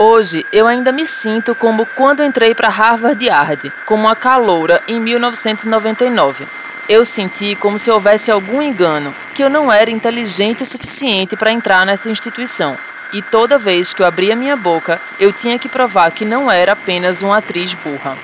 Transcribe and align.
Hoje 0.00 0.46
eu 0.52 0.68
ainda 0.68 0.92
me 0.92 1.04
sinto 1.04 1.56
como 1.56 1.84
quando 1.84 2.22
entrei 2.22 2.54
para 2.54 2.68
Harvard 2.68 3.24
Yard, 3.24 3.72
como 3.84 4.04
uma 4.04 4.14
caloura 4.14 4.80
em 4.86 5.00
1999. 5.00 6.46
Eu 6.88 7.04
senti 7.04 7.56
como 7.56 7.76
se 7.80 7.90
houvesse 7.90 8.30
algum 8.30 8.62
engano, 8.62 9.12
que 9.34 9.42
eu 9.42 9.50
não 9.50 9.72
era 9.72 9.90
inteligente 9.90 10.62
o 10.62 10.66
suficiente 10.66 11.36
para 11.36 11.50
entrar 11.50 11.84
nessa 11.84 12.08
instituição. 12.08 12.78
E 13.12 13.20
toda 13.22 13.58
vez 13.58 13.92
que 13.92 14.00
eu 14.00 14.06
abria 14.06 14.36
minha 14.36 14.54
boca, 14.54 15.00
eu 15.18 15.32
tinha 15.32 15.58
que 15.58 15.68
provar 15.68 16.12
que 16.12 16.24
não 16.24 16.48
era 16.48 16.74
apenas 16.74 17.20
uma 17.20 17.38
atriz 17.38 17.74
burra. 17.74 18.16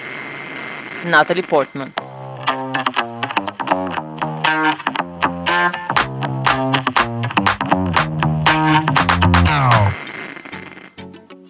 Natalie 1.05 1.43
Portman. 1.43 1.89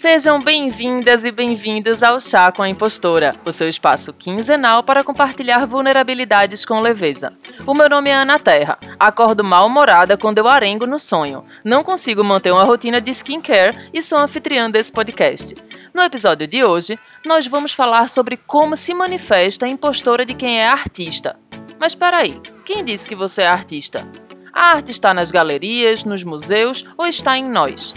Sejam 0.04 0.38
bem-vindas 0.38 1.24
e 1.24 1.32
bem-vindos 1.32 2.02
ao 2.02 2.20
Chá 2.20 2.52
com 2.52 2.62
a 2.62 2.68
Impostora, 2.68 3.34
o 3.42 3.50
seu 3.50 3.70
espaço 3.70 4.12
quinzenal 4.12 4.82
para 4.82 5.02
compartilhar 5.02 5.64
vulnerabilidades 5.64 6.62
com 6.66 6.78
leveza. 6.82 7.32
O 7.66 7.72
meu 7.72 7.88
nome 7.88 8.10
é 8.10 8.14
Ana 8.14 8.38
Terra. 8.38 8.78
Acordo 9.00 9.42
mal-humorada 9.42 10.18
quando 10.18 10.36
eu 10.36 10.46
arengo 10.46 10.86
no 10.86 10.98
sonho. 10.98 11.42
Não 11.64 11.82
consigo 11.82 12.22
manter 12.22 12.52
uma 12.52 12.64
rotina 12.64 13.00
de 13.00 13.12
skincare 13.12 13.88
e 13.94 14.02
sou 14.02 14.18
anfitriã 14.18 14.70
desse 14.70 14.92
podcast. 14.92 15.54
No 15.94 16.02
episódio 16.02 16.46
de 16.46 16.62
hoje, 16.62 16.98
nós 17.24 17.46
vamos 17.46 17.72
falar 17.72 18.10
sobre 18.10 18.36
como 18.36 18.76
se 18.76 18.92
manifesta 18.92 19.64
a 19.64 19.70
impostora 19.70 20.26
de 20.26 20.34
quem 20.34 20.60
é 20.60 20.66
artista. 20.66 21.34
Mas 21.80 21.94
peraí, 21.94 22.38
quem 22.66 22.84
disse 22.84 23.08
que 23.08 23.14
você 23.14 23.40
é 23.40 23.48
artista? 23.48 24.06
A 24.52 24.64
arte 24.64 24.92
está 24.92 25.14
nas 25.14 25.30
galerias, 25.30 26.04
nos 26.04 26.22
museus 26.22 26.84
ou 26.98 27.06
está 27.06 27.38
em 27.38 27.48
nós? 27.48 27.94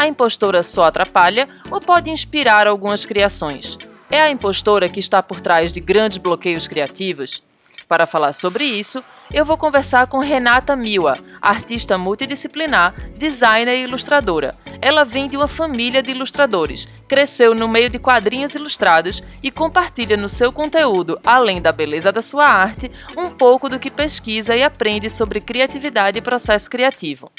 A 0.00 0.06
impostora 0.06 0.62
só 0.62 0.86
atrapalha 0.86 1.46
ou 1.70 1.78
pode 1.78 2.08
inspirar 2.08 2.66
algumas 2.66 3.04
criações? 3.04 3.76
É 4.10 4.18
a 4.18 4.30
impostora 4.30 4.88
que 4.88 4.98
está 4.98 5.22
por 5.22 5.42
trás 5.42 5.70
de 5.70 5.78
grandes 5.78 6.16
bloqueios 6.16 6.66
criativos? 6.66 7.42
Para 7.86 8.06
falar 8.06 8.32
sobre 8.32 8.64
isso, 8.64 9.04
eu 9.30 9.44
vou 9.44 9.58
conversar 9.58 10.06
com 10.06 10.18
Renata 10.18 10.74
Miwa, 10.74 11.16
artista 11.38 11.98
multidisciplinar, 11.98 12.94
designer 13.18 13.76
e 13.76 13.82
ilustradora. 13.82 14.56
Ela 14.80 15.04
vem 15.04 15.26
de 15.26 15.36
uma 15.36 15.46
família 15.46 16.02
de 16.02 16.12
ilustradores, 16.12 16.88
cresceu 17.06 17.54
no 17.54 17.68
meio 17.68 17.90
de 17.90 17.98
quadrinhos 17.98 18.54
ilustrados 18.54 19.22
e 19.42 19.50
compartilha 19.50 20.16
no 20.16 20.30
seu 20.30 20.50
conteúdo, 20.50 21.20
além 21.22 21.60
da 21.60 21.72
beleza 21.72 22.10
da 22.10 22.22
sua 22.22 22.46
arte, 22.46 22.90
um 23.14 23.28
pouco 23.28 23.68
do 23.68 23.78
que 23.78 23.90
pesquisa 23.90 24.56
e 24.56 24.62
aprende 24.62 25.10
sobre 25.10 25.42
criatividade 25.42 26.16
e 26.16 26.22
processo 26.22 26.70
criativo. 26.70 27.30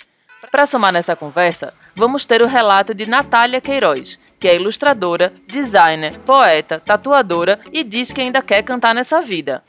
Para 0.49 0.65
somar 0.65 0.91
nessa 0.91 1.15
conversa, 1.15 1.73
vamos 1.95 2.25
ter 2.25 2.41
o 2.41 2.47
relato 2.47 2.93
de 2.93 3.05
Natália 3.05 3.61
Queiroz, 3.61 4.17
que 4.39 4.47
é 4.47 4.55
ilustradora, 4.55 5.31
designer, 5.45 6.17
poeta, 6.19 6.79
tatuadora 6.79 7.59
e 7.71 7.83
diz 7.83 8.11
que 8.11 8.21
ainda 8.21 8.41
quer 8.41 8.63
cantar 8.63 8.95
nessa 8.95 9.21
vida. 9.21 9.63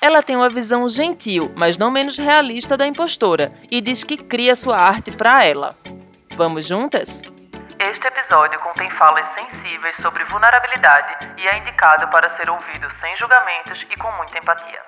Ela 0.00 0.22
tem 0.22 0.34
uma 0.34 0.48
visão 0.48 0.88
gentil, 0.88 1.52
mas 1.58 1.76
não 1.76 1.90
menos 1.90 2.16
realista 2.16 2.74
da 2.74 2.86
impostora 2.86 3.52
e 3.70 3.82
diz 3.82 4.02
que 4.02 4.16
cria 4.16 4.56
sua 4.56 4.78
arte 4.78 5.10
para 5.10 5.44
ela. 5.44 5.76
Vamos 6.30 6.66
juntas? 6.66 7.22
Este 7.78 8.06
episódio 8.06 8.58
contém 8.60 8.90
falas 8.90 9.26
sensíveis 9.34 9.96
sobre 9.96 10.24
vulnerabilidade 10.24 11.32
e 11.38 11.46
é 11.46 11.58
indicado 11.58 12.08
para 12.08 12.30
ser 12.30 12.48
ouvido 12.48 12.90
sem 12.92 13.14
julgamentos 13.16 13.86
e 13.90 13.96
com 13.96 14.10
muita 14.12 14.38
empatia. 14.38 14.82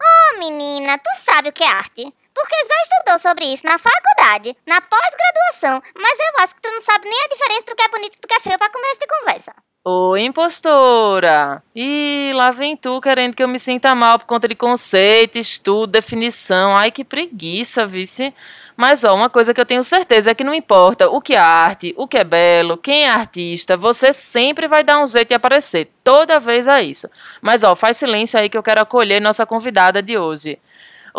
Oh, 0.00 0.38
menina, 0.38 0.98
tu 0.98 1.10
sabe 1.14 1.50
o 1.50 1.52
que 1.52 1.62
é 1.62 1.68
arte? 1.68 2.14
Porque 2.38 2.54
já 2.54 2.82
estudou 2.82 3.18
sobre 3.18 3.52
isso 3.52 3.66
na 3.66 3.80
faculdade, 3.80 4.56
na 4.64 4.80
pós-graduação, 4.80 5.82
mas 6.00 6.18
eu 6.20 6.42
acho 6.44 6.54
que 6.54 6.62
tu 6.62 6.70
não 6.70 6.80
sabe 6.80 7.08
nem 7.08 7.20
a 7.20 7.28
diferença 7.28 7.66
do 7.66 7.74
que 7.74 7.82
é 7.82 7.88
bonito 7.88 8.16
e 8.16 8.20
do 8.20 8.28
que 8.28 8.34
é 8.34 8.38
feio 8.38 8.56
para 8.56 8.70
começo 8.70 9.00
de 9.00 9.06
conversa. 9.08 9.52
Ô, 9.84 10.16
impostora! 10.16 11.60
Ih, 11.74 12.32
lá 12.34 12.52
vem 12.52 12.76
tu 12.76 13.00
querendo 13.00 13.34
que 13.34 13.42
eu 13.42 13.48
me 13.48 13.58
sinta 13.58 13.92
mal 13.92 14.20
por 14.20 14.26
conta 14.26 14.46
de 14.46 14.54
conceito, 14.54 15.36
estudo, 15.36 15.90
definição. 15.90 16.76
Ai, 16.76 16.92
que 16.92 17.02
preguiça, 17.02 17.84
vice. 17.84 18.32
Mas, 18.76 19.02
ó, 19.02 19.16
uma 19.16 19.28
coisa 19.28 19.52
que 19.52 19.60
eu 19.60 19.66
tenho 19.66 19.82
certeza 19.82 20.30
é 20.30 20.34
que 20.34 20.44
não 20.44 20.54
importa 20.54 21.08
o 21.08 21.20
que 21.20 21.34
é 21.34 21.38
arte, 21.38 21.92
o 21.96 22.06
que 22.06 22.18
é 22.18 22.22
belo, 22.22 22.76
quem 22.76 23.06
é 23.06 23.10
artista, 23.10 23.76
você 23.76 24.12
sempre 24.12 24.68
vai 24.68 24.84
dar 24.84 25.02
um 25.02 25.06
jeito 25.08 25.30
de 25.30 25.34
aparecer. 25.34 25.90
Toda 26.04 26.38
vez 26.38 26.68
é 26.68 26.82
isso. 26.82 27.10
Mas, 27.42 27.64
ó, 27.64 27.74
faz 27.74 27.96
silêncio 27.96 28.38
aí 28.38 28.48
que 28.48 28.56
eu 28.56 28.62
quero 28.62 28.80
acolher 28.80 29.20
nossa 29.20 29.44
convidada 29.44 30.00
de 30.00 30.16
hoje. 30.16 30.60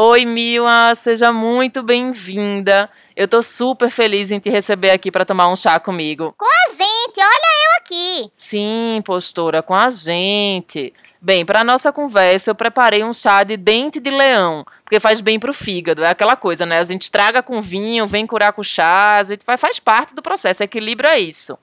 Oi, 0.02 0.24
Mila, 0.24 0.96
seja 0.96 1.34
muito 1.34 1.84
bem-vinda. 1.84 2.90
Eu 3.18 3.28
tô 3.28 3.44
super 3.44 3.92
feliz 3.92 4.32
em 4.32 4.40
te 4.40 4.50
receber 4.50 4.92
aqui 4.92 5.12
para 5.12 5.26
tomar 5.26 5.52
um 5.52 5.58
chá 5.58 5.78
comigo. 5.78 6.34
Com 6.38 6.46
a 6.46 6.74
gente, 6.74 7.18
olha 7.18 7.50
eu 7.66 7.72
aqui. 7.82 8.32
Sim, 8.34 9.02
postura, 9.04 9.62
com 9.62 9.76
a 9.76 9.90
gente. 9.90 10.94
Bem, 11.20 11.46
para 11.46 11.66
nossa 11.66 11.92
conversa, 11.92 12.50
eu 12.50 12.56
preparei 12.56 13.04
um 13.04 13.12
chá 13.12 13.44
de 13.44 13.58
dente 13.58 14.00
de 14.00 14.10
leão, 14.10 14.66
porque 14.86 15.02
faz 15.02 15.20
bem 15.20 15.38
pro 15.38 15.52
fígado. 15.52 16.02
É 16.02 16.12
aquela 16.12 16.38
coisa, 16.38 16.66
né? 16.66 16.78
A 16.78 16.84
gente 16.84 17.02
estraga 17.02 17.44
com 17.44 17.60
vinho, 17.60 18.08
vem 18.08 18.26
curar 18.26 18.54
com 18.54 18.64
chá, 18.64 19.18
a 19.18 19.24
gente 19.24 19.44
faz 19.44 19.82
parte 19.82 20.16
do 20.16 20.22
processo, 20.22 20.64
equilibra 20.64 21.20
isso. 21.20 21.60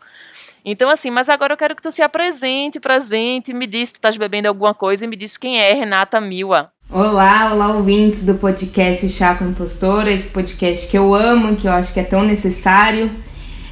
Então, 0.63 0.91
assim, 0.91 1.11
mas 1.11 1.31
agora 1.31 1.55
eu 1.55 1.57
quero 1.57 1.75
que 1.75 1.83
tu 1.83 1.91
se 1.91 2.03
apresente 2.03 2.79
pra 2.81 2.99
gente, 2.99 3.55
me 3.55 3.67
diz 3.67 3.89
se 3.89 3.95
tu 3.95 3.97
estás 3.97 4.19
bebendo 4.19 4.49
alguma 4.49 4.75
coisa 4.75 5.07
e 5.07 5.09
me 5.09 5.17
diz 5.17 5.39
quem 5.39 5.59
é 5.59 5.73
Renata 5.73 6.21
Mila. 6.21 6.71
Olá, 6.89 7.53
olá 7.53 7.75
ouvintes 7.75 8.23
do 8.23 8.37
podcast 8.37 9.09
Chá 9.09 9.35
com 9.35 9.49
Impostora, 9.49 10.13
esse 10.13 10.31
podcast 10.31 10.89
que 10.89 10.97
eu 10.97 11.17
amo, 11.17 11.57
que 11.57 11.67
eu 11.67 11.73
acho 11.73 11.93
que 11.93 11.99
é 11.99 12.05
tão 12.05 12.23
necessário. 12.23 13.11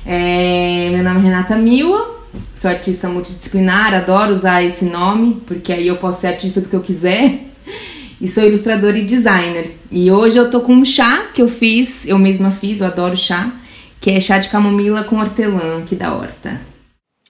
É, 0.04 0.90
meu 0.90 1.04
nome 1.04 1.20
é 1.20 1.22
Renata 1.22 1.54
Mila, 1.54 2.20
sou 2.56 2.68
artista 2.68 3.08
multidisciplinar, 3.08 3.94
adoro 3.94 4.32
usar 4.32 4.64
esse 4.64 4.86
nome, 4.86 5.40
porque 5.46 5.72
aí 5.72 5.86
eu 5.86 5.96
posso 5.98 6.22
ser 6.22 6.26
artista 6.26 6.60
do 6.60 6.68
que 6.68 6.74
eu 6.74 6.80
quiser. 6.80 7.44
E 8.20 8.26
sou 8.26 8.44
ilustradora 8.44 8.98
e 8.98 9.04
designer. 9.04 9.78
E 9.92 10.10
hoje 10.10 10.36
eu 10.36 10.50
tô 10.50 10.60
com 10.60 10.72
um 10.72 10.84
chá 10.84 11.26
que 11.32 11.40
eu 11.40 11.48
fiz, 11.48 12.06
eu 12.08 12.18
mesma 12.18 12.50
fiz, 12.50 12.80
eu 12.80 12.88
adoro 12.88 13.16
chá, 13.16 13.52
que 14.00 14.10
é 14.10 14.20
chá 14.20 14.38
de 14.38 14.48
camomila 14.48 15.04
com 15.04 15.20
hortelã 15.20 15.78
aqui 15.78 15.94
da 15.94 16.12
horta. 16.12 16.73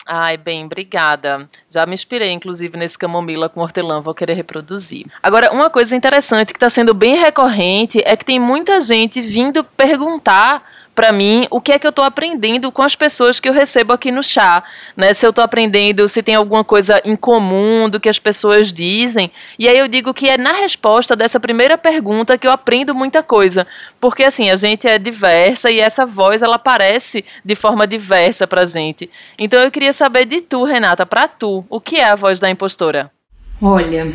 Ai, 0.07 0.37
bem, 0.37 0.67
obrigada. 0.67 1.49
Já 1.71 1.87
me 1.87 1.95
inspirei, 1.95 2.31
inclusive, 2.31 2.77
nesse 2.77 2.99
camomila 2.99 3.49
com 3.49 3.61
hortelã, 3.61 4.01
vou 4.03 4.15
querer 4.15 4.35
reproduzir. 4.35 5.07
Agora, 5.23 5.51
uma 5.53 5.71
coisa 5.71 5.97
interessante 5.97 6.53
que 6.53 6.59
está 6.59 6.69
sendo 6.69 6.93
bem 6.93 7.17
recorrente 7.17 8.03
é 8.05 8.15
que 8.17 8.25
tem 8.25 8.39
muita 8.39 8.81
gente 8.81 9.21
vindo 9.21 9.65
perguntar 9.65 10.63
para 10.95 11.13
mim 11.13 11.47
o 11.51 11.61
que 11.61 11.73
é 11.73 11.79
que 11.79 11.87
eu 11.87 11.91
estou 11.91 12.05
aprendendo 12.05 12.71
com 12.71 12.83
as 12.83 12.95
pessoas 12.95 13.41
que 13.41 13.49
eu 13.49 13.53
recebo 13.53 13.93
aqui 13.93 14.11
no 14.13 14.23
chá, 14.23 14.63
né? 14.97 15.13
Se 15.13 15.27
eu 15.27 15.31
estou 15.31 15.45
aprendendo, 15.45 16.07
se 16.09 16.23
tem 16.23 16.35
alguma 16.35 16.65
coisa 16.65 17.01
em 17.05 17.17
comum 17.17 17.89
do 17.89 17.99
que 17.99 18.09
as 18.09 18.19
pessoas 18.19 18.73
dizem. 18.73 19.31
E 19.59 19.69
aí 19.69 19.79
eu 19.79 19.89
digo 19.89 20.15
que 20.15 20.29
é 20.29 20.39
na 20.39 20.53
resposta 20.53 21.17
dessa 21.17 21.41
primeira 21.41 21.77
pergunta 21.77 22.39
que 22.39 22.47
eu 22.47 22.53
aprendo 22.53 22.95
muita 22.95 23.23
coisa, 23.23 23.67
porque 24.01 24.25
assim, 24.25 24.51
a 24.51 24.57
gente 24.57 24.87
é 24.87 24.99
diversa 24.99 25.71
e 25.71 25.81
essa 25.81 26.07
voz 26.07 26.43
ela 26.43 26.57
aparece 26.57 27.25
de 27.45 27.55
forma 27.55 27.87
diversa 27.87 28.47
pra 28.47 28.65
gente. 28.65 29.11
Então 29.39 29.61
eu 29.61 29.71
queria 29.71 29.93
saber 29.93 30.25
de 30.25 30.41
tu, 30.41 30.65
Renata, 30.65 31.05
para 31.05 31.27
tu, 31.29 31.65
o 31.69 31.81
que 31.81 31.97
é 31.97 32.05
a 32.05 32.15
voz 32.15 32.39
da 32.39 32.51
impostora? 32.51 33.11
Olha, 33.61 34.07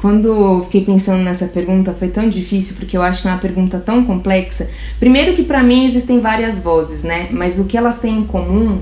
quando 0.00 0.28
eu 0.28 0.62
fiquei 0.64 0.82
pensando 0.82 1.22
nessa 1.22 1.46
pergunta, 1.46 1.92
foi 1.92 2.08
tão 2.08 2.26
difícil 2.28 2.76
porque 2.76 2.96
eu 2.96 3.02
acho 3.02 3.20
que 3.20 3.28
é 3.28 3.30
uma 3.30 3.38
pergunta 3.38 3.78
tão 3.78 4.02
complexa. 4.02 4.70
Primeiro 4.98 5.34
que 5.34 5.42
para 5.42 5.62
mim 5.62 5.84
existem 5.84 6.20
várias 6.20 6.60
vozes, 6.60 7.02
né? 7.02 7.28
Mas 7.30 7.58
o 7.58 7.66
que 7.66 7.76
elas 7.76 7.98
têm 7.98 8.20
em 8.20 8.24
comum 8.24 8.80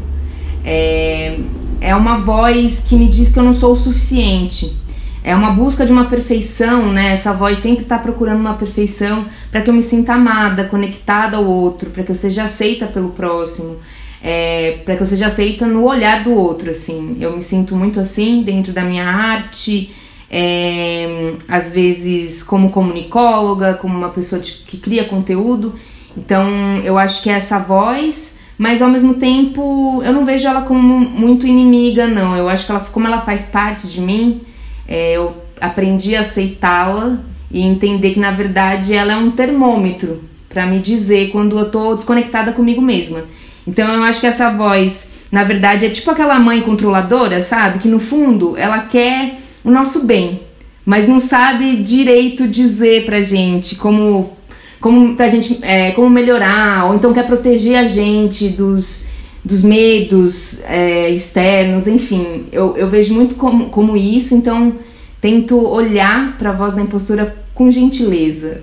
é, 0.64 1.36
é 1.80 1.94
uma 1.96 2.18
voz 2.18 2.84
que 2.88 2.94
me 2.94 3.08
diz 3.08 3.32
que 3.32 3.38
eu 3.38 3.42
não 3.42 3.52
sou 3.52 3.72
o 3.72 3.76
suficiente. 3.76 4.76
É 5.24 5.34
uma 5.34 5.50
busca 5.50 5.84
de 5.84 5.90
uma 5.90 6.04
perfeição, 6.04 6.92
né? 6.92 7.12
Essa 7.12 7.32
voz 7.32 7.58
sempre 7.58 7.82
está 7.82 7.98
procurando 7.98 8.38
uma 8.38 8.54
perfeição 8.54 9.26
para 9.50 9.60
que 9.60 9.68
eu 9.68 9.74
me 9.74 9.82
sinta 9.82 10.12
amada, 10.12 10.64
conectada 10.64 11.36
ao 11.36 11.44
outro, 11.44 11.90
para 11.90 12.04
que 12.04 12.12
eu 12.12 12.14
seja 12.14 12.44
aceita 12.44 12.86
pelo 12.86 13.08
próximo, 13.08 13.76
é, 14.22 14.78
para 14.84 14.94
que 14.94 15.02
eu 15.02 15.06
seja 15.06 15.26
aceita 15.26 15.66
no 15.66 15.84
olhar 15.84 16.22
do 16.22 16.32
outro, 16.32 16.70
assim. 16.70 17.16
Eu 17.20 17.34
me 17.34 17.42
sinto 17.42 17.74
muito 17.74 17.98
assim 17.98 18.42
dentro 18.44 18.72
da 18.72 18.84
minha 18.84 19.04
arte 19.04 19.92
é, 20.30 21.34
às 21.48 21.72
vezes 21.72 22.42
como 22.42 22.70
comunicóloga, 22.70 23.74
como 23.74 23.96
uma 23.96 24.10
pessoa 24.10 24.40
de, 24.40 24.52
que 24.66 24.76
cria 24.76 25.04
conteúdo. 25.04 25.74
Então 26.16 26.46
eu 26.84 26.98
acho 26.98 27.22
que 27.22 27.30
é 27.30 27.34
essa 27.34 27.58
voz, 27.58 28.40
mas 28.56 28.82
ao 28.82 28.88
mesmo 28.88 29.14
tempo 29.14 30.02
eu 30.04 30.12
não 30.12 30.24
vejo 30.24 30.46
ela 30.46 30.62
como 30.62 30.98
muito 30.98 31.46
inimiga, 31.46 32.06
não. 32.06 32.36
Eu 32.36 32.48
acho 32.48 32.66
que 32.66 32.72
ela, 32.72 32.80
como 32.80 33.06
ela 33.06 33.20
faz 33.20 33.46
parte 33.46 33.88
de 33.88 34.00
mim, 34.00 34.42
é, 34.86 35.12
eu 35.12 35.34
aprendi 35.60 36.14
a 36.14 36.20
aceitá-la 36.20 37.18
e 37.50 37.62
entender 37.62 38.12
que 38.12 38.20
na 38.20 38.30
verdade 38.30 38.94
ela 38.94 39.12
é 39.12 39.16
um 39.16 39.30
termômetro 39.30 40.22
para 40.48 40.66
me 40.66 40.78
dizer 40.78 41.30
quando 41.30 41.58
eu 41.58 41.70
tô 41.70 41.94
desconectada 41.94 42.52
comigo 42.52 42.82
mesma. 42.82 43.24
Então 43.66 43.92
eu 43.94 44.02
acho 44.02 44.20
que 44.20 44.26
essa 44.26 44.50
voz, 44.50 45.10
na 45.30 45.44
verdade, 45.44 45.86
é 45.86 45.90
tipo 45.90 46.10
aquela 46.10 46.38
mãe 46.38 46.60
controladora, 46.62 47.40
sabe? 47.40 47.78
Que 47.78 47.88
no 47.88 47.98
fundo 47.98 48.56
ela 48.56 48.80
quer 48.80 49.38
o 49.64 49.70
nosso 49.70 50.06
bem, 50.06 50.42
mas 50.84 51.08
não 51.08 51.20
sabe 51.20 51.76
direito 51.76 52.48
dizer 52.48 53.04
pra 53.04 53.20
gente 53.20 53.76
como 53.76 54.36
como 54.80 55.16
pra 55.16 55.26
gente 55.26 55.58
é, 55.62 55.90
como 55.90 56.08
melhorar 56.08 56.86
ou 56.86 56.94
então 56.94 57.12
quer 57.12 57.26
proteger 57.26 57.76
a 57.76 57.86
gente 57.86 58.48
dos 58.50 59.08
dos 59.44 59.62
medos 59.62 60.62
é, 60.64 61.08
externos, 61.10 61.86
enfim, 61.86 62.46
eu, 62.52 62.76
eu 62.76 62.88
vejo 62.88 63.14
muito 63.14 63.36
como, 63.36 63.70
como 63.70 63.96
isso, 63.96 64.34
então 64.34 64.76
tento 65.20 65.66
olhar 65.66 66.36
para 66.36 66.50
a 66.50 66.52
voz 66.52 66.74
da 66.74 66.82
impostura 66.82 67.34
com 67.54 67.70
gentileza, 67.70 68.62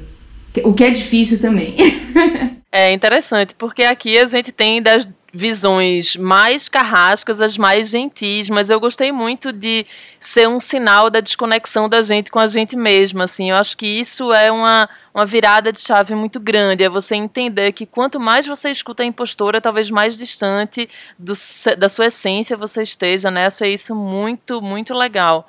o 0.64 0.74
que 0.74 0.84
é 0.84 0.92
difícil 0.92 1.42
também. 1.42 1.74
é 2.72 2.94
interessante, 2.94 3.56
porque 3.58 3.84
aqui 3.84 4.18
a 4.18 4.26
gente 4.26 4.52
tem 4.52 4.82
das 4.82 5.08
visões 5.36 6.16
mais 6.16 6.70
carrascas, 6.70 7.42
as 7.42 7.58
mais 7.58 7.90
gentis, 7.90 8.50
mas 8.50 8.70
eu 8.70 8.80
gostei 8.80 9.12
muito 9.12 9.52
de 9.52 9.86
ser 10.18 10.48
um 10.48 10.62
sinal 10.62 11.10
da 11.10 11.20
desconexão 11.20 11.90
da 11.90 12.02
gente 12.02 12.32
com 12.32 12.40
a 12.40 12.48
gente 12.48 12.78
mesma, 12.78 13.26
assim, 13.26 13.50
eu 13.50 13.58
acho 13.58 13.76
que 13.76 13.86
isso 13.86 14.32
é 14.32 14.50
uma, 14.50 14.90
uma 15.14 15.26
virada 15.26 15.74
de 15.74 15.82
chave 15.82 16.16
muito 16.16 16.40
grande, 16.40 16.86
é 16.86 16.90
você 16.90 17.16
entender 17.16 17.74
que 17.74 17.86
quanto 17.86 18.18
mais 18.18 18.48
você 18.48 18.72
escuta 18.72 19.04
a 19.04 19.06
impostora, 19.06 19.60
talvez 19.60 19.92
mais 19.92 20.18
distante 20.18 20.90
do, 21.20 21.34
da 21.78 21.90
sua 21.90 22.06
essência 22.06 22.56
você 22.56 22.84
esteja, 22.84 23.30
né, 23.30 23.44
eu 23.44 23.48
achei 23.48 23.74
isso 23.74 23.94
muito, 23.94 24.62
muito 24.62 24.94
legal. 24.94 25.46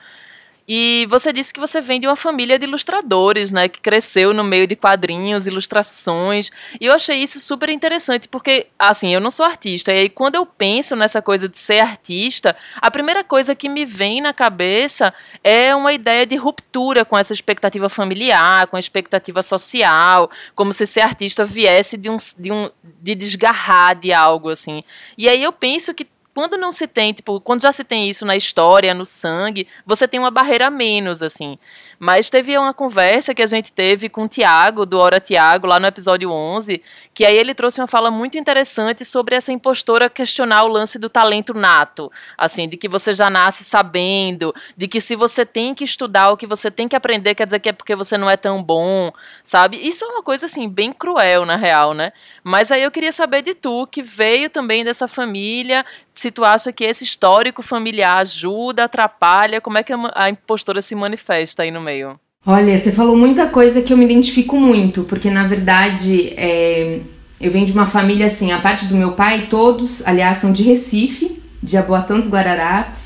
E 0.68 1.06
você 1.08 1.32
disse 1.32 1.52
que 1.52 1.60
você 1.60 1.80
vem 1.80 2.00
de 2.00 2.06
uma 2.06 2.16
família 2.16 2.58
de 2.58 2.66
ilustradores, 2.66 3.52
né? 3.52 3.68
Que 3.68 3.80
cresceu 3.80 4.34
no 4.34 4.42
meio 4.42 4.66
de 4.66 4.74
quadrinhos, 4.74 5.46
ilustrações. 5.46 6.50
E 6.80 6.86
eu 6.86 6.92
achei 6.92 7.18
isso 7.18 7.38
super 7.38 7.68
interessante, 7.68 8.26
porque, 8.28 8.66
assim, 8.78 9.14
eu 9.14 9.20
não 9.20 9.30
sou 9.30 9.46
artista. 9.46 9.92
E 9.92 9.98
aí, 9.98 10.08
quando 10.08 10.34
eu 10.34 10.44
penso 10.44 10.96
nessa 10.96 11.22
coisa 11.22 11.48
de 11.48 11.58
ser 11.58 11.80
artista, 11.80 12.56
a 12.76 12.90
primeira 12.90 13.22
coisa 13.22 13.54
que 13.54 13.68
me 13.68 13.84
vem 13.84 14.20
na 14.20 14.32
cabeça 14.32 15.14
é 15.44 15.74
uma 15.74 15.92
ideia 15.92 16.26
de 16.26 16.36
ruptura 16.36 17.04
com 17.04 17.16
essa 17.16 17.32
expectativa 17.32 17.88
familiar, 17.88 18.66
com 18.66 18.76
a 18.76 18.80
expectativa 18.80 19.42
social, 19.42 20.30
como 20.54 20.72
se 20.72 20.86
ser 20.86 21.00
artista 21.00 21.44
viesse 21.44 21.96
de 21.96 22.10
um, 22.10 22.16
de 22.38 22.50
um 22.52 22.70
de 23.00 23.14
desgarrar 23.14 23.94
de 23.94 24.12
algo, 24.12 24.48
assim. 24.48 24.82
E 25.16 25.28
aí 25.28 25.42
eu 25.42 25.52
penso 25.52 25.94
que 25.94 26.06
quando 26.36 26.58
não 26.58 26.70
se 26.70 26.86
tem, 26.86 27.14
tipo, 27.14 27.40
quando 27.40 27.62
já 27.62 27.72
se 27.72 27.82
tem 27.82 28.10
isso 28.10 28.26
na 28.26 28.36
história, 28.36 28.92
no 28.92 29.06
sangue, 29.06 29.66
você 29.86 30.06
tem 30.06 30.20
uma 30.20 30.30
barreira 30.30 30.68
menos, 30.68 31.22
assim. 31.22 31.58
Mas 31.98 32.28
teve 32.28 32.56
uma 32.58 32.74
conversa 32.74 33.34
que 33.34 33.42
a 33.42 33.46
gente 33.46 33.72
teve 33.72 34.08
com 34.08 34.24
o 34.24 34.28
Tiago, 34.28 34.84
do 34.84 34.98
Hora 34.98 35.18
Tiago, 35.18 35.66
lá 35.66 35.80
no 35.80 35.86
episódio 35.86 36.30
11, 36.30 36.82
que 37.14 37.24
aí 37.24 37.36
ele 37.36 37.54
trouxe 37.54 37.80
uma 37.80 37.86
fala 37.86 38.10
muito 38.10 38.36
interessante 38.36 39.04
sobre 39.04 39.34
essa 39.34 39.52
impostora 39.52 40.10
questionar 40.10 40.64
o 40.64 40.68
lance 40.68 40.98
do 40.98 41.08
talento 41.08 41.54
nato, 41.54 42.12
assim, 42.36 42.68
de 42.68 42.76
que 42.76 42.88
você 42.88 43.12
já 43.12 43.30
nasce 43.30 43.64
sabendo, 43.64 44.54
de 44.76 44.86
que 44.86 45.00
se 45.00 45.16
você 45.16 45.46
tem 45.46 45.74
que 45.74 45.84
estudar 45.84 46.30
o 46.30 46.36
que 46.36 46.46
você 46.46 46.70
tem 46.70 46.86
que 46.86 46.96
aprender, 46.96 47.34
quer 47.34 47.46
dizer 47.46 47.60
que 47.60 47.70
é 47.70 47.72
porque 47.72 47.96
você 47.96 48.18
não 48.18 48.28
é 48.28 48.36
tão 48.36 48.62
bom, 48.62 49.10
sabe? 49.42 49.76
Isso 49.76 50.04
é 50.04 50.08
uma 50.08 50.22
coisa, 50.22 50.46
assim, 50.46 50.68
bem 50.68 50.92
cruel, 50.92 51.46
na 51.46 51.56
real, 51.56 51.94
né? 51.94 52.12
Mas 52.44 52.70
aí 52.70 52.82
eu 52.82 52.90
queria 52.90 53.12
saber 53.12 53.42
de 53.42 53.54
tu, 53.54 53.86
que 53.86 54.02
veio 54.02 54.50
também 54.50 54.84
dessa 54.84 55.08
família, 55.08 55.84
se 56.14 56.30
tu 56.30 56.44
acha 56.44 56.72
que 56.72 56.84
esse 56.84 57.04
histórico 57.04 57.62
familiar 57.62 58.18
ajuda, 58.18 58.84
atrapalha, 58.84 59.60
como 59.60 59.76
é 59.78 59.82
que 59.82 59.92
a 60.14 60.28
impostora 60.30 60.80
se 60.80 60.94
manifesta 60.94 61.62
aí 61.62 61.70
no 61.70 61.80
meio? 61.86 62.18
Olha, 62.44 62.76
você 62.78 62.92
falou 62.92 63.16
muita 63.16 63.46
coisa 63.46 63.80
que 63.80 63.92
eu 63.92 63.96
me 63.96 64.04
identifico 64.04 64.56
muito, 64.56 65.04
porque 65.04 65.30
na 65.30 65.46
verdade 65.46 66.32
é, 66.36 67.00
eu 67.40 67.50
venho 67.50 67.66
de 67.66 67.72
uma 67.72 67.86
família 67.86 68.26
assim, 68.26 68.52
a 68.52 68.58
parte 68.58 68.86
do 68.86 68.96
meu 68.96 69.12
pai, 69.12 69.46
todos, 69.48 70.06
aliás, 70.06 70.38
são 70.38 70.52
de 70.52 70.62
Recife, 70.62 71.40
de 71.62 71.76
Aboatã 71.76 72.18
dos 72.18 72.28
Guararapes. 72.28 73.00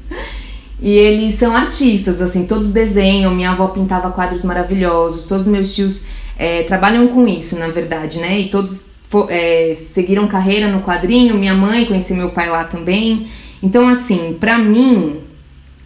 e 0.80 0.90
eles 0.90 1.34
são 1.34 1.54
artistas, 1.56 2.20
assim, 2.20 2.46
todos 2.46 2.70
desenham. 2.70 3.34
Minha 3.34 3.50
avó 3.50 3.68
pintava 3.68 4.10
quadros 4.10 4.44
maravilhosos, 4.44 5.26
todos 5.26 5.46
meus 5.46 5.74
tios 5.74 6.06
é, 6.38 6.62
trabalham 6.62 7.08
com 7.08 7.26
isso, 7.26 7.58
na 7.58 7.68
verdade, 7.68 8.18
né? 8.18 8.38
E 8.38 8.48
todos 8.48 8.86
é, 9.28 9.72
seguiram 9.74 10.28
carreira 10.28 10.68
no 10.68 10.82
quadrinho. 10.82 11.34
Minha 11.34 11.54
mãe, 11.54 11.86
conheci 11.86 12.14
meu 12.14 12.30
pai 12.30 12.48
lá 12.48 12.64
também. 12.64 13.26
Então, 13.62 13.88
assim, 13.88 14.36
pra 14.38 14.58
mim, 14.58 15.20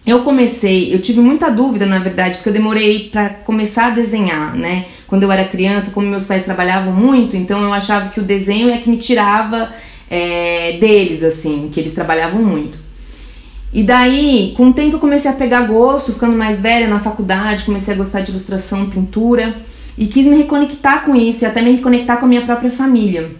eu 0.07 0.21
comecei, 0.23 0.95
eu 0.95 1.01
tive 1.01 1.21
muita 1.21 1.51
dúvida, 1.51 1.87
na 1.87 1.99
verdade, 1.99 2.37
porque 2.37 2.51
eu 2.51 2.53
demorei 2.53 3.09
para 3.09 3.31
começar 3.31 3.87
a 3.87 3.91
desenhar, 3.91 4.55
né? 4.55 4.85
Quando 5.07 5.23
eu 5.23 5.33
era 5.33 5.45
criança, 5.45 5.93
como 5.93 6.07
meus 6.07 6.27
pais 6.27 6.45
trabalhavam 6.45 6.93
muito, 6.93 7.37
então 7.37 7.63
eu 7.63 7.73
achava 7.73 8.11
que 8.11 8.21
o 8.21 8.23
desenho 8.23 8.69
é 8.69 8.79
que 8.79 8.91
me 8.91 8.99
tirava 8.99 9.71
é, 10.11 10.77
deles, 10.79 11.25
assim, 11.25 11.71
que 11.73 11.81
eles 11.81 11.95
trabalhavam 11.95 12.43
muito. 12.43 12.79
E 13.73 13.83
daí, 13.83 14.53
com 14.57 14.69
o 14.69 14.73
tempo, 14.73 14.97
eu 14.97 15.01
comecei 15.01 15.31
a 15.31 15.35
pegar 15.35 15.63
gosto, 15.63 16.13
ficando 16.13 16.37
mais 16.37 16.61
velha 16.61 16.87
na 16.87 17.01
faculdade, 17.01 17.65
comecei 17.65 17.95
a 17.95 17.97
gostar 17.97 18.21
de 18.21 18.31
ilustração, 18.31 18.91
pintura, 18.91 19.57
e 19.97 20.07
quis 20.07 20.27
me 20.27 20.37
reconectar 20.37 21.05
com 21.05 21.17
isso 21.17 21.45
e 21.45 21.47
até 21.47 21.63
me 21.63 21.73
reconectar 21.73 22.19
com 22.19 22.27
a 22.27 22.29
minha 22.29 22.43
própria 22.43 22.71
família. 22.71 23.31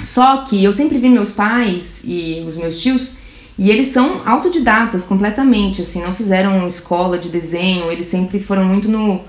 Só 0.00 0.38
que 0.38 0.62
eu 0.62 0.72
sempre 0.72 0.98
vi 0.98 1.08
meus 1.08 1.32
pais 1.32 2.02
e 2.06 2.44
os 2.46 2.56
meus 2.56 2.80
tios 2.80 3.18
e 3.58 3.70
eles 3.70 3.88
são 3.88 4.20
autodidatas 4.26 5.06
completamente, 5.06 5.80
assim, 5.80 6.02
não 6.02 6.14
fizeram 6.14 6.66
escola 6.66 7.18
de 7.18 7.28
desenho, 7.28 7.90
eles 7.90 8.06
sempre 8.06 8.38
foram 8.38 8.64
muito 8.64 8.88
no, 8.88 9.22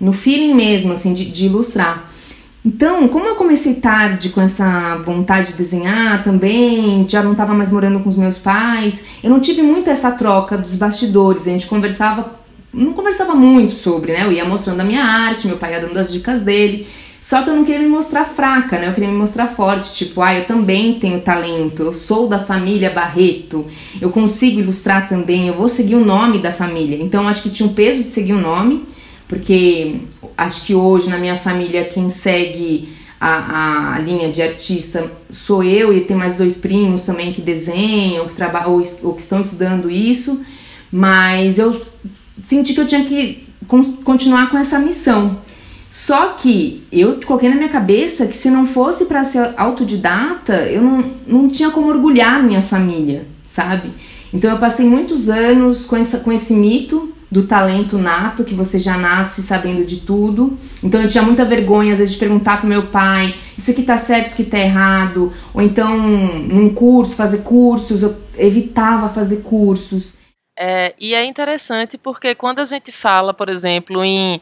no 0.00 0.12
feeling 0.12 0.54
mesmo, 0.54 0.92
assim, 0.92 1.12
de, 1.12 1.26
de 1.26 1.46
ilustrar. 1.46 2.10
Então, 2.64 3.06
como 3.06 3.26
eu 3.26 3.36
comecei 3.36 3.74
tarde 3.74 4.30
com 4.30 4.40
essa 4.40 4.96
vontade 5.04 5.52
de 5.52 5.58
desenhar 5.58 6.24
também, 6.24 7.06
já 7.08 7.22
não 7.22 7.30
estava 7.32 7.54
mais 7.54 7.70
morando 7.70 8.00
com 8.00 8.08
os 8.08 8.16
meus 8.16 8.38
pais, 8.38 9.04
eu 9.22 9.30
não 9.30 9.38
tive 9.38 9.62
muito 9.62 9.88
essa 9.88 10.10
troca 10.10 10.58
dos 10.58 10.74
bastidores, 10.74 11.46
a 11.46 11.50
gente 11.50 11.68
conversava, 11.68 12.34
não 12.74 12.92
conversava 12.92 13.36
muito 13.36 13.74
sobre, 13.74 14.12
né? 14.12 14.24
Eu 14.24 14.32
ia 14.32 14.44
mostrando 14.44 14.80
a 14.80 14.84
minha 14.84 15.04
arte, 15.04 15.46
meu 15.46 15.58
pai 15.58 15.74
ia 15.74 15.80
dando 15.80 15.96
as 15.96 16.12
dicas 16.12 16.40
dele, 16.40 16.88
só 17.26 17.42
que 17.42 17.50
eu 17.50 17.56
não 17.56 17.64
queria 17.64 17.80
me 17.80 17.88
mostrar 17.88 18.24
fraca, 18.24 18.78
né? 18.78 18.86
Eu 18.86 18.94
queria 18.94 19.08
me 19.08 19.16
mostrar 19.16 19.48
forte, 19.48 19.92
tipo, 19.92 20.22
ah, 20.22 20.32
eu 20.32 20.44
também 20.44 20.94
tenho 20.94 21.20
talento, 21.20 21.82
eu 21.82 21.92
sou 21.92 22.28
da 22.28 22.38
família 22.38 22.88
Barreto, 22.88 23.66
eu 24.00 24.10
consigo 24.10 24.60
ilustrar 24.60 25.08
também, 25.08 25.48
eu 25.48 25.54
vou 25.54 25.66
seguir 25.66 25.96
o 25.96 26.04
nome 26.04 26.38
da 26.38 26.52
família. 26.52 26.96
Então 27.02 27.26
acho 27.26 27.42
que 27.42 27.50
tinha 27.50 27.68
um 27.68 27.74
peso 27.74 28.04
de 28.04 28.10
seguir 28.10 28.32
o 28.32 28.40
nome, 28.40 28.86
porque 29.26 30.02
acho 30.38 30.66
que 30.66 30.72
hoje 30.76 31.10
na 31.10 31.18
minha 31.18 31.34
família 31.34 31.84
quem 31.86 32.08
segue 32.08 32.90
a, 33.20 33.96
a 33.96 33.98
linha 33.98 34.30
de 34.30 34.40
artista 34.40 35.10
sou 35.28 35.64
eu 35.64 35.92
e 35.92 36.02
tem 36.02 36.16
mais 36.16 36.36
dois 36.36 36.58
primos 36.58 37.02
também 37.02 37.32
que 37.32 37.40
desenham, 37.40 38.28
que 38.28 38.34
trabalham 38.34 38.70
ou, 38.70 38.82
ou 39.02 39.14
que 39.14 39.22
estão 39.22 39.40
estudando 39.40 39.90
isso, 39.90 40.46
mas 40.92 41.58
eu 41.58 41.84
senti 42.40 42.72
que 42.72 42.80
eu 42.80 42.86
tinha 42.86 43.04
que 43.04 43.44
continuar 44.04 44.48
com 44.48 44.56
essa 44.56 44.78
missão. 44.78 45.44
Só 45.88 46.28
que 46.30 46.86
eu 46.90 47.20
coloquei 47.24 47.48
na 47.48 47.56
minha 47.56 47.68
cabeça 47.68 48.26
que 48.26 48.36
se 48.36 48.50
não 48.50 48.66
fosse 48.66 49.06
para 49.06 49.24
ser 49.24 49.54
autodidata, 49.56 50.54
eu 50.66 50.82
não, 50.82 51.10
não 51.26 51.48
tinha 51.48 51.70
como 51.70 51.88
orgulhar 51.88 52.42
minha 52.42 52.62
família, 52.62 53.24
sabe? 53.46 53.90
Então 54.32 54.50
eu 54.50 54.58
passei 54.58 54.86
muitos 54.86 55.28
anos 55.28 55.84
com, 55.86 55.96
essa, 55.96 56.18
com 56.18 56.32
esse 56.32 56.54
mito 56.54 57.14
do 57.30 57.46
talento 57.46 57.98
nato, 57.98 58.44
que 58.44 58.54
você 58.54 58.78
já 58.78 58.96
nasce 58.96 59.42
sabendo 59.42 59.84
de 59.84 59.98
tudo. 59.98 60.56
Então 60.82 61.00
eu 61.00 61.08
tinha 61.08 61.22
muita 61.22 61.44
vergonha, 61.44 61.92
às 61.92 61.98
vezes, 61.98 62.14
de 62.14 62.20
perguntar 62.20 62.58
pro 62.58 62.68
meu 62.68 62.88
pai: 62.88 63.34
isso 63.56 63.70
aqui 63.70 63.82
tá 63.82 63.96
certo, 63.96 64.28
isso 64.28 64.40
aqui 64.40 64.50
tá 64.50 64.58
errado. 64.58 65.32
Ou 65.54 65.62
então, 65.62 65.96
num 65.96 66.72
curso, 66.72 67.16
fazer 67.16 67.38
cursos, 67.38 68.02
eu 68.02 68.16
evitava 68.38 69.08
fazer 69.08 69.42
cursos. 69.42 70.18
É, 70.58 70.94
e 70.98 71.14
é 71.14 71.24
interessante 71.24 71.98
porque 71.98 72.34
quando 72.34 72.60
a 72.60 72.64
gente 72.64 72.90
fala, 72.90 73.34
por 73.34 73.48
exemplo, 73.48 74.02
em 74.02 74.40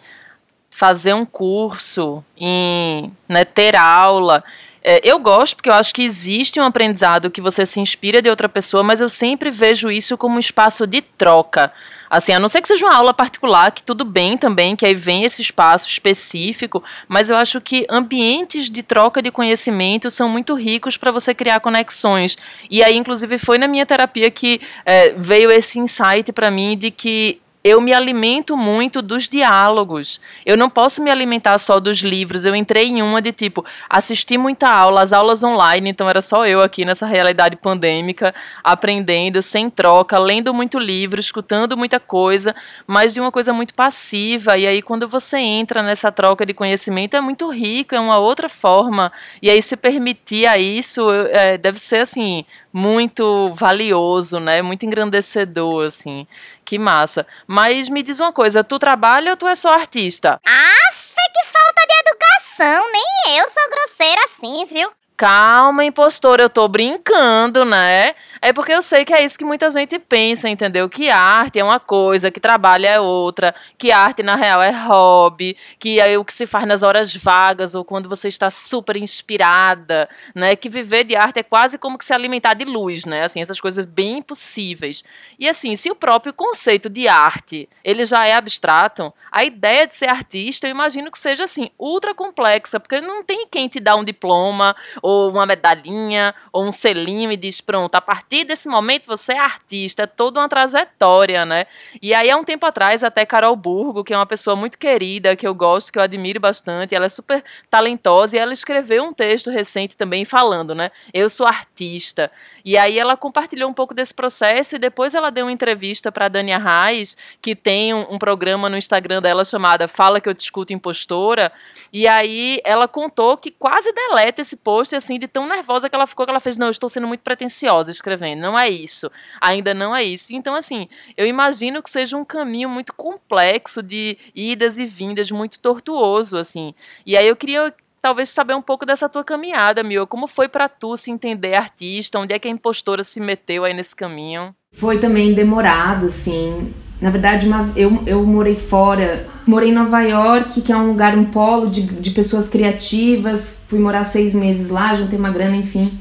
fazer 0.75 1.15
um 1.15 1.25
curso, 1.25 2.25
em 2.37 3.13
né, 3.29 3.45
ter 3.45 3.77
aula. 3.77 4.43
É, 4.83 5.01
eu 5.05 5.21
gosto 5.21 5.55
porque 5.55 5.69
eu 5.71 5.75
acho 5.75 5.95
que 5.95 6.03
existe 6.03 6.59
um 6.59 6.65
aprendizado 6.65 7.31
que 7.31 7.41
você 7.41 7.65
se 7.65 7.81
inspira 7.81 8.21
de 8.21 8.29
outra 8.29 8.49
pessoa, 8.49 8.83
mas 8.83 9.01
eu 9.01 9.09
sempre 9.09 9.53
vejo 9.53 9.89
isso 9.89 10.19
como 10.19 10.35
um 10.35 10.41
espaço 10.41 10.85
de 10.85 11.01
troca. 11.01 11.73
Assim, 12.11 12.33
a 12.33 12.41
não 12.41 12.49
ser 12.49 12.61
que 12.61 12.67
seja 12.67 12.85
uma 12.85 12.95
aula 12.95 13.15
particular, 13.15 13.71
que 13.71 13.85
tudo 13.85 14.05
bem 14.05 14.37
também, 14.37 14.75
que 14.75 14.85
aí 14.85 14.97
vem 14.97 15.23
esse 15.23 15.41
espaço 15.41 15.89
específico, 15.89 16.83
mas 17.07 17.31
eu 17.31 17.37
acho 17.37 17.61
que 17.61 17.87
ambientes 17.89 18.69
de 18.69 18.83
troca 18.83 19.23
de 19.23 19.31
conhecimento 19.31 20.11
são 20.11 20.29
muito 20.29 20.55
ricos 20.57 20.97
para 20.97 21.13
você 21.13 21.33
criar 21.33 21.61
conexões. 21.61 22.37
E 22.69 22.83
aí, 22.83 22.97
inclusive, 22.97 23.39
foi 23.39 23.59
na 23.59 23.69
minha 23.69 23.87
terapia 23.87 24.29
que 24.29 24.61
é, 24.85 25.15
veio 25.17 25.53
esse 25.53 25.79
insight 25.79 26.33
para 26.33 26.51
mim 26.51 26.77
de 26.77 26.91
que 26.91 27.41
eu 27.65 27.81
me 27.81 27.95
alimento 27.95 28.59
muito 28.59 29.01
dos 29.01 29.27
diálogos. 29.27 30.21
Eu 30.45 30.55
não 30.55 30.69
posso 30.69 31.03
me 31.03 31.11
alimentar 31.11 31.57
só 31.57 31.81
dos 31.81 32.01
livros. 32.01 32.45
Eu 32.45 32.55
entrei 32.55 32.89
em 32.89 33.01
uma 33.01 33.23
de 33.23 33.33
tipo, 33.33 33.65
assisti 33.89 34.37
muita 34.37 34.69
aula, 34.69 35.01
as 35.01 35.15
aulas 35.15 35.43
online, 35.43 35.89
então 35.89 36.07
era 36.07 36.21
só 36.21 36.47
eu 36.47 36.61
aqui 36.61 36.85
nessa 36.85 37.07
realidade 37.07 37.57
pandêmica, 37.57 38.35
aprendendo, 38.63 39.41
sem 39.41 39.71
troca, 39.71 40.19
lendo 40.19 40.53
muito 40.53 40.79
livro, 40.79 41.19
escutando 41.19 41.75
muita 41.75 41.99
coisa, 41.99 42.55
mas 42.87 43.15
de 43.15 43.21
uma 43.21 43.33
coisa 43.33 43.51
muito 43.55 43.73
passiva. 43.73 44.59
E 44.59 44.67
aí, 44.67 44.83
quando 44.83 45.09
você 45.09 45.39
entra 45.39 45.83
nessa 45.83 46.13
troca 46.13 46.45
de 46.45 46.53
conhecimento, 46.53 47.17
é 47.17 47.21
muito 47.23 47.51
rico, 47.51 47.95
é 47.95 48.01
uma 48.01 48.19
outra 48.19 48.51
forma. 48.51 49.11
E 49.41 49.49
aí, 49.49 49.63
se 49.63 49.75
permitir 49.75 50.47
a 50.47 50.59
isso, 50.59 51.11
é, 51.11 51.57
deve 51.57 51.79
ser 51.79 52.03
assim, 52.03 52.45
muito 52.75 53.53
valioso, 53.53 54.41
né? 54.41 54.61
Muito 54.61 54.85
engrandecedor, 54.85 55.87
assim. 55.87 56.27
Que 56.65 56.79
massa. 56.79 57.25
Mas 57.47 57.89
me 57.89 58.03
diz 58.03 58.19
uma 58.19 58.33
coisa, 58.33 58.65
tu 58.65 58.79
trabalha 58.79 59.31
ou 59.31 59.37
tu 59.37 59.47
é 59.47 59.55
só 59.55 59.73
artista? 59.73 60.41
Ah, 60.45 60.93
que 61.35 61.45
falta 61.47 61.87
de 61.87 61.95
educação. 62.09 62.93
Nem 62.93 63.39
eu 63.39 63.51
sou 63.51 63.71
grosseira 63.71 64.25
assim, 64.25 64.65
viu? 64.67 64.91
Calma, 65.17 65.85
impostor, 65.85 66.41
eu 66.41 66.51
tô 66.51 66.67
brincando, 66.67 67.65
né? 67.65 68.17
É 68.43 68.53
porque 68.53 68.73
eu 68.73 68.83
sei 68.83 69.05
que 69.05 69.13
é 69.15 69.23
isso 69.23 69.39
que 69.39 69.45
muita 69.45 69.71
gente 69.71 69.97
pensa, 69.97 70.49
entendeu? 70.49 70.89
Que 70.89 71.09
arte 71.09 71.61
é 71.61 71.63
uma 71.63 71.79
coisa, 71.79 72.33
que 72.33 72.41
trabalho 72.41 72.85
é 72.85 72.99
outra, 72.99 73.55
que 73.79 73.93
arte 73.93 74.25
na 74.25 74.35
real 74.35 74.61
é 74.61 74.73
hobby, 74.73 75.57
que 75.79 76.01
é 76.01 76.19
o 76.19 76.25
que 76.25 76.33
se 76.33 76.47
faz 76.47 76.67
nas 76.67 76.83
horas 76.83 77.15
vagas 77.15 77.77
ou 77.77 77.85
quando 77.85 78.09
você 78.09 78.27
está 78.27 78.51
super 78.51 78.97
inspirada, 78.97 80.09
né? 80.35 80.57
Que 80.57 80.69
viver 80.69 81.05
de 81.05 81.15
arte 81.15 81.39
é 81.39 81.45
quase 81.45 81.79
como 81.79 81.97
que 81.97 82.05
se 82.05 82.13
alimentar 82.13 82.55
de 82.55 82.65
luz, 82.65 83.05
né? 83.05 83.23
Assim, 83.23 83.41
essas 83.41 83.61
coisas 83.61 83.87
bem 83.87 84.19
impossíveis. 84.19 85.05
E 85.39 85.49
assim, 85.49 85.77
se 85.77 85.93
o 85.93 85.95
próprio 85.95 86.33
conceito 86.33 86.89
de 86.91 87.07
arte, 87.07 87.69
ele 87.85 88.05
já 88.05 88.27
é 88.27 88.35
abstrato, 88.35 89.15
a 89.31 89.45
ideia 89.45 89.87
de 89.87 89.95
ser 89.95 90.09
artista, 90.09 90.67
eu 90.67 90.73
imagino 90.73 91.09
que 91.09 91.19
seja 91.21 91.45
assim, 91.45 91.71
ultra 91.79 92.13
complexa, 92.13 92.81
porque 92.81 93.01
não 93.01 93.23
tem 93.23 93.47
quem 93.49 93.69
te 93.69 93.79
dá 93.79 93.95
um 93.95 94.03
diploma 94.03 94.75
ou 95.05 95.29
uma 95.29 95.45
medalhinha, 95.45 96.35
ou 96.51 96.65
um 96.65 96.71
selinho 96.71 97.31
e 97.31 97.37
diz: 97.37 97.61
pronto, 97.61 97.95
a 97.95 98.01
partir 98.01 98.45
desse 98.45 98.67
momento 98.67 99.05
você 99.07 99.35
é 99.35 99.39
artista, 99.39 100.05
é 100.05 100.07
toda 100.07 100.41
uma 100.41 100.49
trajetória, 100.49 101.45
né? 101.45 101.67
E 102.01 102.15
aí, 102.15 102.31
há 102.31 102.37
um 102.39 102.43
tempo 102.43 102.65
atrás, 102.65 103.05
até 103.05 103.27
Carol 103.27 103.55
Burgo, 103.55 104.03
que 104.03 104.15
é 104.15 104.17
uma 104.17 104.25
pessoa 104.25 104.57
muito 104.57 104.79
querida, 104.79 105.37
que 105.37 105.47
eu 105.47 105.55
gosto, 105.55 105.93
que 105.93 105.99
eu 105.99 106.03
admiro 106.03 106.41
bastante, 106.41 106.95
ela 106.95 107.05
é 107.05 107.09
super 107.11 107.45
talentosa 107.69 108.35
e 108.35 108.39
ela 108.39 108.55
escreveu 108.55 109.05
um 109.05 109.13
texto 109.13 109.51
recente 109.51 109.95
também 109.95 110.25
falando, 110.25 110.75
né? 110.75 110.91
Eu 111.13 111.29
sou 111.29 111.47
artista. 111.47 112.31
E 112.65 112.79
aí 112.79 112.99
ela 112.99 113.15
compartilhou 113.15 113.69
um 113.69 113.75
pouco 113.75 113.93
desse 113.93 114.15
processo 114.15 114.77
e 114.77 114.79
depois 114.79 115.13
ela 115.13 115.31
deu 115.31 115.45
uma 115.45 115.53
entrevista 115.53 116.11
para 116.11 116.29
Dani 116.29 116.53
Arraes, 116.53 117.15
que 117.43 117.55
tem 117.55 117.93
um, 117.93 118.15
um, 118.15 118.19
programa 118.19 118.71
no 118.71 118.77
Instagram 118.79 119.21
dela 119.21 119.45
chamada 119.45 119.87
Fala 119.87 120.19
que 120.19 120.27
eu 120.27 120.35
te 120.35 120.41
escuto 120.41 120.73
impostora, 120.73 121.53
e 121.93 122.09
aí 122.09 122.59
ela 122.65 122.89
contou 122.89 123.37
que 123.37 123.51
quase 123.51 123.93
deleta 123.93 124.41
esse 124.41 124.57
post 124.57 124.94
assim 124.97 125.19
de 125.19 125.29
tão 125.29 125.47
nervosa 125.47 125.89
que 125.89 125.95
ela 125.95 126.07
ficou 126.07 126.25
que 126.25 126.31
ela 126.31 126.41
fez, 126.41 126.57
não, 126.57 126.67
eu 126.67 126.73
estou 126.73 126.89
sendo 126.89 127.07
muito 127.07 127.21
pretensiosa 127.21 127.91
escrevendo, 127.91 128.41
não 128.41 128.59
é 128.59 128.69
isso. 128.69 129.11
Ainda 129.41 129.75
não 129.75 129.95
é 129.95 130.03
isso. 130.03 130.35
Então 130.35 130.55
assim, 130.55 130.89
eu 131.17 131.27
imagino 131.27 131.83
que 131.83 131.91
seja 131.91 132.17
um 132.17 132.25
caminho 132.25 132.69
muito 132.69 132.93
complexo 132.93 133.83
de 133.83 134.17
idas 134.35 134.79
e 134.79 134.87
vindas, 134.87 135.31
muito 135.31 135.61
tortuoso 135.61 136.37
assim. 136.37 136.75
E 137.07 137.17
aí 137.17 137.27
eu 137.27 137.37
queria 137.37 137.73
talvez 138.05 138.29
saber 138.29 138.55
um 138.55 138.61
pouco 138.61 138.85
dessa 138.85 139.09
tua 139.09 139.25
caminhada, 139.25 139.83
Mil. 139.83 140.07
Como 140.07 140.29
foi 140.29 140.47
para 140.47 140.69
tu 140.69 140.95
se 140.95 141.11
entender 141.11 141.55
artista? 141.55 142.19
Onde 142.19 142.35
é 142.35 142.39
que 142.39 142.47
a 142.47 142.51
impostora 142.51 143.03
se 143.03 143.19
meteu 143.19 143.65
aí 143.65 143.73
nesse 143.73 143.97
caminho? 143.97 144.55
Foi 144.73 144.99
também 144.99 145.33
demorado, 145.33 146.05
assim. 146.05 146.75
Na 147.05 147.11
verdade, 147.11 147.47
uma, 147.47 147.71
eu, 147.77 148.03
eu 148.07 148.25
morei 148.25 148.55
fora, 148.55 149.29
morei 149.47 149.69
em 149.69 149.75
Nova 149.75 150.01
York, 150.01 150.63
que 150.63 150.73
é 150.73 150.77
um 150.77 150.87
lugar, 150.87 151.15
um 151.19 151.27
polo 151.27 151.69
de, 151.69 151.83
de 151.83 152.11
pessoas 152.13 152.49
criativas. 152.49 153.59
Fui 153.69 153.79
morar 153.79 154.05
seis 154.05 154.35
meses 154.35 154.71
lá, 154.71 154.95
juntei 154.95 155.19
uma 155.19 155.29
grana, 155.31 155.55
enfim. 155.55 155.99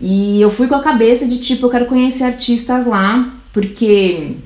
E 0.00 0.40
eu 0.40 0.48
fui 0.48 0.66
com 0.66 0.74
a 0.74 0.82
cabeça 0.82 1.28
de 1.28 1.40
tipo, 1.40 1.66
eu 1.66 1.70
quero 1.70 1.84
conhecer 1.84 2.24
artistas 2.24 2.86
lá, 2.86 3.34
porque 3.52 4.36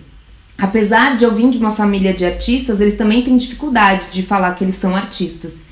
apesar 0.59 1.17
de 1.17 1.25
eu 1.25 1.33
vir 1.33 1.49
de 1.49 1.59
uma 1.59 1.71
família 1.71 2.13
de 2.13 2.27
artistas, 2.27 2.81
eles 2.81 2.97
também 2.97 3.23
têm 3.23 3.37
dificuldade 3.37 4.07
de 4.11 4.25
falar 4.25 4.53
que 4.57 4.65
eles 4.65 4.75
são 4.75 4.97
artistas. 4.97 5.67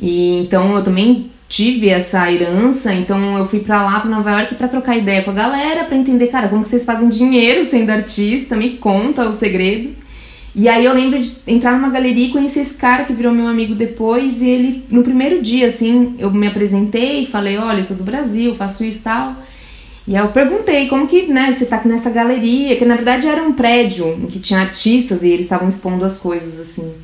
E 0.00 0.38
então 0.38 0.74
eu 0.74 0.82
também 0.82 1.30
tive 1.50 1.88
essa 1.88 2.30
herança, 2.30 2.94
então 2.94 3.36
eu 3.36 3.44
fui 3.44 3.58
para 3.58 3.82
lá 3.82 3.98
para 3.98 4.08
Nova 4.08 4.30
York 4.30 4.54
para 4.54 4.68
trocar 4.68 4.96
ideia 4.96 5.24
com 5.24 5.32
a 5.32 5.34
galera, 5.34 5.84
para 5.84 5.96
entender, 5.96 6.28
cara, 6.28 6.46
como 6.46 6.62
que 6.62 6.68
vocês 6.68 6.84
fazem 6.84 7.08
dinheiro 7.08 7.64
sendo 7.64 7.90
artista, 7.90 8.54
me 8.54 8.78
conta 8.78 9.28
o 9.28 9.32
segredo. 9.32 9.90
E 10.54 10.68
aí 10.68 10.84
eu 10.84 10.94
lembro 10.94 11.18
de 11.18 11.32
entrar 11.48 11.72
numa 11.72 11.90
galeria 11.90 12.28
e 12.28 12.30
conhecer 12.30 12.60
esse 12.60 12.78
cara 12.78 13.02
que 13.02 13.12
virou 13.12 13.34
meu 13.34 13.48
amigo 13.48 13.74
depois, 13.74 14.42
e 14.42 14.48
ele 14.48 14.84
no 14.88 15.02
primeiro 15.02 15.42
dia 15.42 15.66
assim, 15.66 16.14
eu 16.20 16.30
me 16.30 16.46
apresentei, 16.46 17.26
falei, 17.26 17.58
olha, 17.58 17.80
eu 17.80 17.84
sou 17.84 17.96
do 17.96 18.04
Brasil, 18.04 18.54
faço 18.54 18.84
isso 18.84 19.00
e 19.00 19.02
tal. 19.02 19.36
E 20.06 20.14
aí 20.14 20.22
eu 20.22 20.28
perguntei 20.28 20.86
como 20.86 21.08
que, 21.08 21.26
né, 21.26 21.50
você 21.50 21.66
tá 21.66 21.76
aqui 21.76 21.88
nessa 21.88 22.10
galeria, 22.10 22.76
que 22.76 22.84
na 22.84 22.94
verdade 22.94 23.26
era 23.26 23.42
um 23.42 23.54
prédio 23.54 24.06
em 24.22 24.26
que 24.26 24.38
tinha 24.38 24.60
artistas 24.60 25.24
e 25.24 25.30
eles 25.30 25.46
estavam 25.46 25.66
expondo 25.66 26.04
as 26.04 26.16
coisas 26.16 26.60
assim. 26.60 26.94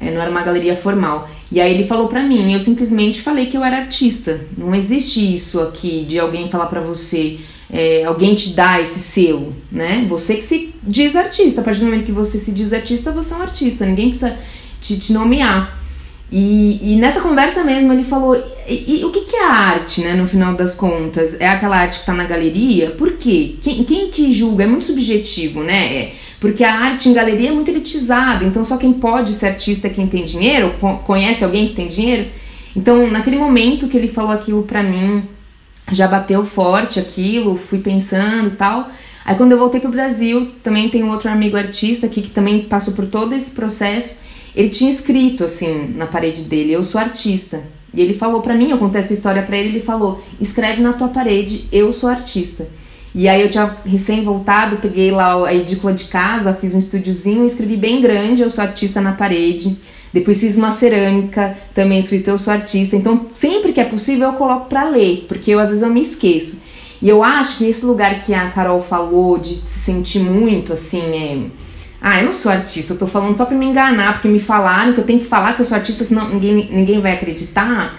É, 0.00 0.10
não 0.10 0.20
era 0.20 0.30
uma 0.30 0.42
galeria 0.42 0.76
formal. 0.76 1.28
E 1.50 1.60
aí 1.60 1.72
ele 1.72 1.84
falou 1.84 2.08
para 2.08 2.22
mim, 2.22 2.52
eu 2.52 2.60
simplesmente 2.60 3.20
falei 3.20 3.46
que 3.46 3.56
eu 3.56 3.64
era 3.64 3.78
artista. 3.78 4.40
Não 4.56 4.74
existe 4.74 5.34
isso 5.34 5.60
aqui 5.60 6.04
de 6.04 6.18
alguém 6.18 6.48
falar 6.48 6.66
para 6.66 6.80
você, 6.80 7.38
é, 7.70 8.04
alguém 8.04 8.34
te 8.34 8.50
dá 8.50 8.80
esse 8.80 8.98
selo, 8.98 9.54
né? 9.70 10.04
Você 10.08 10.36
que 10.36 10.42
se 10.42 10.74
diz 10.82 11.16
artista. 11.16 11.60
A 11.60 11.64
partir 11.64 11.80
do 11.80 11.86
momento 11.86 12.04
que 12.04 12.12
você 12.12 12.38
se 12.38 12.52
diz 12.52 12.72
artista, 12.72 13.12
você 13.12 13.34
é 13.34 13.36
um 13.36 13.42
artista. 13.42 13.86
Ninguém 13.86 14.08
precisa 14.08 14.36
te, 14.80 14.98
te 14.98 15.12
nomear. 15.12 15.83
E, 16.32 16.94
e, 16.94 16.96
nessa 16.96 17.20
conversa 17.20 17.62
mesmo 17.62 17.92
ele 17.92 18.02
falou: 18.02 18.34
e, 18.66 19.00
e, 19.00 19.04
o 19.04 19.10
que, 19.10 19.20
que 19.20 19.36
é 19.36 19.44
arte, 19.44 20.02
né? 20.02 20.14
No 20.14 20.26
final 20.26 20.54
das 20.54 20.74
contas, 20.74 21.40
é 21.40 21.48
aquela 21.48 21.76
arte 21.76 22.00
que 22.00 22.06
tá 22.06 22.12
na 22.12 22.24
galeria? 22.24 22.90
Por 22.90 23.12
quê? 23.12 23.56
Quem, 23.62 23.84
quem 23.84 24.10
que 24.10 24.32
julga? 24.32 24.64
É 24.64 24.66
muito 24.66 24.86
subjetivo, 24.86 25.62
né? 25.62 25.96
É, 25.96 26.12
porque 26.40 26.64
a 26.64 26.74
arte 26.74 27.08
em 27.08 27.12
galeria 27.12 27.50
é 27.50 27.52
muito 27.52 27.70
elitizada, 27.70 28.44
então 28.44 28.64
só 28.64 28.76
quem 28.76 28.92
pode 28.92 29.32
ser 29.32 29.46
artista 29.46 29.86
é 29.86 29.90
quem 29.90 30.06
tem 30.06 30.24
dinheiro, 30.24 30.74
conhece 31.04 31.44
alguém 31.44 31.68
que 31.68 31.74
tem 31.74 31.88
dinheiro. 31.88 32.26
Então, 32.76 33.08
naquele 33.10 33.36
momento 33.36 33.86
que 33.86 33.96
ele 33.96 34.08
falou 34.08 34.32
aquilo 34.32 34.62
pra 34.64 34.82
mim, 34.82 35.22
já 35.92 36.08
bateu 36.08 36.44
forte 36.44 36.98
aquilo, 36.98 37.56
fui 37.56 37.78
pensando 37.78 38.56
tal. 38.56 38.90
Aí 39.24 39.36
quando 39.36 39.52
eu 39.52 39.58
voltei 39.58 39.80
pro 39.80 39.90
Brasil, 39.90 40.52
também 40.62 40.88
tem 40.88 41.02
um 41.02 41.10
outro 41.10 41.30
amigo 41.30 41.56
artista 41.56 42.06
aqui 42.06 42.20
que 42.20 42.30
também 42.30 42.62
passou 42.62 42.92
por 42.92 43.06
todo 43.06 43.34
esse 43.34 43.54
processo. 43.54 44.20
Ele 44.54 44.68
tinha 44.68 44.90
escrito 44.90 45.44
assim 45.44 45.92
na 45.94 46.06
parede 46.06 46.42
dele: 46.42 46.72
"Eu 46.72 46.84
sou 46.84 47.00
artista". 47.00 47.62
E 47.92 48.00
ele 48.00 48.14
falou 48.14 48.40
para 48.40 48.54
mim, 48.54 48.70
eu 48.70 48.78
contei 48.78 49.00
essa 49.00 49.14
história 49.14 49.42
para 49.42 49.56
ele, 49.56 49.70
ele 49.70 49.80
falou: 49.80 50.22
"Escreve 50.40 50.82
na 50.82 50.92
tua 50.92 51.08
parede: 51.08 51.66
Eu 51.72 51.92
sou 51.92 52.08
artista". 52.08 52.68
E 53.14 53.28
aí 53.28 53.40
eu 53.40 53.48
tinha 53.48 53.76
recém 53.86 54.24
voltado, 54.24 54.78
peguei 54.78 55.12
lá 55.12 55.46
a 55.46 55.54
edícula 55.54 55.92
de 55.92 56.06
casa, 56.06 56.52
fiz 56.52 56.74
um 56.74 56.80
estúdiozinho, 56.80 57.46
escrevi 57.46 57.76
bem 57.76 58.00
grande, 58.00 58.42
eu 58.42 58.50
sou 58.50 58.64
artista 58.64 59.00
na 59.00 59.12
parede. 59.12 59.76
Depois 60.12 60.40
fiz 60.40 60.56
uma 60.58 60.72
cerâmica, 60.72 61.56
também 61.72 62.00
escrito 62.00 62.28
eu 62.28 62.38
sou 62.38 62.52
artista. 62.52 62.96
Então, 62.96 63.26
sempre 63.32 63.72
que 63.72 63.80
é 63.80 63.84
possível 63.84 64.28
eu 64.28 64.34
coloco 64.34 64.68
para 64.68 64.88
ler, 64.88 65.26
porque 65.28 65.52
eu 65.52 65.60
às 65.60 65.68
vezes 65.68 65.84
eu 65.84 65.90
me 65.90 66.02
esqueço. 66.02 66.62
E 67.00 67.08
eu 67.08 67.22
acho 67.22 67.58
que 67.58 67.66
esse 67.66 67.86
lugar 67.86 68.24
que 68.24 68.34
a 68.34 68.50
Carol 68.50 68.80
falou 68.80 69.38
de 69.38 69.54
se 69.54 69.80
sentir 69.80 70.20
muito 70.20 70.72
assim, 70.72 71.02
é 71.02 71.38
ah, 72.04 72.20
eu 72.20 72.26
não 72.26 72.34
sou 72.34 72.52
artista, 72.52 72.92
eu 72.92 72.98
tô 72.98 73.06
falando 73.06 73.36
só 73.36 73.46
pra 73.46 73.56
me 73.56 73.66
enganar, 73.66 74.12
porque 74.12 74.28
me 74.28 74.38
falaram 74.38 74.92
que 74.92 75.00
eu 75.00 75.04
tenho 75.04 75.20
que 75.20 75.26
falar 75.26 75.54
que 75.54 75.62
eu 75.62 75.64
sou 75.64 75.76
artista, 75.76 76.04
senão 76.04 76.28
ninguém, 76.28 76.68
ninguém 76.70 77.00
vai 77.00 77.12
acreditar 77.12 77.98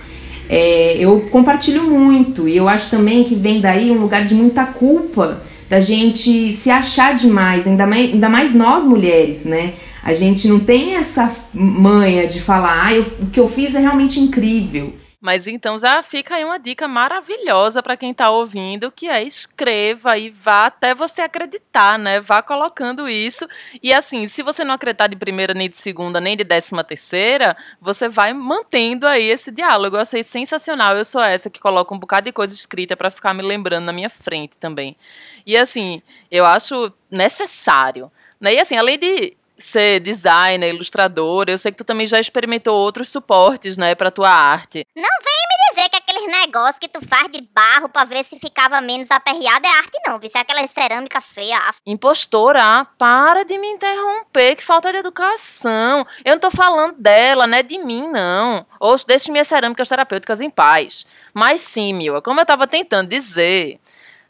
é, 0.50 0.96
eu 0.98 1.22
compartilho 1.32 1.84
muito 1.84 2.48
e 2.48 2.56
eu 2.56 2.68
acho 2.68 2.90
também 2.90 3.24
que 3.24 3.36
vem 3.36 3.60
daí 3.60 3.92
um 3.92 4.00
lugar 4.00 4.26
de 4.26 4.36
muita 4.36 4.66
culpa 4.66 5.42
da 5.68 5.80
gente 5.80 6.52
se 6.52 6.70
achar 6.70 7.16
demais, 7.16 7.68
ainda 7.68 7.88
mais, 7.88 8.14
ainda 8.14 8.30
mais 8.30 8.54
nós 8.54 8.84
mulheres, 8.84 9.46
né? 9.46 9.74
A 10.04 10.14
gente 10.14 10.48
não 10.48 10.60
tem 10.60 10.96
essa 10.96 11.34
manha 11.52 12.28
de 12.28 12.40
falar, 12.40 12.86
ah, 12.86 12.94
eu, 12.94 13.02
o 13.20 13.26
que 13.26 13.40
eu 13.40 13.48
fiz 13.48 13.74
é 13.74 13.80
realmente 13.80 14.20
incrível. 14.20 14.94
Mas 15.26 15.48
então 15.48 15.76
já 15.76 16.04
fica 16.04 16.36
aí 16.36 16.46
uma 16.46 16.60
dica 16.60 16.88
maravilhosa 16.88 17.82
para 17.82 17.98
quem 17.98 18.12
está 18.12 18.30
ouvindo, 18.30 18.92
que 18.92 19.10
é 19.10 19.24
escreva 19.24 20.16
e 20.20 20.30
vá 20.30 20.68
até 20.68 20.94
você 20.94 21.24
acreditar, 21.24 21.98
né? 21.98 22.20
Vá 22.20 22.44
colocando 22.44 23.10
isso. 23.10 23.48
E 23.82 23.92
assim, 23.92 24.28
se 24.28 24.44
você 24.44 24.64
não 24.64 24.76
acreditar 24.76 25.08
de 25.08 25.16
primeira, 25.16 25.52
nem 25.56 25.68
de 25.68 25.80
segunda, 25.80 26.22
nem 26.22 26.38
de 26.38 26.44
décima 26.44 26.84
terceira, 26.84 27.58
você 27.82 28.08
vai 28.08 28.34
mantendo 28.34 29.08
aí 29.08 29.24
esse 29.24 29.50
diálogo. 29.50 29.96
Eu 29.96 30.02
achei 30.02 30.22
sensacional. 30.22 30.96
Eu 30.96 31.04
sou 31.04 31.24
essa 31.24 31.50
que 31.50 31.60
coloca 31.60 31.96
um 31.96 31.98
bocado 31.98 32.26
de 32.26 32.32
coisa 32.32 32.54
escrita 32.54 32.96
para 32.96 33.10
ficar 33.10 33.34
me 33.34 33.42
lembrando 33.42 33.86
na 33.86 33.94
minha 33.94 34.12
frente 34.12 34.54
também. 34.60 34.96
E 35.44 35.58
assim, 35.58 36.04
eu 36.30 36.46
acho 36.46 36.94
necessário. 37.10 38.12
Né? 38.40 38.54
E 38.54 38.60
assim, 38.60 38.78
além 38.78 39.00
de 39.00 39.36
ser 39.58 40.00
designer, 40.00 40.74
ilustrador, 40.74 41.46
eu 41.48 41.58
sei 41.58 41.72
que 41.72 41.78
tu 41.78 41.84
também 41.84 42.08
já 42.08 42.20
experimentou 42.20 42.78
outros 42.78 43.10
suportes, 43.10 43.78
né, 43.78 43.96
pra 43.96 44.12
tua 44.12 44.30
arte. 44.30 44.86
Não 44.96 45.04
vem 45.04 45.34
me 45.50 45.76
dizer 45.76 45.90
que 45.90 45.98
aqueles 45.98 46.28
negócios 46.42 46.80
que 46.80 46.88
tu 46.88 47.06
faz 47.06 47.30
de 47.32 47.42
barro 47.54 47.90
pra 47.90 48.06
ver 48.06 48.24
se 48.24 48.40
ficava 48.40 48.82
menos 48.82 49.10
aperreado 49.12 49.66
é 49.66 49.70
arte 49.70 49.98
não, 50.06 50.20
viu? 50.20 50.30
Se 50.30 50.38
é 50.38 50.42
aquela 50.42 50.66
cerâmica 50.68 51.22
feia. 51.22 51.60
Impostora, 51.86 52.86
para 52.98 53.44
de 53.44 53.58
me 53.58 53.68
interromper, 53.68 54.56
que 54.56 54.64
falta 54.64 54.92
de 54.92 54.98
educação. 54.98 56.06
Eu 56.24 56.34
não 56.34 56.40
tô 56.40 56.52
falando 56.52 56.96
dela, 56.98 57.48
né, 57.48 57.64
de 57.64 57.78
mim, 57.78 58.08
não. 58.08 58.66
Ou 58.80 58.96
deixe 59.06 59.32
minhas 59.32 59.48
cerâmicas 59.48 59.88
terapêuticas 59.90 60.42
em 60.42 60.50
paz. 60.50 61.06
Mas 61.34 61.62
sim, 61.62 61.94
Mila, 61.94 62.22
como 62.22 62.40
eu 62.40 62.46
tava 62.46 62.68
tentando 62.68 63.10
dizer... 63.10 63.80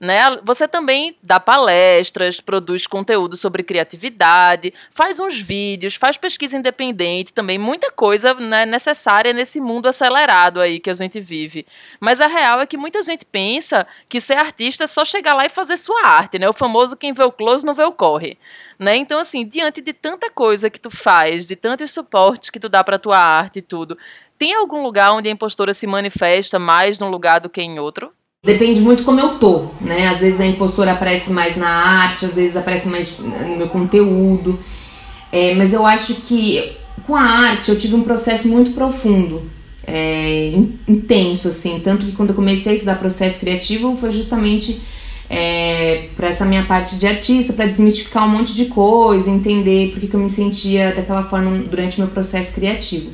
Né? 0.06 0.40
Você 0.44 0.68
também 0.68 1.18
dá 1.24 1.40
palestras, 1.40 2.40
produz 2.40 2.86
conteúdo 2.86 3.36
sobre 3.36 3.64
criatividade, 3.64 4.72
faz 4.92 5.20
uns 5.20 5.42
vídeos, 5.42 5.96
faz 5.96 6.16
pesquisa 6.16 6.56
independente 6.56 7.34
também, 7.34 7.58
muita 7.58 7.90
coisa 7.90 8.36
né, 8.36 8.68
necessária 8.68 9.34
nesse 9.34 9.60
mundo 9.60 9.88
acelerado 9.88 10.62
aí 10.62 10.80
que 10.80 10.92
a 10.92 10.94
gente 10.94 11.20
vive. 11.20 11.66
Mas 12.00 12.22
a 12.22 12.28
real 12.28 12.62
é 12.62 12.68
que 12.68 12.78
muita 12.78 13.02
gente 13.02 13.26
pensa 13.26 13.88
que 14.08 14.22
ser 14.22 14.36
artista 14.36 14.84
é 14.84 14.88
só 14.88 15.04
chegar 15.04 15.34
lá 15.34 15.48
e 15.48 15.50
fazer 15.50 15.76
sua 15.76 16.06
arte, 16.06 16.38
né? 16.38 16.48
O 16.48 16.54
famoso 16.54 16.96
quem 16.96 17.12
vê 17.12 17.24
o 17.24 17.32
close 17.32 17.66
não 17.66 17.74
vê 17.74 17.84
o 17.84 17.92
corre. 17.92 18.38
Né? 18.78 18.96
Então, 18.98 19.18
assim, 19.20 19.44
diante 19.44 19.82
de 19.82 19.92
tanta 19.92 20.30
coisa 20.30 20.70
que 20.70 20.80
tu 20.80 20.92
faz, 20.92 21.48
de 21.48 21.56
tantos 21.56 21.92
suportes 21.92 22.52
que 22.52 22.60
tu 22.60 22.70
dá 22.70 22.84
para 22.84 23.00
tua 23.00 23.18
arte 23.18 23.58
e 23.58 23.62
tudo, 23.64 23.98
Tem 24.38 24.54
algum 24.54 24.84
lugar 24.84 25.14
onde 25.14 25.30
a 25.30 25.32
impostora 25.32 25.74
se 25.74 25.88
manifesta 25.88 26.60
mais 26.60 27.00
num 27.00 27.10
lugar 27.10 27.40
do 27.40 27.50
que 27.50 27.62
em 27.62 27.80
outro? 27.80 28.14
Depende 28.46 28.80
muito 28.80 29.04
como 29.04 29.20
eu 29.20 29.40
tô, 29.40 29.72
né? 29.82 30.08
Às 30.08 30.20
vezes 30.20 30.40
a 30.40 30.46
impostora 30.46 30.92
aparece 30.92 31.34
mais 31.34 31.58
na 31.58 31.68
arte, 31.68 32.26
às 32.26 32.36
vezes 32.36 32.56
aparece 32.56 32.88
mais 32.88 33.18
no 33.20 33.58
meu 33.58 33.68
conteúdo. 33.68 34.60
É, 35.32 35.56
mas 35.56 35.74
eu 35.74 35.84
acho 35.84 36.14
que 36.22 36.78
com 37.08 37.16
a 37.16 37.24
arte 37.24 37.72
eu 37.72 37.78
tive 37.78 37.96
um 37.96 38.04
processo 38.04 38.48
muito 38.48 38.72
profundo, 38.72 39.50
é, 39.86 40.54
intenso, 40.88 41.48
assim. 41.48 41.82
Tanto 41.84 42.06
que 42.06 42.12
quando 42.12 42.30
eu 42.30 42.36
comecei 42.36 42.74
a 42.74 42.76
estudar 42.76 42.96
processo 43.00 43.40
criativo 43.40 43.96
foi 43.96 44.12
justamente 44.12 44.80
é, 45.28 46.10
para 46.16 46.28
essa 46.28 46.46
minha 46.46 46.66
parte 46.66 46.98
de 46.98 47.08
artista, 47.08 47.52
para 47.52 47.66
desmistificar 47.66 48.28
um 48.28 48.30
monte 48.30 48.54
de 48.54 48.66
coisa, 48.66 49.28
entender 49.28 49.92
por 49.92 50.00
que, 50.00 50.14
eu 50.14 50.20
me 50.20 50.30
sentia 50.30 50.94
daquela 50.94 51.24
forma 51.24 51.58
durante 51.58 51.98
o 51.98 52.02
meu 52.02 52.10
processo 52.10 52.54
criativo. 52.54 53.10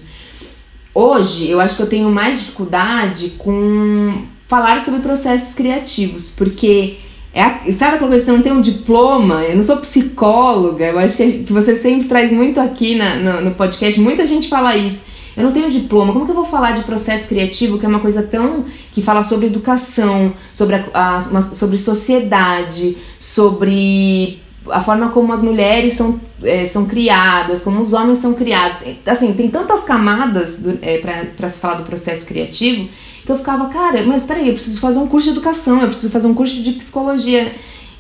Hoje, 0.94 1.50
eu 1.50 1.62
acho 1.62 1.78
que 1.78 1.84
eu 1.84 1.90
tenho 1.90 2.12
mais 2.12 2.40
dificuldade 2.40 3.30
com 3.38 4.26
falar 4.52 4.82
sobre 4.82 5.00
processos 5.00 5.56
criativos, 5.56 6.34
porque 6.36 6.98
é, 7.34 7.72
sabe 7.72 7.96
aquela 7.96 8.10
coisa, 8.10 8.26
você 8.26 8.32
não 8.34 8.42
tem 8.42 8.52
um 8.52 8.60
diploma, 8.60 9.46
eu 9.46 9.56
não 9.56 9.64
sou 9.64 9.78
psicóloga, 9.78 10.88
eu 10.88 11.00
acho 11.00 11.16
que, 11.16 11.44
que 11.44 11.54
você 11.54 11.74
sempre 11.78 12.10
traz 12.10 12.34
muito 12.34 12.60
aqui 12.60 12.96
na, 12.96 13.16
no, 13.16 13.42
no 13.46 13.52
podcast, 13.52 14.02
muita 14.02 14.26
gente 14.26 14.50
fala 14.50 14.76
isso. 14.76 15.06
Eu 15.38 15.46
não 15.46 15.54
tenho 15.54 15.70
diploma, 15.70 16.12
como 16.12 16.26
que 16.26 16.32
eu 16.32 16.36
vou 16.36 16.44
falar 16.44 16.72
de 16.74 16.84
processo 16.84 17.30
criativo, 17.30 17.80
que 17.80 17.86
é 17.86 17.88
uma 17.88 18.02
coisa 18.02 18.22
tão. 18.24 18.66
que 18.92 19.02
fala 19.02 19.24
sobre 19.24 19.48
educação, 19.48 20.34
sobre, 20.52 20.76
a, 20.76 20.84
a 20.94 21.20
uma, 21.30 21.42
sobre 21.42 21.78
sociedade, 21.78 22.98
sobre 23.18 24.41
a 24.70 24.80
forma 24.80 25.10
como 25.10 25.34
as 25.34 25.42
mulheres 25.42 25.94
são, 25.94 26.20
é, 26.44 26.66
são 26.66 26.86
criadas, 26.86 27.64
como 27.64 27.82
os 27.82 27.94
homens 27.94 28.20
são 28.20 28.34
criados. 28.34 28.78
Assim, 29.06 29.34
tem 29.34 29.50
tantas 29.50 29.84
camadas 29.84 30.60
é, 30.82 31.00
para 31.00 31.50
se 31.50 31.60
falar 31.60 31.76
do 31.76 31.84
processo 31.84 32.26
criativo 32.26 32.90
que 33.26 33.32
eu 33.32 33.38
ficava, 33.38 33.68
cara, 33.70 34.04
mas 34.06 34.26
peraí, 34.26 34.48
eu 34.48 34.54
preciso 34.54 34.80
fazer 34.80 35.00
um 35.00 35.08
curso 35.08 35.28
de 35.28 35.38
educação, 35.38 35.82
eu 35.82 35.88
preciso 35.88 36.12
fazer 36.12 36.28
um 36.28 36.34
curso 36.34 36.62
de 36.62 36.72
psicologia. 36.74 37.54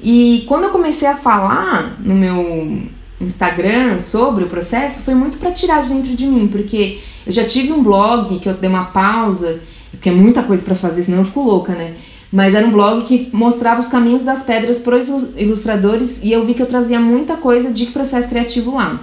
E 0.04 0.44
quando 0.48 0.64
eu 0.64 0.70
comecei 0.72 1.08
a 1.08 1.16
falar 1.16 1.96
no 2.00 2.16
meu 2.16 2.84
Instagram 3.20 4.00
sobre 4.00 4.44
o 4.44 4.48
processo, 4.48 5.04
foi 5.04 5.14
muito 5.14 5.38
para 5.38 5.52
tirar 5.52 5.84
de 5.84 5.90
dentro 5.90 6.16
de 6.16 6.26
mim, 6.26 6.48
porque 6.48 7.00
eu 7.26 7.32
já 7.32 7.46
tive 7.46 7.72
um 7.72 7.84
blog 7.84 8.40
que 8.40 8.50
eu 8.50 8.54
dei 8.54 8.70
uma 8.70 8.86
pausa, 8.86 9.62
porque 9.92 10.10
é 10.10 10.12
muita 10.12 10.42
coisa 10.42 10.64
para 10.64 10.74
fazer, 10.74 11.04
senão 11.04 11.20
eu 11.20 11.26
fico 11.26 11.42
louca, 11.42 11.74
né? 11.74 11.94
Mas 12.32 12.56
era 12.56 12.66
um 12.66 12.72
blog 12.72 13.04
que 13.04 13.30
mostrava 13.34 13.82
os 13.82 13.88
caminhos 13.88 14.24
das 14.24 14.44
pedras 14.44 14.80
para 14.80 14.96
os 14.96 15.36
ilustradores 15.36 16.24
e 16.24 16.32
eu 16.32 16.46
vi 16.46 16.54
que 16.54 16.62
eu 16.62 16.66
trazia 16.66 17.00
muita 17.00 17.36
coisa 17.36 17.74
de 17.74 17.88
processo 17.88 18.30
criativo 18.30 18.76
lá. 18.76 19.02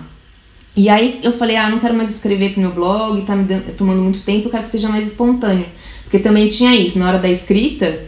E 0.74 0.88
aí 0.88 1.20
eu 1.22 1.32
falei, 1.32 1.56
ah, 1.56 1.68
não 1.68 1.78
quero 1.78 1.94
mais 1.94 2.08
escrever 2.08 2.52
pro 2.52 2.60
meu 2.60 2.70
blog, 2.70 3.20
tá 3.22 3.36
me 3.36 3.44
tomando 3.76 4.00
muito 4.00 4.20
tempo, 4.20 4.46
eu 4.46 4.50
quero 4.50 4.62
que 4.62 4.70
seja 4.70 4.88
mais 4.88 5.08
espontâneo. 5.08 5.66
Porque 6.04 6.18
também 6.18 6.48
tinha 6.48 6.74
isso, 6.74 6.98
na 6.98 7.08
hora 7.08 7.18
da 7.18 7.28
escrita, 7.28 8.00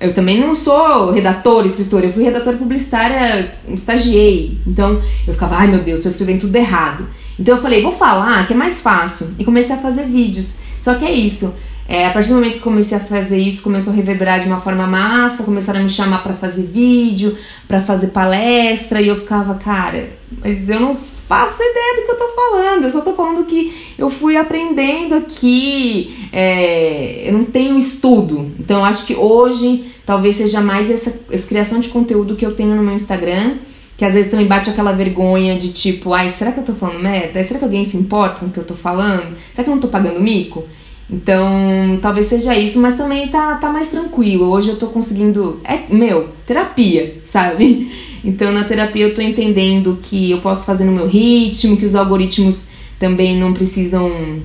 eu 0.00 0.14
também 0.14 0.40
não 0.40 0.54
sou 0.54 1.10
redatora, 1.10 1.66
escritora, 1.66 2.06
eu 2.06 2.12
fui 2.12 2.22
redatora 2.22 2.56
publicitária, 2.56 3.58
estagiei. 3.68 4.58
Então 4.66 5.02
eu 5.26 5.34
ficava, 5.34 5.56
ai 5.56 5.66
meu 5.66 5.80
Deus, 5.80 6.00
tô 6.00 6.08
escrevendo 6.08 6.42
tudo 6.42 6.56
errado. 6.56 7.06
Então 7.38 7.56
eu 7.56 7.62
falei, 7.62 7.82
vou 7.82 7.92
falar 7.92 8.46
que 8.46 8.52
é 8.52 8.56
mais 8.56 8.80
fácil. 8.80 9.34
E 9.38 9.44
comecei 9.44 9.74
a 9.74 9.78
fazer 9.78 10.04
vídeos. 10.04 10.58
Só 10.80 10.94
que 10.94 11.04
é 11.04 11.12
isso. 11.12 11.54
É, 11.86 12.06
a 12.06 12.10
partir 12.10 12.30
do 12.30 12.36
momento 12.36 12.54
que 12.54 12.60
comecei 12.60 12.96
a 12.96 13.00
fazer 13.00 13.38
isso, 13.38 13.62
começou 13.62 13.92
a 13.92 13.96
reverberar 13.96 14.40
de 14.40 14.46
uma 14.46 14.60
forma 14.60 14.86
massa, 14.86 15.44
começaram 15.44 15.80
a 15.80 15.82
me 15.82 15.90
chamar 15.90 16.22
para 16.22 16.32
fazer 16.32 16.66
vídeo, 16.66 17.36
para 17.68 17.82
fazer 17.82 18.08
palestra, 18.08 19.02
e 19.02 19.08
eu 19.08 19.16
ficava, 19.16 19.54
cara, 19.56 20.10
mas 20.42 20.70
eu 20.70 20.80
não 20.80 20.94
faço 20.94 21.62
ideia 21.62 21.96
do 21.96 22.06
que 22.06 22.10
eu 22.12 22.18
tô 22.18 22.28
falando, 22.34 22.84
eu 22.84 22.90
só 22.90 23.00
tô 23.02 23.12
falando 23.12 23.44
que 23.44 23.94
eu 23.98 24.08
fui 24.08 24.36
aprendendo 24.36 25.14
aqui, 25.14 26.28
é, 26.32 27.28
eu 27.28 27.34
não 27.34 27.44
tenho 27.44 27.78
estudo. 27.78 28.50
Então 28.58 28.78
eu 28.78 28.84
acho 28.84 29.04
que 29.04 29.14
hoje 29.14 29.84
talvez 30.06 30.36
seja 30.36 30.62
mais 30.62 30.90
essa, 30.90 31.14
essa 31.30 31.48
criação 31.48 31.80
de 31.80 31.90
conteúdo 31.90 32.34
que 32.34 32.46
eu 32.46 32.54
tenho 32.54 32.74
no 32.74 32.82
meu 32.82 32.94
Instagram, 32.94 33.56
que 33.96 34.06
às 34.06 34.14
vezes 34.14 34.30
também 34.30 34.46
bate 34.46 34.70
aquela 34.70 34.92
vergonha 34.92 35.56
de 35.56 35.70
tipo, 35.72 36.14
ai, 36.14 36.30
será 36.30 36.50
que 36.50 36.60
eu 36.60 36.64
tô 36.64 36.72
falando 36.72 37.00
merda? 37.00 37.44
Será 37.44 37.58
que 37.58 37.64
alguém 37.64 37.84
se 37.84 37.96
importa 37.96 38.40
com 38.40 38.46
o 38.46 38.50
que 38.50 38.58
eu 38.58 38.64
tô 38.64 38.74
falando? 38.74 39.36
Será 39.52 39.64
que 39.64 39.70
eu 39.70 39.74
não 39.74 39.80
tô 39.80 39.88
pagando 39.88 40.20
mico? 40.20 40.64
Então, 41.08 41.98
talvez 42.00 42.26
seja 42.26 42.56
isso, 42.56 42.80
mas 42.80 42.96
também 42.96 43.28
tá, 43.28 43.56
tá 43.56 43.70
mais 43.70 43.90
tranquilo. 43.90 44.50
Hoje 44.50 44.70
eu 44.70 44.76
tô 44.76 44.86
conseguindo. 44.88 45.60
É, 45.64 45.80
meu, 45.92 46.30
terapia, 46.46 47.20
sabe? 47.24 47.90
Então, 48.26 48.52
na 48.52 48.64
terapia 48.64 49.04
eu 49.04 49.14
tô 49.14 49.20
entendendo 49.20 49.98
que 50.02 50.30
eu 50.30 50.40
posso 50.40 50.64
fazer 50.64 50.86
no 50.86 50.92
meu 50.92 51.06
ritmo, 51.06 51.76
que 51.76 51.84
os 51.84 51.94
algoritmos 51.94 52.70
também 52.98 53.38
não 53.38 53.52
precisam 53.52 54.40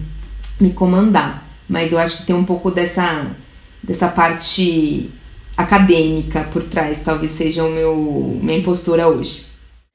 me 0.60 0.72
comandar. 0.72 1.48
Mas 1.66 1.94
eu 1.94 2.00
acho 2.00 2.18
que 2.18 2.26
tem 2.26 2.36
um 2.36 2.44
pouco 2.44 2.70
dessa, 2.72 3.28
dessa 3.82 4.10
parte 4.10 5.10
acadêmica 5.56 6.42
por 6.52 6.64
trás, 6.64 7.02
talvez 7.04 7.32
seja 7.32 7.64
o 7.64 7.72
meu 7.72 8.40
minha 8.42 8.58
impostura 8.58 9.08
hoje. 9.08 9.49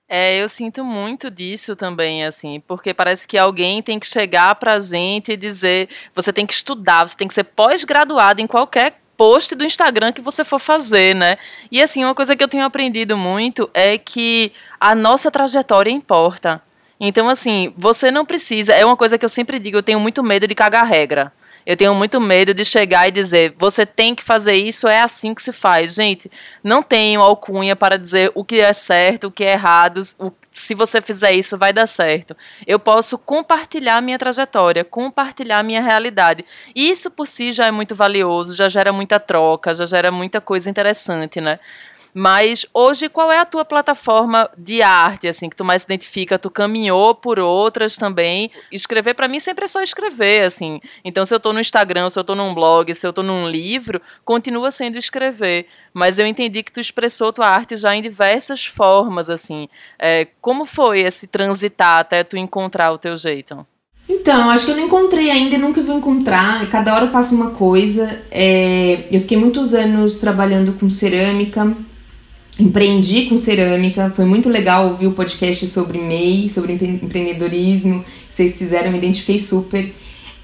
É, 0.08 0.36
eu 0.42 0.48
sinto 0.48 0.84
muito 0.84 1.30
disso 1.30 1.74
também, 1.74 2.24
assim, 2.24 2.60
porque 2.66 2.92
parece 2.92 3.26
que 3.26 3.38
alguém 3.38 3.82
tem 3.82 3.98
que 3.98 4.06
chegar 4.06 4.54
pra 4.56 4.78
gente 4.78 5.32
e 5.32 5.36
dizer: 5.36 5.88
você 6.14 6.32
tem 6.32 6.46
que 6.46 6.52
estudar, 6.52 7.08
você 7.08 7.16
tem 7.16 7.26
que 7.26 7.34
ser 7.34 7.44
pós-graduado 7.44 8.40
em 8.40 8.46
qualquer 8.46 9.00
post 9.16 9.54
do 9.54 9.64
Instagram 9.64 10.12
que 10.12 10.20
você 10.20 10.44
for 10.44 10.58
fazer, 10.58 11.14
né? 11.14 11.38
E 11.70 11.82
assim, 11.82 12.04
uma 12.04 12.14
coisa 12.14 12.36
que 12.36 12.44
eu 12.44 12.48
tenho 12.48 12.64
aprendido 12.64 13.16
muito 13.16 13.70
é 13.72 13.96
que 13.96 14.52
a 14.78 14.94
nossa 14.94 15.30
trajetória 15.30 15.90
importa. 15.90 16.60
Então, 17.00 17.28
assim, 17.28 17.72
você 17.76 18.10
não 18.10 18.24
precisa. 18.24 18.72
É 18.72 18.84
uma 18.84 18.96
coisa 18.96 19.18
que 19.18 19.24
eu 19.24 19.28
sempre 19.28 19.58
digo, 19.58 19.78
eu 19.78 19.82
tenho 19.82 20.00
muito 20.00 20.22
medo 20.22 20.46
de 20.46 20.54
cagar 20.54 20.86
regra. 20.86 21.32
Eu 21.66 21.76
tenho 21.76 21.94
muito 21.94 22.20
medo 22.20 22.52
de 22.52 22.64
chegar 22.64 23.08
e 23.08 23.10
dizer, 23.10 23.54
você 23.58 23.86
tem 23.86 24.14
que 24.14 24.22
fazer 24.22 24.54
isso, 24.54 24.86
é 24.86 25.00
assim 25.00 25.34
que 25.34 25.42
se 25.42 25.52
faz. 25.52 25.94
Gente, 25.94 26.30
não 26.62 26.82
tenho 26.82 27.20
alcunha 27.20 27.74
para 27.74 27.98
dizer 27.98 28.30
o 28.34 28.44
que 28.44 28.60
é 28.60 28.72
certo, 28.72 29.28
o 29.28 29.30
que 29.30 29.44
é 29.44 29.52
errado, 29.52 30.00
o, 30.18 30.32
se 30.50 30.74
você 30.74 31.00
fizer 31.02 31.32
isso 31.32 31.58
vai 31.58 31.72
dar 31.72 31.86
certo. 31.86 32.36
Eu 32.66 32.78
posso 32.78 33.18
compartilhar 33.18 34.00
minha 34.00 34.18
trajetória, 34.18 34.84
compartilhar 34.84 35.62
minha 35.62 35.82
realidade. 35.82 36.44
Isso 36.74 37.10
por 37.10 37.26
si 37.26 37.50
já 37.50 37.66
é 37.66 37.70
muito 37.70 37.94
valioso, 37.94 38.54
já 38.54 38.68
gera 38.68 38.92
muita 38.92 39.18
troca, 39.18 39.74
já 39.74 39.84
gera 39.84 40.12
muita 40.12 40.40
coisa 40.40 40.70
interessante, 40.70 41.40
né? 41.40 41.58
Mas 42.16 42.64
hoje, 42.72 43.08
qual 43.08 43.32
é 43.32 43.40
a 43.40 43.44
tua 43.44 43.64
plataforma 43.64 44.48
de 44.56 44.80
arte, 44.80 45.26
assim, 45.26 45.50
que 45.50 45.56
tu 45.56 45.64
mais 45.64 45.82
identifica? 45.82 46.38
Tu 46.38 46.48
caminhou 46.48 47.12
por 47.12 47.40
outras 47.40 47.96
também. 47.96 48.52
Escrever 48.70 49.14
para 49.14 49.26
mim 49.26 49.40
sempre 49.40 49.64
é 49.64 49.66
só 49.66 49.82
escrever, 49.82 50.44
assim. 50.44 50.80
Então, 51.04 51.24
se 51.24 51.34
eu 51.34 51.40
tô 51.40 51.52
no 51.52 51.58
Instagram, 51.58 52.08
se 52.08 52.16
eu 52.16 52.22
tô 52.22 52.36
num 52.36 52.54
blog, 52.54 52.94
se 52.94 53.04
eu 53.04 53.12
tô 53.12 53.24
num 53.24 53.48
livro, 53.48 54.00
continua 54.24 54.70
sendo 54.70 54.96
escrever. 54.96 55.66
Mas 55.92 56.16
eu 56.16 56.26
entendi 56.26 56.62
que 56.62 56.70
tu 56.70 56.78
expressou 56.78 57.32
tua 57.32 57.48
arte 57.48 57.76
já 57.76 57.96
em 57.96 58.02
diversas 58.02 58.64
formas, 58.64 59.28
assim. 59.28 59.68
É, 59.98 60.28
como 60.40 60.64
foi 60.66 61.00
esse 61.00 61.26
transitar 61.26 61.98
até 61.98 62.22
tu 62.22 62.36
encontrar 62.36 62.92
o 62.92 62.98
teu 62.98 63.16
jeito? 63.16 63.66
Então, 64.08 64.50
acho 64.50 64.66
que 64.66 64.72
eu 64.72 64.76
não 64.76 64.84
encontrei 64.84 65.30
ainda 65.30 65.56
e 65.56 65.58
nunca 65.58 65.82
vou 65.82 65.96
encontrar. 65.96 66.68
Cada 66.70 66.94
hora 66.94 67.06
eu 67.06 67.10
faço 67.10 67.34
uma 67.34 67.52
coisa. 67.52 68.22
É, 68.30 69.08
eu 69.10 69.20
fiquei 69.20 69.36
muitos 69.36 69.74
anos 69.74 70.18
trabalhando 70.18 70.74
com 70.74 70.88
cerâmica, 70.90 71.74
empreendi 72.58 73.26
com 73.26 73.36
cerâmica. 73.36 74.12
Foi 74.14 74.24
muito 74.24 74.48
legal 74.48 74.88
ouvir 74.88 75.06
o 75.06 75.12
podcast 75.12 75.66
sobre 75.66 75.98
MEI, 75.98 76.48
sobre 76.48 76.72
empreendedorismo 76.72 78.04
vocês 78.34 78.58
fizeram, 78.58 78.90
me 78.90 78.98
identifiquei 78.98 79.38
super. 79.38 79.94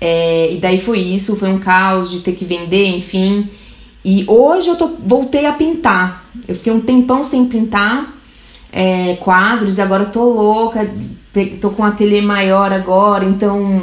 É, 0.00 0.52
e 0.52 0.58
daí 0.58 0.80
foi 0.80 1.00
isso, 1.00 1.36
foi 1.36 1.48
um 1.48 1.58
caos 1.58 2.10
de 2.10 2.20
ter 2.20 2.32
que 2.32 2.44
vender, 2.44 2.86
enfim. 2.86 3.48
E 4.04 4.24
hoje 4.28 4.68
eu 4.68 4.76
tô, 4.76 4.88
voltei 5.04 5.44
a 5.44 5.52
pintar. 5.52 6.24
Eu 6.46 6.54
fiquei 6.54 6.72
um 6.72 6.80
tempão 6.80 7.24
sem 7.24 7.46
pintar 7.46 8.16
é, 8.72 9.16
quadros 9.16 9.78
e 9.78 9.82
agora 9.82 10.04
eu 10.04 10.10
tô 10.10 10.24
louca. 10.24 10.88
Tô 11.60 11.70
com 11.70 11.82
um 11.82 11.86
ateliê 11.86 12.20
maior 12.20 12.72
agora, 12.72 13.24
então 13.24 13.82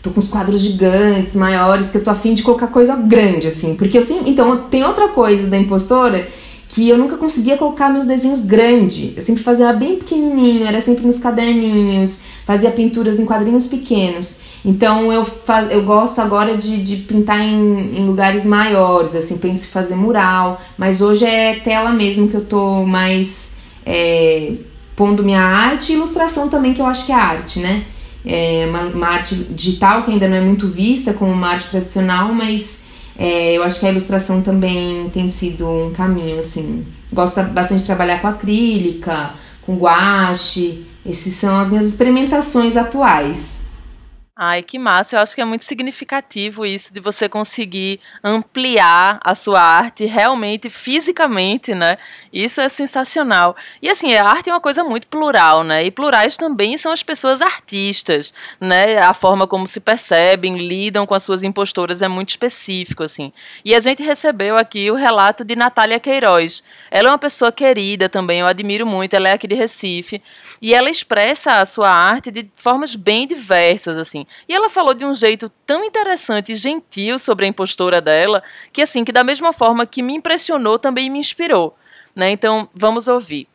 tô 0.00 0.10
com 0.10 0.20
os 0.20 0.28
quadros 0.28 0.60
gigantes, 0.60 1.34
maiores, 1.34 1.90
que 1.90 1.98
eu 1.98 2.04
tô 2.04 2.10
afim 2.10 2.34
de 2.34 2.42
colocar 2.42 2.68
coisa 2.68 2.94
grande, 2.96 3.48
assim. 3.48 3.74
Porque 3.74 3.98
eu 3.98 4.02
sempre. 4.02 4.30
Então, 4.30 4.56
tem 4.70 4.84
outra 4.84 5.08
coisa 5.08 5.48
da 5.48 5.58
impostora 5.58 6.28
que 6.70 6.88
eu 6.88 6.96
nunca 6.96 7.16
conseguia 7.16 7.56
colocar 7.56 7.90
meus 7.90 8.06
desenhos 8.06 8.44
grande. 8.44 9.12
Eu 9.16 9.22
sempre 9.22 9.42
fazia 9.42 9.72
bem 9.72 9.96
pequenininho, 9.96 10.66
era 10.66 10.80
sempre 10.80 11.04
nos 11.04 11.18
caderninhos, 11.18 12.22
fazia 12.46 12.70
pinturas 12.70 13.18
em 13.18 13.26
quadrinhos 13.26 13.66
pequenos. 13.66 14.40
Então 14.64 15.12
eu, 15.12 15.24
faz, 15.24 15.70
eu 15.70 15.84
gosto 15.84 16.20
agora 16.20 16.56
de, 16.56 16.80
de 16.82 16.96
pintar 16.98 17.40
em, 17.40 17.98
em 17.98 18.06
lugares 18.06 18.44
maiores, 18.46 19.16
assim, 19.16 19.38
penso 19.38 19.64
em 19.64 19.68
fazer 19.68 19.96
mural, 19.96 20.60
mas 20.78 21.00
hoje 21.00 21.24
é 21.24 21.56
tela 21.56 21.90
mesmo 21.90 22.28
que 22.28 22.34
eu 22.34 22.44
tô 22.44 22.86
mais 22.86 23.56
é, 23.84 24.52
pondo 24.94 25.24
minha 25.24 25.42
arte 25.42 25.92
e 25.92 25.96
ilustração 25.96 26.48
também, 26.48 26.72
que 26.72 26.80
eu 26.80 26.86
acho 26.86 27.04
que 27.04 27.12
é 27.12 27.16
arte, 27.16 27.58
né? 27.58 27.84
É 28.24 28.66
uma, 28.68 28.82
uma 28.82 29.08
arte 29.08 29.34
digital 29.34 30.04
que 30.04 30.12
ainda 30.12 30.28
não 30.28 30.36
é 30.36 30.40
muito 30.40 30.68
vista 30.68 31.12
como 31.12 31.32
uma 31.32 31.48
arte 31.48 31.70
tradicional, 31.70 32.32
mas 32.32 32.89
é, 33.22 33.52
eu 33.52 33.62
acho 33.62 33.78
que 33.78 33.86
a 33.86 33.90
ilustração 33.90 34.40
também 34.40 35.10
tem 35.10 35.28
sido 35.28 35.68
um 35.68 35.92
caminho, 35.92 36.40
assim. 36.40 36.86
Gosto 37.12 37.42
bastante 37.42 37.80
de 37.80 37.86
trabalhar 37.86 38.22
com 38.22 38.28
acrílica, 38.28 39.32
com 39.60 39.76
guache. 39.76 40.86
Essas 41.04 41.34
são 41.34 41.60
as 41.60 41.68
minhas 41.68 41.84
experimentações 41.84 42.78
atuais. 42.78 43.59
Ai, 44.42 44.62
que 44.62 44.78
massa. 44.78 45.16
Eu 45.16 45.20
acho 45.20 45.34
que 45.34 45.42
é 45.42 45.44
muito 45.44 45.64
significativo 45.64 46.64
isso 46.64 46.94
de 46.94 46.98
você 46.98 47.28
conseguir 47.28 48.00
ampliar 48.24 49.20
a 49.22 49.34
sua 49.34 49.60
arte 49.60 50.06
realmente, 50.06 50.70
fisicamente, 50.70 51.74
né? 51.74 51.98
Isso 52.32 52.58
é 52.58 52.66
sensacional. 52.70 53.54
E 53.82 53.90
assim, 53.90 54.14
a 54.14 54.26
arte 54.26 54.48
é 54.48 54.52
uma 54.54 54.60
coisa 54.60 54.82
muito 54.82 55.06
plural, 55.08 55.62
né? 55.62 55.84
E 55.84 55.90
plurais 55.90 56.38
também 56.38 56.78
são 56.78 56.90
as 56.90 57.02
pessoas 57.02 57.42
artistas, 57.42 58.32
né? 58.58 58.98
A 59.00 59.12
forma 59.12 59.46
como 59.46 59.66
se 59.66 59.78
percebem, 59.78 60.56
lidam 60.56 61.06
com 61.06 61.14
as 61.14 61.22
suas 61.22 61.42
impostoras 61.42 62.00
é 62.00 62.08
muito 62.08 62.30
específico, 62.30 63.02
assim. 63.02 63.34
E 63.62 63.74
a 63.74 63.78
gente 63.78 64.02
recebeu 64.02 64.56
aqui 64.56 64.90
o 64.90 64.94
relato 64.94 65.44
de 65.44 65.54
Natália 65.54 66.00
Queiroz. 66.00 66.62
Ela 66.90 67.10
é 67.10 67.12
uma 67.12 67.18
pessoa 67.18 67.52
querida 67.52 68.08
também, 68.08 68.40
eu 68.40 68.46
admiro 68.46 68.86
muito. 68.86 69.12
Ela 69.12 69.28
é 69.28 69.32
aqui 69.32 69.46
de 69.46 69.54
Recife. 69.54 70.22
E 70.62 70.72
ela 70.72 70.88
expressa 70.88 71.56
a 71.56 71.66
sua 71.66 71.90
arte 71.90 72.30
de 72.30 72.50
formas 72.56 72.96
bem 72.96 73.26
diversas, 73.26 73.98
assim. 73.98 74.26
E 74.48 74.54
ela 74.54 74.68
falou 74.68 74.94
de 74.94 75.04
um 75.04 75.14
jeito 75.14 75.50
tão 75.66 75.84
interessante 75.84 76.52
e 76.52 76.56
gentil 76.56 77.18
sobre 77.18 77.44
a 77.44 77.48
impostora 77.48 78.00
dela, 78.00 78.42
que 78.72 78.82
assim, 78.82 79.04
que 79.04 79.12
da 79.12 79.24
mesma 79.24 79.52
forma 79.52 79.86
que 79.86 80.02
me 80.02 80.14
impressionou, 80.14 80.78
também 80.78 81.10
me 81.10 81.18
inspirou. 81.18 81.76
Né? 82.14 82.30
Então, 82.30 82.68
vamos 82.74 83.08
ouvir. 83.08 83.48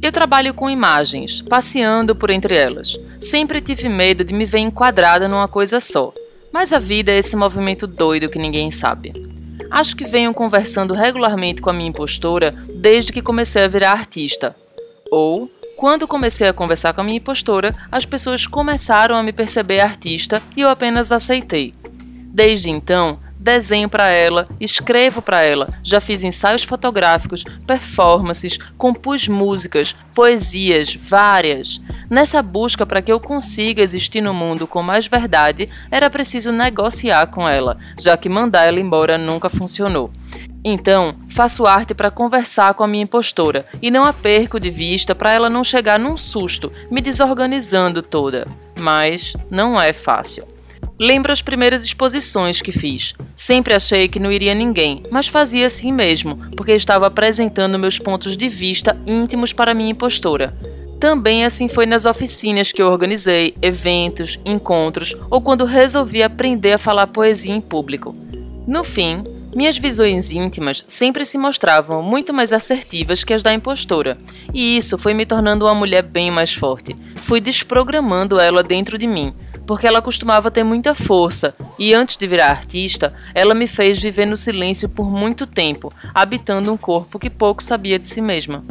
Eu 0.00 0.12
trabalho 0.12 0.54
com 0.54 0.70
imagens, 0.70 1.42
passeando 1.42 2.14
por 2.14 2.30
entre 2.30 2.54
elas. 2.54 2.98
Sempre 3.20 3.60
tive 3.60 3.88
medo 3.88 4.22
de 4.22 4.32
me 4.32 4.46
ver 4.46 4.60
enquadrada 4.60 5.26
numa 5.26 5.48
coisa 5.48 5.80
só. 5.80 6.12
Mas 6.52 6.72
a 6.72 6.78
vida 6.78 7.12
é 7.12 7.18
esse 7.18 7.36
movimento 7.36 7.86
doido 7.86 8.28
que 8.28 8.38
ninguém 8.38 8.70
sabe. 8.70 9.12
Acho 9.70 9.96
que 9.96 10.04
venho 10.04 10.32
conversando 10.32 10.94
regularmente 10.94 11.60
com 11.60 11.68
a 11.68 11.72
minha 11.72 11.90
impostora 11.90 12.54
desde 12.74 13.12
que 13.12 13.20
comecei 13.20 13.64
a 13.64 13.68
virar 13.68 13.92
artista. 13.92 14.56
Ou 15.10 15.50
quando 15.78 16.08
comecei 16.08 16.48
a 16.48 16.52
conversar 16.52 16.92
com 16.92 17.02
a 17.02 17.04
minha 17.04 17.18
impostora, 17.18 17.72
as 17.88 18.04
pessoas 18.04 18.48
começaram 18.48 19.14
a 19.14 19.22
me 19.22 19.32
perceber 19.32 19.78
artista 19.78 20.42
e 20.56 20.60
eu 20.60 20.68
apenas 20.68 21.12
aceitei. 21.12 21.72
Desde 21.94 22.68
então, 22.68 23.20
desenho 23.38 23.88
para 23.88 24.08
ela, 24.08 24.48
escrevo 24.60 25.22
para 25.22 25.42
ela, 25.42 25.68
já 25.82 26.00
fiz 26.00 26.22
ensaios 26.22 26.64
fotográficos, 26.64 27.44
performances, 27.66 28.58
compus 28.76 29.28
músicas, 29.28 29.94
poesias, 30.14 30.94
várias. 31.00 31.80
Nessa 32.10 32.42
busca 32.42 32.84
para 32.84 33.02
que 33.02 33.12
eu 33.12 33.20
consiga 33.20 33.82
existir 33.82 34.20
no 34.20 34.34
mundo 34.34 34.66
com 34.66 34.82
mais 34.82 35.06
verdade, 35.06 35.68
era 35.90 36.10
preciso 36.10 36.52
negociar 36.52 37.26
com 37.28 37.48
ela, 37.48 37.78
já 37.98 38.16
que 38.16 38.28
mandar 38.28 38.64
ela 38.64 38.80
embora 38.80 39.16
nunca 39.16 39.48
funcionou. 39.48 40.10
Então, 40.64 41.14
faço 41.30 41.66
arte 41.66 41.94
para 41.94 42.10
conversar 42.10 42.74
com 42.74 42.82
a 42.82 42.88
minha 42.88 43.04
impostora 43.04 43.64
e 43.80 43.90
não 43.90 44.04
a 44.04 44.12
perco 44.12 44.58
de 44.58 44.70
vista 44.70 45.14
para 45.14 45.32
ela 45.32 45.48
não 45.48 45.62
chegar 45.62 45.98
num 45.98 46.16
susto, 46.16 46.70
me 46.90 47.00
desorganizando 47.00 48.02
toda. 48.02 48.44
Mas 48.78 49.34
não 49.50 49.80
é 49.80 49.92
fácil. 49.92 50.46
Lembro 51.00 51.32
as 51.32 51.40
primeiras 51.40 51.84
exposições 51.84 52.60
que 52.60 52.72
fiz. 52.72 53.14
Sempre 53.32 53.72
achei 53.72 54.08
que 54.08 54.18
não 54.18 54.32
iria 54.32 54.52
ninguém, 54.52 55.04
mas 55.12 55.28
fazia 55.28 55.66
assim 55.66 55.92
mesmo, 55.92 56.36
porque 56.56 56.72
estava 56.72 57.06
apresentando 57.06 57.78
meus 57.78 58.00
pontos 58.00 58.36
de 58.36 58.48
vista 58.48 59.00
íntimos 59.06 59.52
para 59.52 59.74
minha 59.74 59.92
impostora. 59.92 60.56
Também 60.98 61.44
assim 61.44 61.68
foi 61.68 61.86
nas 61.86 62.04
oficinas 62.04 62.72
que 62.72 62.82
eu 62.82 62.90
organizei, 62.90 63.54
eventos, 63.62 64.40
encontros 64.44 65.14
ou 65.30 65.40
quando 65.40 65.64
resolvi 65.64 66.20
aprender 66.20 66.72
a 66.72 66.78
falar 66.78 67.06
poesia 67.06 67.54
em 67.54 67.60
público. 67.60 68.12
No 68.66 68.82
fim, 68.82 69.22
minhas 69.54 69.78
visões 69.78 70.32
íntimas 70.32 70.84
sempre 70.88 71.24
se 71.24 71.38
mostravam 71.38 72.02
muito 72.02 72.34
mais 72.34 72.52
assertivas 72.52 73.22
que 73.22 73.32
as 73.32 73.42
da 73.42 73.54
impostora, 73.54 74.18
e 74.52 74.76
isso 74.76 74.98
foi 74.98 75.14
me 75.14 75.24
tornando 75.24 75.64
uma 75.64 75.74
mulher 75.74 76.02
bem 76.02 76.30
mais 76.30 76.52
forte. 76.52 76.96
Fui 77.16 77.40
desprogramando 77.40 78.40
ela 78.40 78.62
dentro 78.62 78.98
de 78.98 79.06
mim, 79.06 79.32
porque 79.68 79.86
ela 79.86 80.00
costumava 80.00 80.50
ter 80.50 80.64
muita 80.64 80.94
força, 80.94 81.54
e 81.78 81.92
antes 81.92 82.16
de 82.16 82.26
virar 82.26 82.48
artista, 82.48 83.14
ela 83.34 83.54
me 83.54 83.66
fez 83.66 83.98
viver 83.98 84.24
no 84.24 84.34
silêncio 84.34 84.88
por 84.88 85.10
muito 85.10 85.46
tempo, 85.46 85.92
habitando 86.14 86.72
um 86.72 86.76
corpo 86.78 87.18
que 87.18 87.28
pouco 87.28 87.62
sabia 87.62 87.98
de 87.98 88.06
si 88.08 88.22
mesma. 88.22 88.64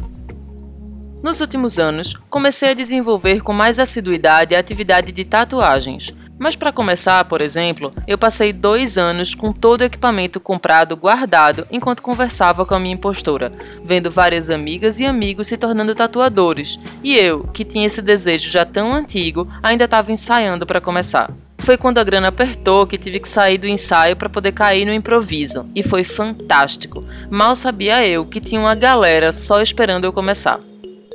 Nos 1.24 1.42
últimos 1.42 1.80
anos, 1.80 2.16
comecei 2.30 2.70
a 2.70 2.74
desenvolver 2.76 3.42
com 3.42 3.52
mais 3.52 3.80
assiduidade 3.80 4.56
a 4.56 4.60
atividade 4.60 5.12
de 5.12 5.26
tatuagens. 5.26 6.14
Mas 6.40 6.56
para 6.56 6.72
começar, 6.72 7.26
por 7.26 7.42
exemplo, 7.42 7.92
eu 8.08 8.18
passei 8.18 8.54
dois 8.54 8.98
anos 8.98 9.34
com 9.34 9.52
todo 9.52 9.82
o 9.82 9.84
equipamento 9.84 10.40
comprado 10.40 10.96
guardado 10.96 11.66
enquanto 11.72 12.04
conversava 12.04 12.64
com 12.64 12.76
a 12.76 12.80
minha 12.80 12.94
impostora, 12.94 13.52
vendo 13.84 14.12
várias 14.12 14.52
amigas 14.52 15.00
e 15.00 15.06
amigos 15.06 15.48
se 15.48 15.58
tornando 15.58 15.96
tatuadores, 15.96 16.78
e 17.04 17.16
eu, 17.16 17.42
que 17.42 17.66
tinha 17.66 17.88
esse 17.88 18.04
desejo 18.04 18.52
já 18.52 18.64
tão 18.64 18.94
antigo, 18.94 19.48
ainda 19.64 19.86
estava 19.86 20.12
ensaiando 20.12 20.68
para 20.68 20.80
começar. 20.80 21.32
Foi 21.58 21.76
quando 21.76 21.98
a 21.98 22.04
grana 22.04 22.28
apertou 22.28 22.86
que 22.86 23.00
tive 23.00 23.20
que 23.20 23.28
sair 23.28 23.58
do 23.58 23.68
ensaio 23.68 24.16
para 24.16 24.30
poder 24.30 24.52
cair 24.52 24.86
no 24.86 24.94
improviso, 24.94 25.68
e 25.74 25.82
foi 25.82 26.04
fantástico. 26.04 27.04
Mal 27.32 27.56
sabia 27.56 28.08
eu 28.08 28.28
que 28.28 28.40
tinha 28.40 28.62
uma 28.62 28.76
galera 28.76 29.32
só 29.32 29.60
esperando 29.60 30.06
eu 30.06 30.14
começar. 30.14 30.60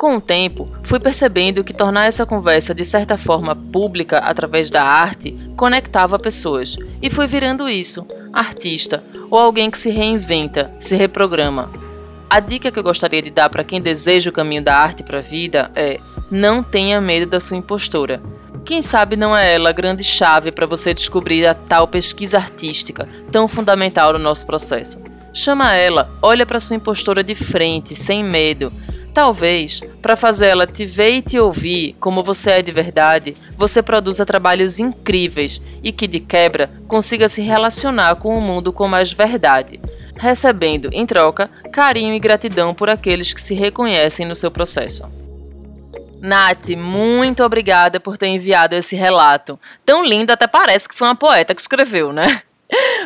Com 0.02 0.16
o 0.16 0.20
tempo, 0.20 0.68
fui 0.82 0.98
percebendo 0.98 1.62
que 1.62 1.72
tornar 1.72 2.06
essa 2.06 2.26
conversa 2.26 2.74
de 2.74 2.84
certa 2.84 3.16
forma 3.16 3.54
pública 3.54 4.18
através 4.18 4.68
da 4.68 4.82
arte 4.82 5.30
conectava 5.56 6.18
pessoas, 6.18 6.76
e 7.00 7.08
fui 7.08 7.24
virando 7.28 7.68
isso, 7.68 8.04
artista, 8.32 9.04
ou 9.30 9.38
alguém 9.38 9.70
que 9.70 9.78
se 9.78 9.90
reinventa, 9.90 10.72
se 10.80 10.96
reprograma. 10.96 11.70
A 12.28 12.40
dica 12.40 12.72
que 12.72 12.80
eu 12.80 12.82
gostaria 12.82 13.22
de 13.22 13.30
dar 13.30 13.48
para 13.48 13.62
quem 13.62 13.80
deseja 13.80 14.28
o 14.28 14.32
caminho 14.32 14.64
da 14.64 14.76
arte 14.76 15.04
para 15.04 15.18
a 15.18 15.22
vida 15.22 15.70
é: 15.72 16.00
não 16.28 16.64
tenha 16.64 17.00
medo 17.00 17.30
da 17.30 17.38
sua 17.38 17.56
impostora. 17.56 18.20
Quem 18.64 18.82
sabe 18.82 19.14
não 19.14 19.36
é 19.36 19.54
ela 19.54 19.70
a 19.70 19.72
grande 19.72 20.02
chave 20.02 20.50
para 20.50 20.66
você 20.66 20.92
descobrir 20.92 21.46
a 21.46 21.54
tal 21.54 21.86
pesquisa 21.86 22.38
artística, 22.38 23.08
tão 23.30 23.46
fundamental 23.46 24.12
no 24.14 24.18
nosso 24.18 24.46
processo. 24.46 25.00
Chama 25.32 25.76
ela, 25.76 26.08
olha 26.20 26.44
para 26.44 26.58
sua 26.58 26.74
impostora 26.74 27.22
de 27.22 27.36
frente, 27.36 27.94
sem 27.94 28.24
medo, 28.24 28.72
Talvez, 29.14 29.82
para 30.00 30.16
fazer 30.16 30.46
ela 30.46 30.66
te 30.66 30.86
ver 30.86 31.10
e 31.10 31.22
te 31.22 31.38
ouvir 31.38 31.94
como 32.00 32.22
você 32.22 32.52
é 32.52 32.62
de 32.62 32.72
verdade, 32.72 33.36
você 33.58 33.82
produza 33.82 34.24
trabalhos 34.24 34.78
incríveis 34.78 35.60
e 35.82 35.92
que, 35.92 36.06
de 36.06 36.18
quebra, 36.18 36.70
consiga 36.88 37.28
se 37.28 37.42
relacionar 37.42 38.16
com 38.16 38.34
o 38.34 38.40
mundo 38.40 38.72
com 38.72 38.88
mais 38.88 39.12
verdade, 39.12 39.78
recebendo, 40.16 40.88
em 40.92 41.04
troca, 41.04 41.46
carinho 41.70 42.14
e 42.14 42.18
gratidão 42.18 42.72
por 42.72 42.88
aqueles 42.88 43.34
que 43.34 43.40
se 43.40 43.54
reconhecem 43.54 44.24
no 44.24 44.34
seu 44.34 44.50
processo. 44.50 45.02
Nath, 46.22 46.70
muito 46.70 47.42
obrigada 47.42 48.00
por 48.00 48.16
ter 48.16 48.28
enviado 48.28 48.74
esse 48.76 48.96
relato. 48.96 49.58
Tão 49.84 50.04
lindo, 50.04 50.32
até 50.32 50.46
parece 50.46 50.88
que 50.88 50.94
foi 50.94 51.08
uma 51.08 51.16
poeta 51.16 51.54
que 51.54 51.60
escreveu, 51.60 52.12
né? 52.12 52.42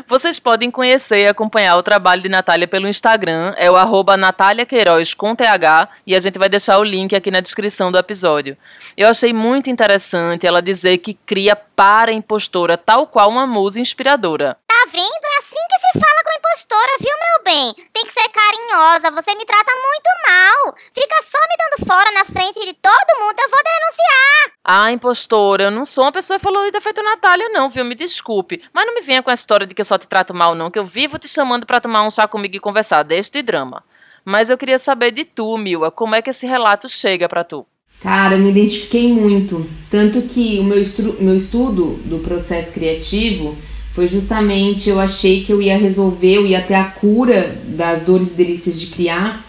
Vocês 0.06 0.38
podem 0.38 0.70
conhecer 0.70 1.24
e 1.24 1.26
acompanhar 1.26 1.76
o 1.76 1.82
trabalho 1.82 2.22
de 2.22 2.28
Natália 2.28 2.68
pelo 2.68 2.88
Instagram, 2.88 3.54
é 3.56 3.70
o 3.70 3.76
arroba 3.76 4.16
Natália 4.16 4.66
Queiroz 4.66 5.14
com 5.14 5.34
TH, 5.34 5.88
e 6.06 6.14
a 6.14 6.18
gente 6.18 6.38
vai 6.38 6.48
deixar 6.48 6.78
o 6.78 6.84
link 6.84 7.14
aqui 7.14 7.30
na 7.30 7.40
descrição 7.40 7.90
do 7.90 7.98
episódio. 7.98 8.56
Eu 8.96 9.08
achei 9.08 9.32
muito 9.32 9.70
interessante 9.70 10.46
ela 10.46 10.62
dizer 10.62 10.98
que 10.98 11.14
cria 11.14 11.56
para 11.56 12.12
impostora, 12.12 12.78
tal 12.78 13.06
qual 13.06 13.28
uma 13.28 13.46
musa 13.46 13.80
inspiradora. 13.80 14.56
Tá 14.66 14.84
vendo? 14.92 15.02
É 15.02 15.38
assim 15.38 15.56
que 15.68 15.78
se 15.80 15.98
fala 15.98 16.22
com 16.24 16.38
impostora, 16.38 16.96
viu, 17.00 17.16
meu 17.16 17.44
bem? 17.44 17.74
Tem 17.92 18.04
que 18.04 18.12
ser 18.12 18.28
carinhosa, 18.28 19.10
você 19.10 19.34
me 19.34 19.44
trata 19.44 19.72
muito 19.72 20.10
mal. 20.28 20.74
Fica 20.94 21.22
só 21.22 21.38
me 21.38 21.56
dando 21.58 21.86
fora 21.86 22.10
na 22.12 22.24
frente 22.24 22.60
de 22.60 22.72
todo 22.74 23.20
mundo, 23.20 23.38
eu 23.38 23.50
vou 23.50 23.60
denunciar. 23.64 24.55
Ah, 24.68 24.90
impostora, 24.90 25.62
eu 25.62 25.70
não 25.70 25.84
sou 25.84 26.02
uma 26.02 26.10
pessoa 26.10 26.38
evoluída 26.38 26.80
feito 26.80 27.00
Natália, 27.00 27.48
não, 27.50 27.70
viu? 27.70 27.84
Me 27.84 27.94
desculpe. 27.94 28.60
Mas 28.74 28.84
não 28.84 28.96
me 28.96 29.00
venha 29.00 29.22
com 29.22 29.30
a 29.30 29.32
história 29.32 29.64
de 29.64 29.72
que 29.72 29.80
eu 29.80 29.84
só 29.84 29.96
te 29.96 30.08
trato 30.08 30.34
mal, 30.34 30.56
não, 30.56 30.72
que 30.72 30.78
eu 30.78 30.82
vivo 30.82 31.20
te 31.20 31.28
chamando 31.28 31.64
para 31.64 31.80
tomar 31.80 32.04
um 32.04 32.10
chá 32.10 32.26
comigo 32.26 32.56
e 32.56 32.58
conversar 32.58 33.04
deste 33.04 33.42
drama. 33.42 33.84
Mas 34.24 34.50
eu 34.50 34.58
queria 34.58 34.76
saber 34.76 35.12
de 35.12 35.24
tu, 35.24 35.56
Milwa, 35.56 35.92
como 35.92 36.16
é 36.16 36.20
que 36.20 36.30
esse 36.30 36.48
relato 36.48 36.88
chega 36.88 37.28
para 37.28 37.44
tu? 37.44 37.64
Cara, 38.02 38.34
eu 38.34 38.40
me 38.40 38.50
identifiquei 38.50 39.12
muito. 39.12 39.64
Tanto 39.88 40.22
que 40.22 40.58
o 40.58 40.64
meu, 40.64 40.82
meu 41.20 41.36
estudo 41.36 42.00
do 42.04 42.18
processo 42.18 42.74
criativo 42.74 43.56
foi 43.92 44.08
justamente 44.08 44.90
eu 44.90 44.98
achei 44.98 45.44
que 45.44 45.52
eu 45.52 45.62
ia 45.62 45.78
resolver, 45.78 46.38
eu 46.38 46.44
ia 46.44 46.60
ter 46.60 46.74
a 46.74 46.86
cura 46.86 47.56
das 47.66 48.02
dores 48.02 48.34
e 48.34 48.36
delícias 48.36 48.80
de 48.80 48.88
criar. 48.88 49.46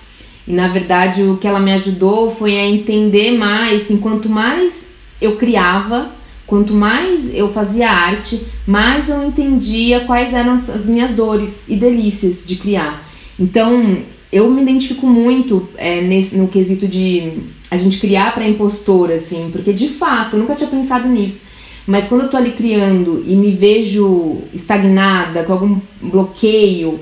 E 0.47 0.53
na 0.53 0.67
verdade 0.67 1.23
o 1.23 1.37
que 1.37 1.47
ela 1.47 1.59
me 1.59 1.73
ajudou 1.73 2.29
foi 2.29 2.55
a 2.55 2.63
entender 2.63 3.31
mais, 3.31 3.89
enquanto 3.89 4.29
mais 4.29 4.95
eu 5.21 5.35
criava, 5.37 6.11
quanto 6.45 6.73
mais 6.73 7.35
eu 7.35 7.49
fazia 7.49 7.89
arte, 7.89 8.47
mais 8.65 9.09
eu 9.09 9.25
entendia 9.25 10.01
quais 10.01 10.33
eram 10.33 10.53
as 10.53 10.85
minhas 10.85 11.11
dores 11.11 11.65
e 11.67 11.75
delícias 11.75 12.45
de 12.47 12.55
criar. 12.55 13.07
Então, 13.39 13.97
eu 14.31 14.49
me 14.49 14.61
identifico 14.61 15.05
muito 15.05 15.67
é, 15.77 16.01
nesse, 16.01 16.37
no 16.37 16.47
quesito 16.47 16.87
de 16.87 17.33
a 17.69 17.77
gente 17.77 17.99
criar 17.99 18.33
para 18.33 18.47
impostora, 18.47 19.15
assim, 19.15 19.49
porque 19.51 19.73
de 19.73 19.89
fato, 19.89 20.35
eu 20.35 20.39
nunca 20.39 20.55
tinha 20.55 20.69
pensado 20.69 21.07
nisso. 21.07 21.47
Mas 21.85 22.07
quando 22.07 22.23
eu 22.23 22.29
tô 22.29 22.35
ali 22.35 22.51
criando 22.51 23.23
e 23.25 23.35
me 23.35 23.51
vejo 23.51 24.39
estagnada, 24.53 25.43
com 25.43 25.53
algum 25.53 25.79
bloqueio, 26.01 26.99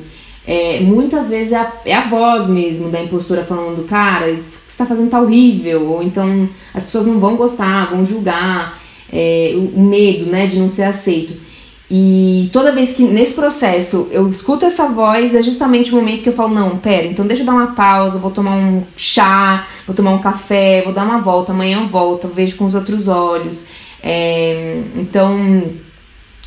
é, 0.48 0.80
muitas 0.80 1.30
vezes 1.30 1.54
é 1.54 1.58
a, 1.58 1.74
é 1.86 1.94
a, 1.96 2.08
voz 2.08 2.48
mesmo 2.48 2.90
da 2.90 3.02
impostora 3.02 3.44
falando, 3.44 3.86
cara, 3.86 4.30
isso 4.30 4.66
que 4.66 4.72
você 4.72 4.78
tá 4.78 4.86
fazendo 4.86 5.10
tá 5.10 5.20
horrível, 5.20 5.88
ou 5.88 6.04
então 6.04 6.48
as 6.74 6.86
pessoas 6.86 7.08
não 7.08 7.20
vão 7.20 7.36
gostar, 7.36 7.90
vão 7.90 8.06
julgar, 8.06 8.80
é, 9.12 9.54
o, 9.56 9.80
o 9.80 9.84
medo, 9.84 10.28
né, 10.28 10.46
de 10.46 10.60
não 10.60 10.70
ser 10.70 10.84
aceito. 10.84 11.46
E 11.90 12.50
toda 12.52 12.72
vez 12.72 12.94
que 12.94 13.04
nesse 13.04 13.34
processo 13.34 14.08
eu 14.12 14.30
escuto 14.30 14.66
essa 14.66 14.88
voz, 14.90 15.36
é 15.36 15.42
justamente 15.42 15.92
o 15.92 15.96
momento 15.96 16.24
que 16.24 16.30
eu 16.30 16.34
falo: 16.34 16.54
não, 16.54 16.78
pera, 16.78 17.06
então 17.06 17.26
deixa 17.28 17.44
eu 17.44 17.46
dar 17.46 17.54
uma 17.54 17.74
pausa, 17.74 18.18
vou 18.18 18.32
tomar 18.32 18.56
um 18.56 18.84
chá, 18.98 19.68
vou 19.86 19.96
tomar 19.96 20.12
um 20.12 20.20
café, 20.20 20.82
vou 20.84 20.94
dar 20.94 21.04
uma 21.04 21.20
volta, 21.20 21.52
amanhã 21.52 21.82
eu 21.82 21.88
volto, 21.88 22.26
eu 22.26 22.32
vejo 22.32 22.56
com 22.56 22.66
os 22.66 22.74
outros 22.74 23.08
olhos. 23.08 23.68
É, 24.02 24.82
então, 24.96 25.64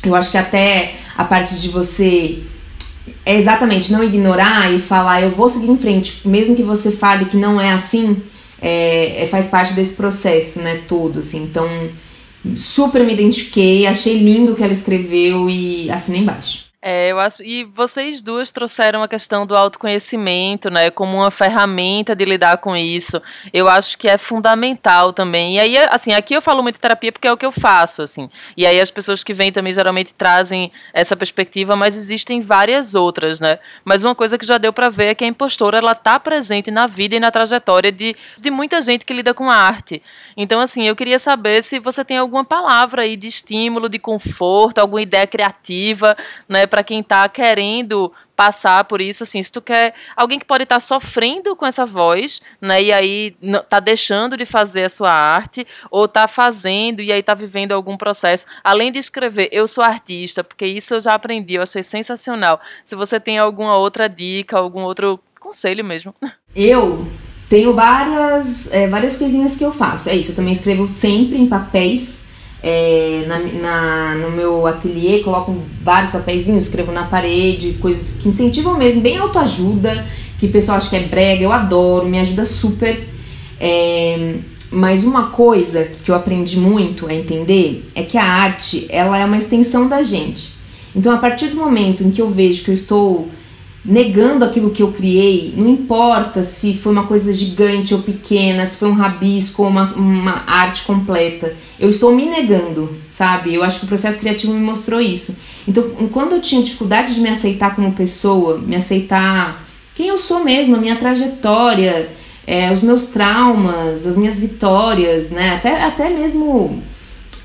eu 0.05 0.15
acho 0.15 0.31
que 0.31 0.37
até 0.37 0.95
a 1.17 1.23
parte 1.23 1.59
de 1.59 1.69
você 1.69 2.43
é 3.25 3.37
exatamente 3.37 3.91
não 3.91 4.03
ignorar 4.03 4.71
e 4.71 4.79
falar: 4.79 5.21
eu 5.21 5.31
vou 5.31 5.49
seguir 5.49 5.69
em 5.69 5.77
frente, 5.77 6.27
mesmo 6.27 6.55
que 6.55 6.63
você 6.63 6.91
fale 6.91 7.25
que 7.25 7.37
não 7.37 7.59
é 7.59 7.71
assim, 7.71 8.21
é, 8.61 9.23
é 9.23 9.25
faz 9.25 9.47
parte 9.47 9.73
desse 9.73 9.95
processo, 9.95 10.61
né? 10.61 10.81
Todo, 10.87 11.19
assim. 11.19 11.43
Então 11.43 11.67
super 12.55 13.03
me 13.05 13.13
identifiquei, 13.13 13.85
achei 13.85 14.17
lindo 14.17 14.53
o 14.53 14.55
que 14.55 14.63
ela 14.63 14.73
escreveu 14.73 15.49
e 15.49 15.91
assinei 15.91 16.21
embaixo. 16.21 16.68
É, 16.81 17.11
eu 17.11 17.19
acho. 17.19 17.43
E 17.43 17.65
vocês 17.65 18.21
duas 18.21 18.51
trouxeram 18.51 19.03
a 19.03 19.07
questão 19.07 19.45
do 19.45 19.55
autoconhecimento, 19.55 20.69
né, 20.69 20.89
como 20.89 21.17
uma 21.17 21.29
ferramenta 21.29 22.15
de 22.15 22.23
lidar 22.23 22.57
com 22.59 22.73
isso. 22.73 23.21
Eu 23.51 23.67
acho 23.67 23.97
que 23.97 24.07
é 24.07 24.17
fundamental 24.17 25.11
também. 25.11 25.55
E 25.55 25.59
aí, 25.59 25.77
assim, 25.77 26.13
aqui 26.13 26.33
eu 26.33 26.41
falo 26.41 26.63
muito 26.63 26.79
terapia 26.79 27.11
porque 27.11 27.27
é 27.27 27.33
o 27.33 27.35
que 27.35 27.45
eu 27.45 27.51
faço, 27.51 28.01
assim. 28.01 28.29
E 28.55 28.65
aí 28.65 28.79
as 28.79 28.89
pessoas 28.89 29.25
que 29.25 29.33
vêm 29.33 29.51
também 29.51 29.73
geralmente 29.73 30.13
trazem 30.13 30.71
essa 30.93 31.17
perspectiva, 31.17 31.75
mas 31.75 31.97
existem 31.97 32.39
várias 32.39 32.95
outras, 32.95 33.41
né? 33.41 33.59
Mas 33.83 34.05
uma 34.05 34.15
coisa 34.15 34.37
que 34.37 34.45
já 34.45 34.57
deu 34.57 34.71
para 34.71 34.89
ver 34.89 35.07
é 35.07 35.15
que 35.15 35.25
a 35.25 35.27
impostora 35.27 35.79
ela 35.79 35.93
tá 35.93 36.17
presente 36.17 36.71
na 36.71 36.87
vida 36.87 37.13
e 37.13 37.19
na 37.19 37.29
trajetória 37.29 37.91
de, 37.91 38.15
de 38.37 38.49
muita 38.49 38.81
gente 38.81 39.05
que 39.05 39.13
lida 39.13 39.33
com 39.33 39.49
a 39.49 39.55
arte. 39.55 40.01
Então, 40.37 40.61
assim, 40.61 40.87
eu 40.87 40.95
queria 40.95 41.19
saber 41.19 41.61
se 41.61 41.77
você 41.77 42.05
tem 42.05 42.17
alguma 42.17 42.45
palavra 42.45 43.01
aí 43.01 43.17
de 43.17 43.27
estímulo, 43.27 43.89
de 43.89 43.99
conforto, 43.99 44.79
alguma 44.79 45.01
ideia 45.01 45.27
criativa, 45.27 46.15
né? 46.47 46.68
Para 46.69 46.83
quem 46.83 47.01
está 47.01 47.27
querendo 47.27 48.11
passar 48.39 48.85
por 48.85 49.01
isso, 49.01 49.23
assim, 49.23 49.43
se 49.43 49.51
tu 49.51 49.61
quer 49.61 49.93
alguém 50.15 50.39
que 50.39 50.45
pode 50.45 50.63
estar 50.63 50.77
tá 50.77 50.79
sofrendo 50.79 51.57
com 51.57 51.65
essa 51.65 51.85
voz, 51.85 52.41
né, 52.61 52.81
e 52.81 52.93
aí 52.93 53.35
tá 53.67 53.81
deixando 53.81 54.37
de 54.37 54.45
fazer 54.45 54.85
a 54.85 54.89
sua 54.89 55.11
arte 55.11 55.67
ou 55.91 56.07
tá 56.07 56.25
fazendo 56.25 57.01
e 57.01 57.11
aí 57.11 57.21
tá 57.21 57.33
vivendo 57.33 57.73
algum 57.73 57.97
processo, 57.97 58.45
além 58.63 58.93
de 58.93 58.99
escrever, 58.99 59.49
eu 59.51 59.67
sou 59.67 59.83
artista, 59.83 60.41
porque 60.41 60.65
isso 60.65 60.93
eu 60.93 61.01
já 61.01 61.15
aprendi, 61.15 61.55
eu 61.55 61.63
achei 61.63 61.83
sensacional. 61.83 62.61
Se 62.85 62.95
você 62.95 63.19
tem 63.19 63.37
alguma 63.37 63.75
outra 63.75 64.07
dica, 64.07 64.57
algum 64.57 64.83
outro 64.83 65.19
conselho 65.37 65.83
mesmo. 65.83 66.15
Eu 66.55 67.05
tenho 67.49 67.73
várias, 67.73 68.71
é, 68.71 68.87
várias 68.87 69.17
coisinhas 69.17 69.57
que 69.57 69.65
eu 69.65 69.73
faço. 69.73 70.07
É 70.07 70.15
isso, 70.15 70.31
eu 70.31 70.35
também 70.37 70.53
escrevo 70.53 70.87
sempre 70.87 71.37
em 71.37 71.47
papéis 71.49 72.28
é, 72.61 73.23
na, 73.27 73.39
na, 73.39 74.15
no 74.15 74.31
meu 74.31 74.67
ateliê, 74.67 75.19
coloco 75.19 75.55
vários 75.81 76.11
papéis, 76.11 76.47
escrevo 76.49 76.91
na 76.91 77.03
parede, 77.03 77.73
coisas 77.73 78.21
que 78.21 78.29
incentivam 78.29 78.77
mesmo, 78.77 79.01
bem 79.01 79.17
autoajuda, 79.17 80.05
que 80.39 80.45
o 80.45 80.51
pessoal 80.51 80.77
acha 80.77 80.89
que 80.89 80.95
é 80.95 81.01
brega, 81.01 81.43
eu 81.43 81.51
adoro, 81.51 82.07
me 82.07 82.19
ajuda 82.19 82.45
super. 82.45 82.97
É, 83.59 84.35
mas 84.71 85.03
uma 85.03 85.27
coisa 85.27 85.89
que 86.03 86.11
eu 86.11 86.15
aprendi 86.15 86.57
muito 86.57 87.07
a 87.07 87.13
entender 87.13 87.89
é 87.95 88.03
que 88.03 88.17
a 88.17 88.23
arte 88.23 88.85
ela 88.89 89.17
é 89.17 89.25
uma 89.25 89.37
extensão 89.37 89.87
da 89.87 90.03
gente. 90.03 90.59
Então, 90.95 91.13
a 91.13 91.17
partir 91.17 91.47
do 91.47 91.55
momento 91.55 92.03
em 92.03 92.11
que 92.11 92.21
eu 92.21 92.29
vejo 92.29 92.63
que 92.63 92.71
eu 92.71 92.73
estou 92.73 93.29
negando 93.83 94.43
aquilo 94.43 94.71
que 94.71 94.83
eu 94.83 94.91
criei, 94.91 95.53
não 95.55 95.69
importa 95.69 96.43
se 96.43 96.73
foi 96.73 96.91
uma 96.91 97.07
coisa 97.07 97.33
gigante 97.33 97.93
ou 97.93 98.01
pequena, 98.01 98.65
se 98.65 98.77
foi 98.77 98.89
um 98.89 98.93
rabisco 98.93 99.63
ou 99.63 99.69
uma, 99.69 99.85
uma 99.93 100.43
arte 100.45 100.83
completa, 100.83 101.55
eu 101.79 101.89
estou 101.89 102.13
me 102.13 102.25
negando, 102.25 102.95
sabe? 103.07 103.53
Eu 103.53 103.63
acho 103.63 103.79
que 103.79 103.85
o 103.85 103.89
processo 103.89 104.19
criativo 104.19 104.53
me 104.53 104.59
mostrou 104.59 104.99
isso. 104.99 105.37
Então, 105.67 105.83
quando 106.11 106.33
eu 106.33 106.41
tinha 106.41 106.61
dificuldade 106.61 107.15
de 107.15 107.21
me 107.21 107.29
aceitar 107.29 107.75
como 107.75 107.93
pessoa, 107.93 108.57
me 108.57 108.75
aceitar 108.75 109.65
quem 109.93 110.07
eu 110.07 110.17
sou 110.17 110.43
mesmo, 110.43 110.75
a 110.75 110.79
minha 110.79 110.97
trajetória, 110.97 112.09
é, 112.45 112.71
os 112.73 112.81
meus 112.81 113.05
traumas, 113.05 114.07
as 114.07 114.17
minhas 114.17 114.39
vitórias, 114.39 115.31
né? 115.31 115.55
Até, 115.55 115.83
até 115.83 116.09
mesmo 116.09 116.81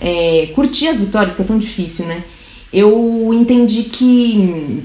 é, 0.01 0.51
curtir 0.55 0.88
as 0.88 1.01
vitórias, 1.01 1.37
que 1.37 1.42
é 1.42 1.44
tão 1.44 1.59
difícil, 1.59 2.07
né? 2.07 2.25
Eu 2.73 3.31
entendi 3.33 3.85
que 3.85 4.83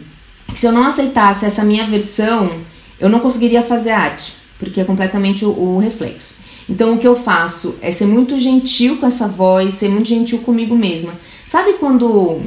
se 0.54 0.66
eu 0.66 0.72
não 0.72 0.84
aceitasse 0.84 1.46
essa 1.46 1.64
minha 1.64 1.86
versão, 1.88 2.52
eu 3.00 3.10
não 3.10 3.20
conseguiria 3.20 3.64
fazer 3.64 3.92
arte, 3.92 4.34
porque 4.58 4.82
é 4.82 4.84
completamente 4.84 5.46
o, 5.46 5.50
o, 5.50 5.80
reflexo. 5.80 6.38
Então 6.68 6.94
o 6.94 7.00
que 7.00 7.08
eu 7.08 7.16
faço 7.16 7.78
é 7.82 7.92
ser 7.92 8.06
muito 8.06 8.38
gentil 8.38 8.98
com 8.98 9.08
essa 9.08 9.28
voz, 9.28 9.74
ser 9.74 9.90
muito 9.90 10.08
gentil 10.08 10.40
comigo 10.40 10.76
mesma. 10.76 11.14
Sabe 11.46 11.74
quando 11.74 12.42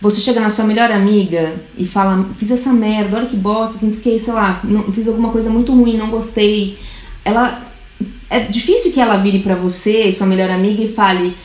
você 0.00 0.20
chega 0.20 0.40
na 0.40 0.50
sua 0.50 0.64
melhor 0.64 0.90
amiga 0.90 1.54
e 1.76 1.84
fala, 1.84 2.26
fiz 2.36 2.50
essa 2.50 2.72
merda, 2.72 3.18
olha 3.18 3.26
que 3.26 3.36
bosta, 3.36 3.78
que 3.78 3.84
não 3.84 3.92
sei 3.92 4.18
sei 4.18 4.32
lá, 4.32 4.60
não, 4.64 4.90
fiz 4.90 5.06
alguma 5.06 5.30
coisa 5.30 5.50
muito 5.50 5.72
ruim, 5.72 5.96
não 5.96 6.10
gostei. 6.10 6.78
Ela. 7.24 7.68
É 8.30 8.40
difícil 8.40 8.92
que 8.92 9.00
ela 9.00 9.16
vire 9.18 9.40
para 9.40 9.54
você, 9.54 10.10
sua 10.10 10.26
melhor 10.26 10.48
amiga, 10.50 10.82
e 10.82 10.90
fale, 10.90 11.36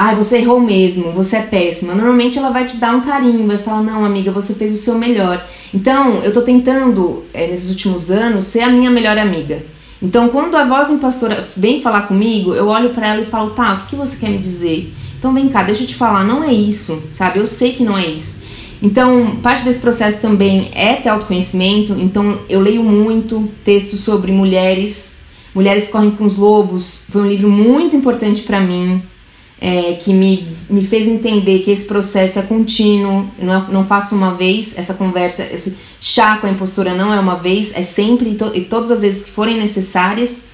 Ai, 0.00 0.14
você 0.14 0.38
errou 0.38 0.60
mesmo, 0.60 1.10
você 1.10 1.38
é 1.38 1.42
péssima. 1.42 1.92
Normalmente 1.92 2.38
ela 2.38 2.50
vai 2.50 2.64
te 2.64 2.76
dar 2.76 2.94
um 2.94 3.00
carinho, 3.00 3.48
vai 3.48 3.58
falar: 3.58 3.82
Não, 3.82 4.04
amiga, 4.04 4.30
você 4.30 4.54
fez 4.54 4.72
o 4.72 4.76
seu 4.76 4.94
melhor. 4.94 5.44
Então, 5.74 6.22
eu 6.22 6.32
tô 6.32 6.42
tentando, 6.42 7.24
é, 7.34 7.48
nesses 7.48 7.68
últimos 7.68 8.08
anos, 8.08 8.44
ser 8.44 8.60
a 8.60 8.68
minha 8.68 8.92
melhor 8.92 9.18
amiga. 9.18 9.60
Então, 10.00 10.28
quando 10.28 10.54
a 10.54 10.64
voz 10.64 10.86
da 10.86 10.94
impostora 10.94 11.48
vem 11.56 11.82
falar 11.82 12.02
comigo, 12.02 12.54
eu 12.54 12.68
olho 12.68 12.90
para 12.90 13.08
ela 13.08 13.22
e 13.22 13.26
falo: 13.26 13.50
Tá, 13.50 13.74
o 13.74 13.76
que, 13.78 13.86
que 13.88 13.96
você 13.96 14.24
quer 14.24 14.30
me 14.30 14.38
dizer? 14.38 14.94
Então, 15.18 15.34
vem 15.34 15.48
cá, 15.48 15.64
deixa 15.64 15.82
eu 15.82 15.88
te 15.88 15.96
falar, 15.96 16.22
não 16.22 16.44
é 16.44 16.52
isso, 16.52 17.02
sabe? 17.10 17.40
Eu 17.40 17.46
sei 17.48 17.72
que 17.72 17.82
não 17.82 17.98
é 17.98 18.06
isso. 18.06 18.44
Então, 18.80 19.38
parte 19.42 19.64
desse 19.64 19.80
processo 19.80 20.20
também 20.20 20.70
é 20.74 20.94
ter 20.94 21.08
autoconhecimento. 21.08 21.96
Então, 21.98 22.38
eu 22.48 22.60
leio 22.60 22.84
muito 22.84 23.48
textos 23.64 23.98
sobre 23.98 24.30
mulheres. 24.30 25.22
Mulheres 25.52 25.88
correm 25.88 26.12
com 26.12 26.24
os 26.24 26.36
lobos. 26.36 27.02
Foi 27.10 27.22
um 27.22 27.26
livro 27.26 27.50
muito 27.50 27.96
importante 27.96 28.42
para 28.42 28.60
mim 28.60 29.02
é, 29.60 29.94
que 29.94 30.12
me, 30.12 30.46
me 30.70 30.84
fez 30.84 31.08
entender 31.08 31.60
que 31.60 31.70
esse 31.70 31.86
processo 31.86 32.38
é 32.38 32.42
contínuo, 32.42 33.28
não, 33.38 33.68
não 33.68 33.84
faço 33.84 34.14
uma 34.14 34.34
vez, 34.34 34.78
essa 34.78 34.94
conversa, 34.94 35.42
esse 35.52 35.76
chá 36.00 36.36
com 36.36 36.46
a 36.46 36.50
impostura 36.50 36.94
não 36.94 37.12
é 37.12 37.18
uma 37.18 37.34
vez, 37.34 37.76
é 37.76 37.82
sempre 37.82 38.30
e, 38.30 38.34
to, 38.36 38.52
e 38.54 38.62
todas 38.62 38.90
as 38.90 39.00
vezes 39.00 39.24
que 39.24 39.30
forem 39.30 39.58
necessárias. 39.58 40.44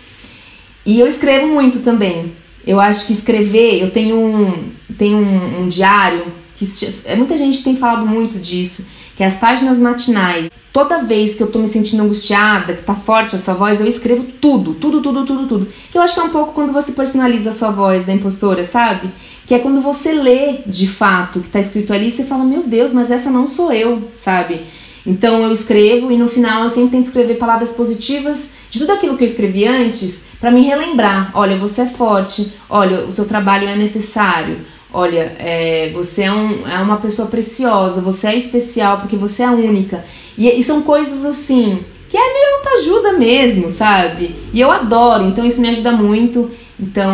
E 0.87 0.99
eu 0.99 1.07
escrevo 1.07 1.47
muito 1.49 1.81
também. 1.81 2.33
Eu 2.67 2.81
acho 2.81 3.07
que 3.07 3.13
escrever, 3.13 3.83
eu 3.83 3.91
tenho 3.91 4.17
um, 4.17 4.71
tenho 4.97 5.19
um, 5.19 5.63
um 5.63 5.69
diário, 5.69 6.25
que 6.57 6.67
é, 7.07 7.15
muita 7.15 7.37
gente 7.37 7.63
tem 7.63 7.77
falado 7.77 8.07
muito 8.07 8.39
disso, 8.39 8.87
que 9.17 9.23
é 9.23 9.27
as 9.27 9.39
páginas 9.39 9.79
matinais 9.79 10.51
toda 10.75 11.05
vez 11.05 11.37
que 11.37 11.43
eu 11.45 11.53
tô 11.53 11.61
me 11.61 11.69
sentindo 11.69 12.03
angustiada, 12.03 12.75
que 12.75 12.83
tá 12.83 12.97
forte 12.97 13.37
essa 13.37 13.55
voz, 13.55 13.81
eu 13.81 13.87
escrevo 13.87 14.25
tudo, 14.41 14.75
tudo, 14.75 15.01
tudo, 15.01 15.25
tudo, 15.25 15.47
tudo. 15.47 15.69
Que 15.93 15.97
eu 15.97 16.03
acho 16.03 16.15
que 16.15 16.21
é 16.21 16.25
um 16.25 16.31
pouco 16.31 16.53
quando 16.53 16.73
você 16.73 16.91
personaliza 16.91 17.51
a 17.51 17.53
sua 17.53 17.71
voz 17.71 18.07
da 18.07 18.13
impostora, 18.13 18.65
sabe? 18.65 19.09
Que 19.47 19.55
é 19.55 19.61
quando 19.61 19.81
você 19.81 20.13
lê 20.13 20.63
de 20.67 20.89
fato 20.89 21.39
o 21.39 21.43
que 21.43 21.49
tá 21.49 21.61
escrito 21.61 21.93
ali, 21.93 22.11
você 22.11 22.25
fala, 22.25 22.43
meu 22.45 22.65
Deus, 22.65 22.93
mas 22.93 23.13
essa 23.13 23.31
não 23.31 23.47
sou 23.47 23.73
eu, 23.73 24.11
sabe? 24.17 24.63
Então 25.07 25.45
eu 25.45 25.53
escrevo 25.53 26.11
e 26.11 26.17
no 26.17 26.27
final 26.27 26.65
eu 26.65 26.69
sempre 26.69 26.97
tento 26.97 27.07
escrever 27.07 27.35
palavras 27.35 27.75
positivas 27.75 28.55
de 28.69 28.81
tudo 28.81 28.95
aquilo 28.95 29.17
que 29.17 29.23
eu 29.23 29.29
escrevi 29.29 29.65
antes 29.65 30.27
para 30.41 30.51
me 30.51 30.63
relembrar. 30.63 31.31
Olha, 31.35 31.57
você 31.57 31.83
é 31.83 31.87
forte, 31.87 32.53
olha, 32.69 33.05
o 33.05 33.13
seu 33.13 33.27
trabalho 33.27 33.69
é 33.69 33.77
necessário, 33.77 34.59
olha, 34.95 35.37
é, 35.39 35.91
você 35.93 36.23
é, 36.23 36.33
um, 36.33 36.67
é 36.67 36.79
uma 36.79 36.97
pessoa 36.99 37.29
preciosa, 37.29 38.01
você 38.01 38.29
é 38.29 38.37
especial 38.37 39.01
porque 39.01 39.17
você 39.17 39.43
é 39.43 39.51
única. 39.51 40.05
E, 40.39 40.49
e 40.49 40.63
são 40.63 40.83
coisas 40.83 41.25
assim 41.25 41.85
que 42.09 42.17
é 42.17 42.33
meio 42.33 42.57
autoajuda 42.59 43.13
mesmo, 43.15 43.69
sabe? 43.69 44.37
E 44.53 44.61
eu 44.61 44.71
adoro, 44.71 45.25
então 45.25 45.45
isso 45.45 45.61
me 45.61 45.69
ajuda 45.69 45.91
muito. 45.91 46.49
Então, 46.79 47.13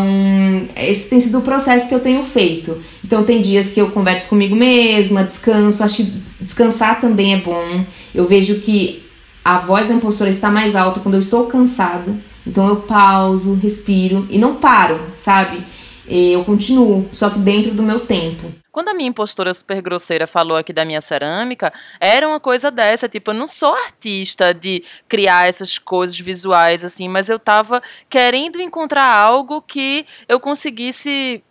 esse 0.77 1.09
tem 1.09 1.19
sido 1.19 1.39
o 1.39 1.43
processo 1.43 1.89
que 1.89 1.95
eu 1.95 2.01
tenho 2.01 2.23
feito. 2.23 2.79
Então, 3.03 3.25
tem 3.25 3.41
dias 3.41 3.73
que 3.73 3.81
eu 3.81 3.91
converso 3.91 4.29
comigo 4.29 4.55
mesma, 4.55 5.25
descanso. 5.25 5.83
Acho 5.83 5.97
que 5.97 6.13
descansar 6.43 7.01
também 7.01 7.33
é 7.33 7.39
bom. 7.39 7.85
Eu 8.15 8.27
vejo 8.27 8.61
que 8.61 9.03
a 9.43 9.59
voz 9.59 9.89
da 9.89 9.95
impostora 9.95 10.29
está 10.29 10.51
mais 10.51 10.77
alta 10.77 11.01
quando 11.01 11.15
eu 11.15 11.21
estou 11.21 11.47
cansada. 11.47 12.15
Então, 12.47 12.69
eu 12.69 12.77
pauso, 12.77 13.55
respiro 13.55 14.27
e 14.31 14.39
não 14.39 14.57
paro, 14.57 15.01
sabe? 15.17 15.63
Eu 16.11 16.45
continuo, 16.45 17.09
só 17.13 17.31
que 17.31 17.39
dentro 17.39 17.73
do 17.73 17.85
meu 17.85 18.01
tempo. 18.01 18.53
Quando 18.73 18.89
a 18.89 18.95
minha 18.95 19.09
impostora 19.09 19.55
super 19.55 19.81
grosseira 19.81 20.27
falou 20.27 20.57
aqui 20.57 20.73
da 20.73 20.85
minha 20.85 21.01
cerâmica, 21.01 21.73
era 22.01 22.27
uma 22.27 22.41
coisa 22.41 22.71
dessa, 22.71 23.09
tipo, 23.09 23.31
eu 23.31 23.35
não 23.35 23.47
sou 23.47 23.75
artista 23.75 24.53
de 24.53 24.83
criar 25.09 25.49
essas 25.49 25.79
coisas 25.79 26.19
visuais 26.19 26.85
assim, 26.85 27.09
mas 27.09 27.29
eu 27.29 27.39
tava 27.39 27.81
querendo 28.09 28.61
encontrar 28.61 29.07
algo 29.07 29.63
que 29.63 30.05
eu 30.29 30.41
conseguisse 30.41 31.43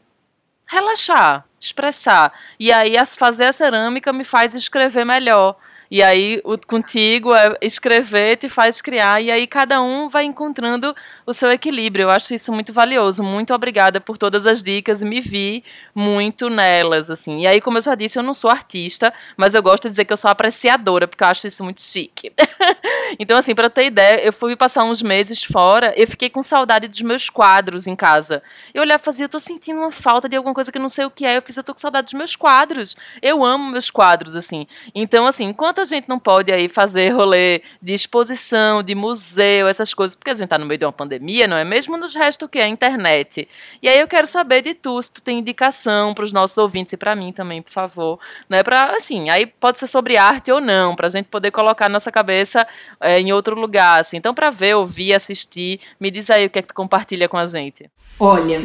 relaxar, 0.66 1.46
expressar. 1.60 2.34
E 2.60 2.72
aí 2.72 2.94
fazer 3.18 3.46
a 3.46 3.54
cerâmica 3.54 4.12
me 4.12 4.24
faz 4.24 4.56
escrever 4.56 5.06
melhor. 5.06 5.56
E 5.92 6.04
aí, 6.04 6.40
o, 6.44 6.56
contigo, 6.58 7.34
é 7.34 7.58
escrever 7.62 8.38
te 8.38 8.48
faz 8.48 8.80
criar, 8.82 9.22
e 9.22 9.32
aí 9.32 9.48
cada 9.48 9.82
um 9.82 10.08
vai 10.08 10.24
encontrando 10.24 10.96
o 11.26 11.34
seu 11.34 11.52
equilíbrio. 11.52 12.04
Eu 12.04 12.10
acho 12.12 12.34
isso 12.34 12.52
muito 12.52 12.72
valioso. 12.72 13.24
Muito 13.24 13.54
obrigada 13.54 14.00
por 14.00 14.18
todas 14.18 14.46
as 14.46 14.62
dicas, 14.62 15.02
me 15.02 15.20
vi 15.20 15.64
muito 15.96 16.50
nelas, 16.50 17.10
assim. 17.10 17.42
E 17.42 17.48
aí, 17.48 17.60
como 17.60 17.78
eu 17.78 17.82
já 17.82 17.96
disse, 17.96 18.20
eu 18.20 18.24
não 18.24 18.34
sou 18.34 18.52
artista, 18.52 19.12
mas 19.36 19.56
eu 19.56 19.64
gosto 19.64 19.84
de 19.84 19.90
dizer 19.90 20.06
que 20.06 20.14
eu 20.14 20.18
sou 20.18 20.30
apreciadora, 20.30 21.08
porque 21.08 21.24
eu 21.24 21.28
acho 21.28 21.48
isso 21.48 21.64
muito 21.64 21.82
chique. 21.82 22.32
então, 23.18 23.38
assim, 23.38 23.56
para 23.56 23.70
ter 23.70 23.86
ideia, 23.86 24.24
eu 24.24 24.32
fui 24.32 24.56
passar 24.56 24.84
uns 24.84 25.02
meses 25.02 25.44
fora, 25.44 25.94
eu 25.98 26.06
fiquei 26.06 26.30
com 26.30 26.42
saudade 26.42 26.88
dos 26.88 27.02
meus 27.02 27.30
quadros 27.30 27.88
em 27.88 27.96
casa. 27.96 28.44
Eu 28.74 28.84
olhava 28.84 29.02
e 29.02 29.06
fazia, 29.06 29.26
eu 29.26 29.30
tô 29.30 29.40
sentindo 29.40 29.80
uma 29.80 29.92
falta 29.92 30.30
de 30.30 30.36
alguma 30.36 30.54
coisa 30.54 30.72
que 30.72 30.78
eu 30.78 30.82
não 30.82 30.90
sei 30.90 31.06
o 31.06 31.10
que 31.10 31.26
é. 31.26 31.38
Eu 31.38 31.42
fiz, 31.42 31.58
eu 31.58 31.64
tô 31.64 31.74
com 31.74 31.80
saudade 31.80 32.06
dos 32.06 32.14
meus 32.14 32.36
quadros. 32.36 32.96
Eu 33.22 33.44
amo 33.44 33.72
meus 33.72 33.90
quadros, 33.90 34.36
assim. 34.36 34.68
Então, 34.94 35.26
assim, 35.26 35.46
enquanto 35.46 35.79
a 35.80 35.84
gente 35.86 36.08
não 36.08 36.20
pode 36.20 36.52
aí 36.52 36.68
fazer 36.68 37.10
rolê 37.10 37.62
de 37.82 37.94
exposição, 37.94 38.84
de 38.84 38.96
museu, 38.96 39.68
essas 39.68 39.94
coisas, 39.94 40.16
porque 40.16 40.32
a 40.32 40.34
gente 40.34 40.50
tá 40.50 40.58
no 40.58 40.66
meio 40.66 40.78
de 40.78 40.86
uma 40.86 40.92
pandemia, 40.92 41.48
não 41.48 41.58
é 41.58 41.64
mesmo? 41.64 41.98
Nos 41.98 42.14
resta 42.14 42.46
o 42.46 42.50
que? 42.50 42.60
A 42.60 42.68
internet. 42.68 43.48
E 43.82 43.88
aí 43.88 44.00
eu 44.00 44.08
quero 44.08 44.28
saber 44.28 44.62
de 44.62 44.74
tu, 44.74 45.02
se 45.02 45.12
tu 45.12 45.22
tem 45.22 45.40
indicação 45.40 46.14
para 46.14 46.24
os 46.24 46.34
nossos 46.34 46.58
ouvintes 46.58 46.94
e 46.94 46.98
para 46.98 47.16
mim 47.16 47.32
também, 47.32 47.62
por 47.62 47.72
favor. 47.72 48.20
Né? 48.50 48.64
Pra, 48.64 48.96
assim, 48.96 49.30
aí 49.30 49.46
pode 49.46 49.80
ser 49.80 49.88
sobre 49.88 50.18
arte 50.18 50.52
ou 50.52 50.62
não, 50.62 50.96
pra 50.96 51.08
gente 51.10 51.26
poder 51.28 51.52
colocar 51.52 51.90
nossa 51.90 52.12
cabeça 52.12 52.68
é, 53.00 53.20
em 53.20 53.32
outro 53.32 53.60
lugar, 53.60 54.00
assim. 54.00 54.18
Então, 54.18 54.34
para 54.34 54.50
ver, 54.50 54.76
ouvir, 54.76 55.14
assistir, 55.14 55.80
me 56.00 56.12
diz 56.12 56.30
aí 56.30 56.46
o 56.46 56.50
que 56.50 56.60
é 56.60 56.62
que 56.62 56.70
tu 56.70 56.74
compartilha 56.74 57.28
com 57.28 57.38
a 57.38 57.46
gente. 57.46 57.90
Olha, 58.20 58.62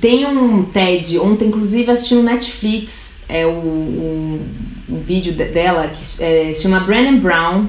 tem 0.00 0.26
um 0.26 0.64
TED, 0.64 1.18
ontem 1.18 1.48
inclusive 1.48 1.90
assisti 1.90 2.14
no 2.14 2.22
Netflix, 2.22 3.24
é 3.28 3.46
o, 3.46 3.50
o, 3.50 4.46
o 4.92 4.98
vídeo 4.98 5.32
dela 5.32 5.88
que 5.88 6.22
é, 6.22 6.52
se 6.52 6.62
chama 6.62 6.80
Brennan 6.80 7.18
Brown, 7.18 7.66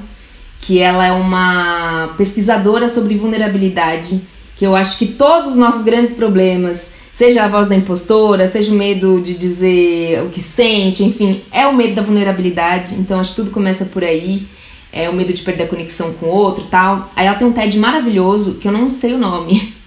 que 0.60 0.80
ela 0.80 1.06
é 1.06 1.12
uma 1.12 2.14
pesquisadora 2.18 2.88
sobre 2.88 3.16
vulnerabilidade, 3.16 4.22
que 4.56 4.66
eu 4.66 4.76
acho 4.76 4.98
que 4.98 5.08
todos 5.08 5.52
os 5.52 5.58
nossos 5.58 5.84
grandes 5.84 6.16
problemas, 6.16 6.94
seja 7.14 7.44
a 7.44 7.48
voz 7.48 7.68
da 7.68 7.76
impostora, 7.76 8.48
seja 8.48 8.74
o 8.74 8.78
medo 8.78 9.22
de 9.22 9.34
dizer 9.34 10.24
o 10.24 10.30
que 10.30 10.40
sente, 10.40 11.04
enfim, 11.04 11.42
é 11.52 11.66
o 11.68 11.74
medo 11.74 11.96
da 11.96 12.02
vulnerabilidade, 12.02 12.96
então 12.96 13.20
acho 13.20 13.32
que 13.32 13.36
tudo 13.38 13.52
começa 13.52 13.86
por 13.86 14.04
aí. 14.04 14.46
É 14.96 15.10
o 15.10 15.14
medo 15.14 15.34
de 15.34 15.42
perder 15.42 15.64
a 15.64 15.68
conexão 15.68 16.14
com 16.14 16.28
o 16.28 16.30
outro 16.30 16.66
tal. 16.70 17.12
Aí 17.16 17.26
ela 17.26 17.36
tem 17.36 17.48
um 17.48 17.52
TED 17.52 17.80
maravilhoso, 17.80 18.56
que 18.56 18.68
eu 18.68 18.72
não 18.72 18.92
sei 18.92 19.16
o 19.16 19.18
nome, 19.18 19.74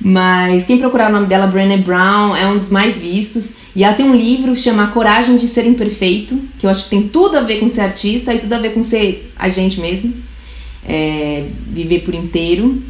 Mas 0.00 0.66
quem 0.66 0.78
procurar 0.78 1.10
o 1.10 1.12
nome 1.12 1.26
dela, 1.26 1.46
Brené 1.46 1.78
Brown, 1.78 2.36
é 2.36 2.46
um 2.46 2.58
dos 2.58 2.68
mais 2.68 2.98
vistos. 2.98 3.56
E 3.74 3.84
ela 3.84 3.94
tem 3.94 4.08
um 4.08 4.14
livro 4.14 4.54
chamado 4.56 4.92
Coragem 4.92 5.36
de 5.36 5.46
Ser 5.46 5.66
Imperfeito, 5.66 6.40
que 6.58 6.66
eu 6.66 6.70
acho 6.70 6.84
que 6.84 6.90
tem 6.90 7.08
tudo 7.08 7.36
a 7.36 7.42
ver 7.42 7.60
com 7.60 7.68
ser 7.68 7.82
artista 7.82 8.34
e 8.34 8.38
tudo 8.38 8.52
a 8.52 8.58
ver 8.58 8.72
com 8.72 8.82
ser 8.82 9.32
a 9.36 9.48
gente 9.48 9.80
mesmo. 9.80 10.14
É, 10.88 11.46
viver 11.68 12.00
por 12.00 12.14
inteiro. 12.14 12.82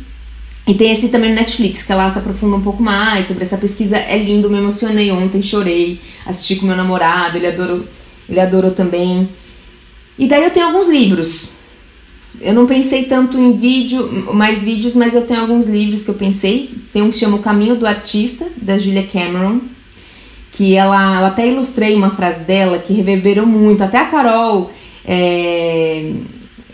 E 0.67 0.75
tem 0.75 0.93
esse 0.93 1.09
também 1.11 1.31
no 1.31 1.37
Netflix, 1.37 1.85
que 1.85 1.93
ela 1.93 2.11
se 2.11 2.19
aprofunda 2.19 2.57
um 2.57 2.61
pouco 2.61 2.83
mais 2.83 3.27
sobre 3.27 3.45
essa 3.45 3.57
pesquisa. 3.57 3.97
É 3.97 4.19
lindo, 4.19 4.51
me 4.51 4.59
emocionei 4.59 5.11
ontem, 5.13 5.41
chorei, 5.41 6.01
assisti 6.27 6.57
com 6.57 6.67
meu 6.67 6.77
namorado, 6.77 7.39
ele 7.39 7.47
adorou, 7.47 7.85
ele 8.29 8.41
adorou 8.41 8.73
também. 8.73 9.29
E 10.19 10.27
daí 10.27 10.43
eu 10.43 10.51
tenho 10.51 10.67
alguns 10.67 10.89
livros 10.89 11.56
eu 12.41 12.55
não 12.55 12.67
pensei 12.67 13.05
tanto 13.05 13.39
em 13.39 13.53
vídeo, 13.57 14.35
mais 14.35 14.63
vídeos, 14.63 14.95
mas 14.95 15.15
eu 15.15 15.27
tenho 15.27 15.41
alguns 15.41 15.67
livros 15.67 16.05
que 16.05 16.11
eu 16.11 16.15
pensei. 16.15 16.71
Tem 16.93 17.03
um 17.03 17.11
que 17.11 17.17
chama 17.17 17.37
O 17.37 17.43
Caminho 17.43 17.77
do 17.77 17.87
Artista, 17.87 18.47
da 18.57 18.79
Julia 18.79 19.07
Cameron, 19.07 19.61
que 20.53 20.75
ela, 20.75 21.21
eu 21.21 21.27
até 21.27 21.49
ilustrei 21.49 21.95
uma 21.95 22.11
frase 22.11 22.45
dela 22.45 22.79
que 22.79 22.93
reverberou 22.93 23.47
muito. 23.47 23.83
Até 23.83 23.99
a 23.99 24.07
Carol, 24.07 24.71
é, 25.05 26.13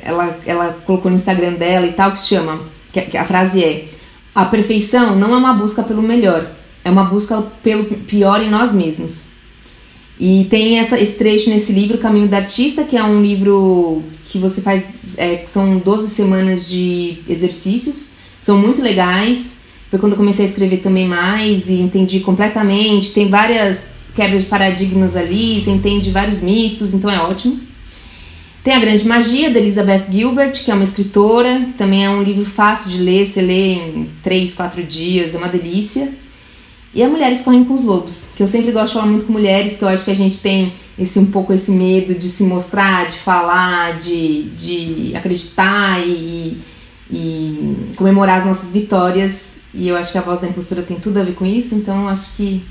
ela, 0.02 0.38
ela 0.46 0.78
colocou 0.84 1.10
no 1.10 1.16
Instagram 1.16 1.54
dela 1.54 1.86
e 1.86 1.92
tal, 1.92 2.12
que 2.12 2.18
chama, 2.18 2.60
que 2.92 3.16
a 3.16 3.24
frase 3.24 3.62
é: 3.62 3.88
A 4.34 4.44
perfeição 4.44 5.16
não 5.16 5.34
é 5.34 5.36
uma 5.36 5.54
busca 5.54 5.82
pelo 5.82 6.02
melhor, 6.02 6.46
é 6.84 6.90
uma 6.90 7.04
busca 7.04 7.42
pelo 7.62 7.84
pior 7.84 8.42
em 8.42 8.50
nós 8.50 8.72
mesmos. 8.72 9.31
E 10.20 10.46
tem 10.50 10.78
essa, 10.78 11.00
esse 11.00 11.18
trecho 11.18 11.50
nesse 11.50 11.72
livro, 11.72 11.98
Caminho 11.98 12.28
do 12.28 12.34
Artista, 12.34 12.84
que 12.84 12.96
é 12.96 13.02
um 13.02 13.20
livro 13.22 14.02
que 14.24 14.38
você 14.38 14.60
faz. 14.60 14.94
É, 15.16 15.44
são 15.46 15.78
12 15.78 16.08
semanas 16.08 16.68
de 16.68 17.18
exercícios, 17.28 18.14
são 18.40 18.58
muito 18.58 18.82
legais. 18.82 19.62
Foi 19.90 19.98
quando 19.98 20.12
eu 20.12 20.18
comecei 20.18 20.46
a 20.46 20.48
escrever 20.48 20.78
também 20.78 21.06
mais 21.06 21.68
e 21.68 21.80
entendi 21.80 22.20
completamente. 22.20 23.12
Tem 23.12 23.28
várias 23.28 23.90
quebras 24.14 24.42
de 24.42 24.48
paradigmas 24.48 25.16
ali, 25.16 25.60
você 25.60 25.70
entende 25.70 26.10
vários 26.10 26.40
mitos, 26.40 26.94
então 26.94 27.10
é 27.10 27.18
ótimo. 27.18 27.60
Tem 28.62 28.74
A 28.74 28.78
Grande 28.78 29.04
Magia, 29.04 29.50
da 29.50 29.58
Elizabeth 29.58 30.06
Gilbert, 30.08 30.52
que 30.52 30.70
é 30.70 30.74
uma 30.74 30.84
escritora, 30.84 31.64
que 31.66 31.72
também 31.72 32.04
é 32.04 32.10
um 32.10 32.22
livro 32.22 32.44
fácil 32.44 32.90
de 32.92 32.98
ler, 32.98 33.26
você 33.26 33.42
lê 33.42 33.72
em 33.72 34.08
3, 34.22 34.54
4 34.54 34.82
dias, 34.84 35.34
é 35.34 35.38
uma 35.38 35.48
delícia. 35.48 36.12
E 36.94 37.02
a 37.02 37.08
Mulheres 37.08 37.42
Correm 37.42 37.64
com 37.64 37.72
os 37.72 37.84
Lobos, 37.84 38.28
que 38.36 38.42
eu 38.42 38.48
sempre 38.48 38.70
gosto 38.70 38.88
de 38.88 38.94
falar 38.94 39.06
muito 39.06 39.24
com 39.24 39.32
mulheres, 39.32 39.78
que 39.78 39.84
eu 39.84 39.88
acho 39.88 40.04
que 40.04 40.10
a 40.10 40.16
gente 40.16 40.42
tem 40.42 40.74
esse 40.98 41.18
um 41.18 41.26
pouco 41.26 41.52
esse 41.52 41.72
medo 41.72 42.14
de 42.14 42.28
se 42.28 42.44
mostrar, 42.44 43.06
de 43.06 43.16
falar, 43.16 43.96
de, 43.96 44.50
de 44.50 45.16
acreditar 45.16 46.06
e, 46.06 46.58
e 47.10 47.92
comemorar 47.96 48.40
as 48.40 48.44
nossas 48.44 48.72
vitórias. 48.72 49.60
E 49.72 49.88
eu 49.88 49.96
acho 49.96 50.12
que 50.12 50.18
a 50.18 50.20
voz 50.20 50.40
da 50.40 50.48
impostura 50.48 50.82
tem 50.82 51.00
tudo 51.00 51.18
a 51.18 51.22
ver 51.22 51.34
com 51.34 51.46
isso, 51.46 51.74
então 51.74 52.08
acho 52.08 52.36
que 52.36 52.62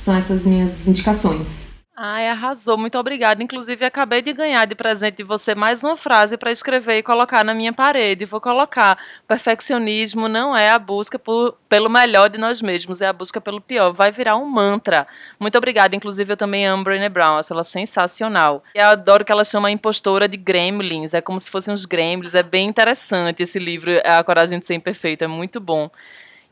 são 0.00 0.16
essas 0.16 0.44
minhas 0.44 0.88
indicações. 0.88 1.59
Ai, 2.02 2.28
arrasou, 2.28 2.78
muito 2.78 2.96
obrigada. 2.98 3.42
Inclusive, 3.42 3.84
acabei 3.84 4.22
de 4.22 4.32
ganhar 4.32 4.64
de 4.64 4.74
presente 4.74 5.18
de 5.18 5.22
você 5.22 5.54
mais 5.54 5.84
uma 5.84 5.98
frase 5.98 6.38
para 6.38 6.50
escrever 6.50 6.96
e 6.96 7.02
colocar 7.02 7.44
na 7.44 7.52
minha 7.52 7.74
parede. 7.74 8.24
Vou 8.24 8.40
colocar: 8.40 8.96
perfeccionismo 9.28 10.26
não 10.26 10.56
é 10.56 10.70
a 10.70 10.78
busca 10.78 11.18
por, 11.18 11.58
pelo 11.68 11.90
melhor 11.90 12.30
de 12.30 12.38
nós 12.38 12.62
mesmos, 12.62 13.02
é 13.02 13.06
a 13.08 13.12
busca 13.12 13.38
pelo 13.38 13.60
pior. 13.60 13.92
Vai 13.92 14.10
virar 14.10 14.36
um 14.36 14.46
mantra. 14.46 15.06
Muito 15.38 15.58
obrigada. 15.58 15.94
Inclusive, 15.94 16.32
eu 16.32 16.38
também 16.38 16.66
amo 16.66 16.84
Brené 16.84 17.10
Brown, 17.10 17.36
acho 17.36 17.52
ela 17.52 17.64
sensacional. 17.64 18.64
E 18.74 18.78
eu 18.78 18.86
adoro 18.86 19.22
que 19.22 19.30
ela 19.30 19.44
chama 19.44 19.68
a 19.68 19.70
impostora 19.70 20.26
de 20.26 20.38
gremlins, 20.38 21.12
é 21.12 21.20
como 21.20 21.38
se 21.38 21.50
fossem 21.50 21.74
uns 21.74 21.84
gremlins. 21.84 22.34
É 22.34 22.42
bem 22.42 22.66
interessante 22.66 23.42
esse 23.42 23.58
livro, 23.58 23.90
A 24.06 24.24
Coragem 24.24 24.58
de 24.58 24.66
Ser 24.66 24.72
Imperfeito, 24.72 25.22
é 25.22 25.28
muito 25.28 25.60
bom. 25.60 25.90